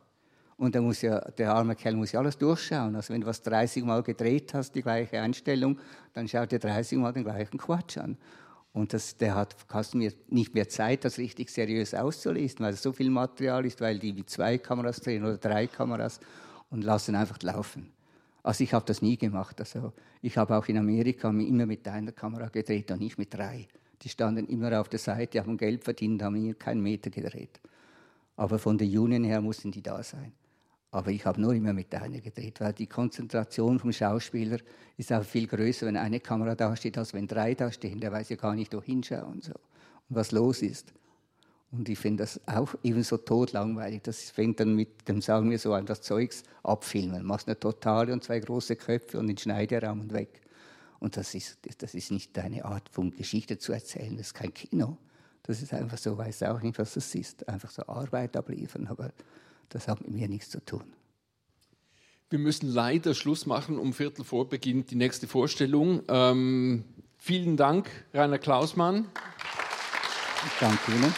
Und 0.63 0.77
muss 0.81 1.03
ja, 1.03 1.19
der 1.19 1.53
arme 1.53 1.75
Kerl 1.75 1.97
muss 1.97 2.13
ja 2.13 2.21
alles 2.21 2.39
durchschauen. 2.39 2.95
Also 2.95 3.13
wenn 3.13 3.23
du 3.23 3.27
was 3.27 3.43
30 3.43 3.83
Mal 3.83 4.01
gedreht 4.05 4.55
hast, 4.55 4.77
die 4.77 4.83
gleiche 4.83 5.21
Einstellung, 5.21 5.77
dann 6.13 6.29
schaut 6.29 6.53
er 6.53 6.61
30 6.61 6.99
Mal 6.99 7.13
den 7.13 7.25
gleichen 7.25 7.59
Quatsch 7.59 7.99
an. 7.99 8.17
Und 8.73 8.93
das, 8.93 9.17
der 9.17 9.35
hat 9.35 9.57
fast 9.67 9.97
nicht 9.97 10.55
mehr 10.55 10.69
Zeit, 10.69 11.05
das 11.05 11.19
richtig 11.19 11.51
seriös 11.51 11.95
auszulesen, 11.95 12.61
weil 12.61 12.75
es 12.75 12.83
so 12.83 12.93
viel 12.93 13.11
Material 13.11 13.67
ist, 13.67 13.81
weil 13.81 13.99
die 13.99 14.13
mit 14.13 14.31
zwei 14.31 14.57
Kameras 14.57 15.01
drehen 15.01 15.25
oder 15.25 15.37
drei 15.37 15.67
Kameras 15.67 16.21
und 16.71 16.85
lassen 16.85 17.17
einfach 17.17 17.43
laufen. 17.43 17.91
Also 18.45 18.63
ich 18.63 18.73
habe 18.73 18.85
das 18.85 19.03
nie 19.03 19.17
gemacht. 19.17 19.59
Also 19.59 19.93
ich 20.21 20.37
habe 20.37 20.57
auch 20.57 20.69
in 20.69 20.79
Amerika 20.79 21.29
immer 21.31 21.67
mit 21.67 21.89
einer 21.89 22.13
Kamera 22.13 22.47
gedreht 22.47 22.89
und 22.93 23.01
nicht 23.01 23.19
mit 23.19 23.35
drei. 23.35 23.67
Die 24.03 24.09
standen 24.09 24.47
immer 24.47 24.81
auf 24.81 24.89
der 24.89 25.01
Seite, 25.01 25.41
haben 25.41 25.57
Geld 25.57 25.83
verdient, 25.83 26.23
haben 26.23 26.37
hier 26.37 26.55
keinen 26.55 26.83
Meter 26.83 27.11
gedreht. 27.11 27.61
Aber 28.37 28.61
von 28.61 28.79
der 28.79 28.87
Union 28.87 29.25
her 29.25 29.41
mussten 29.41 29.73
die 29.73 29.83
da 29.83 30.01
sein. 30.05 30.33
Aber 30.93 31.11
ich 31.11 31.25
habe 31.25 31.41
nur 31.41 31.55
immer 31.55 31.73
mit 31.73 31.95
einer 31.95 32.21
gedreht, 32.21 32.61
weil 32.61 32.75
die 32.75 32.87
Konzentration 32.87 33.79
vom 33.79 33.93
Schauspieler 33.93 34.59
ist 34.99 35.11
auch 35.11 35.25
viel 35.25 35.47
größer, 35.47 35.87
wenn 35.87 35.97
eine 35.97 36.21
Kamera 36.21 36.55
da 36.55 36.77
steht, 36.77 36.99
als 36.99 37.15
wenn 37.15 37.27
drei 37.27 37.55
da 37.55 37.73
stehen. 37.73 37.99
Der 37.99 38.13
weiß 38.13 38.29
ja 38.29 38.37
gar 38.37 38.55
nicht, 38.55 38.75
wo 38.75 38.83
hinschauen 38.83 39.41
so. 39.41 39.53
und 39.53 40.17
was 40.17 40.33
los 40.33 40.61
ist. 40.61 40.93
Und 41.71 41.89
ich 41.89 41.99
finde 41.99 42.25
das 42.25 42.39
auch 42.47 42.75
ebenso 42.83 43.17
totlangweilig. 43.17 44.03
Das 44.03 44.31
fängt 44.31 44.61
dann 44.61 44.75
mit 44.75 45.09
dem, 45.09 45.23
sagen 45.23 45.51
wir 45.51 45.59
so, 45.59 45.73
an 45.73 45.87
das 45.87 46.03
Zeugs 46.03 46.43
abfilmen. 46.63 47.25
Machst 47.25 47.49
eine 47.49 47.59
totale 47.59 48.13
und 48.13 48.23
zwei 48.23 48.39
große 48.41 48.77
Köpfe 48.77 49.19
und 49.19 49.29
den 49.29 49.39
Schneideraum 49.39 50.03
und 50.03 50.13
weg. 50.13 50.43
Und 51.01 51.17
das 51.17 51.35
ist, 51.35 51.59
das 51.79 51.95
ist 51.95 52.11
nicht 52.11 52.37
deine 52.37 52.67
Art 52.67 52.91
von 52.91 53.11
Geschichte 53.11 53.57
zu 53.57 53.73
erzählen. 53.73 54.19
Das 54.19 54.27
ist 54.27 54.35
kein 54.35 54.53
Kino. 54.53 54.99
Das 55.43 55.63
ist 55.63 55.73
einfach 55.73 55.97
so, 55.97 56.19
weiß 56.19 56.43
auch 56.43 56.61
nicht, 56.61 56.79
was 56.79 56.93
das 56.93 57.15
ist. 57.15 57.49
Einfach 57.49 57.71
so 57.71 57.87
Arbeit 57.87 58.37
abliefern. 58.37 58.87
Aber 58.89 59.11
das 59.73 59.89
hat 59.89 60.01
mit 60.03 60.11
mir 60.11 60.29
nichts 60.29 60.51
zu 60.51 60.65
tun. 60.65 60.85
Wir 62.31 62.39
müssen 62.39 62.69
leider 62.69 63.15
Schluss 63.15 63.47
machen. 63.47 63.79
Um 63.79 63.93
Viertel 63.93 64.25
vor 64.25 64.49
beginnt 64.49 64.91
die 64.91 64.97
nächste 64.97 65.27
Vorstellung. 65.27 66.03
Ähm, 66.09 66.85
vielen 67.19 67.57
Dank, 67.57 67.91
Rainer 68.15 68.39
Klausmann. 68.39 69.07
Danke 70.61 70.93
Ihnen. 70.93 71.15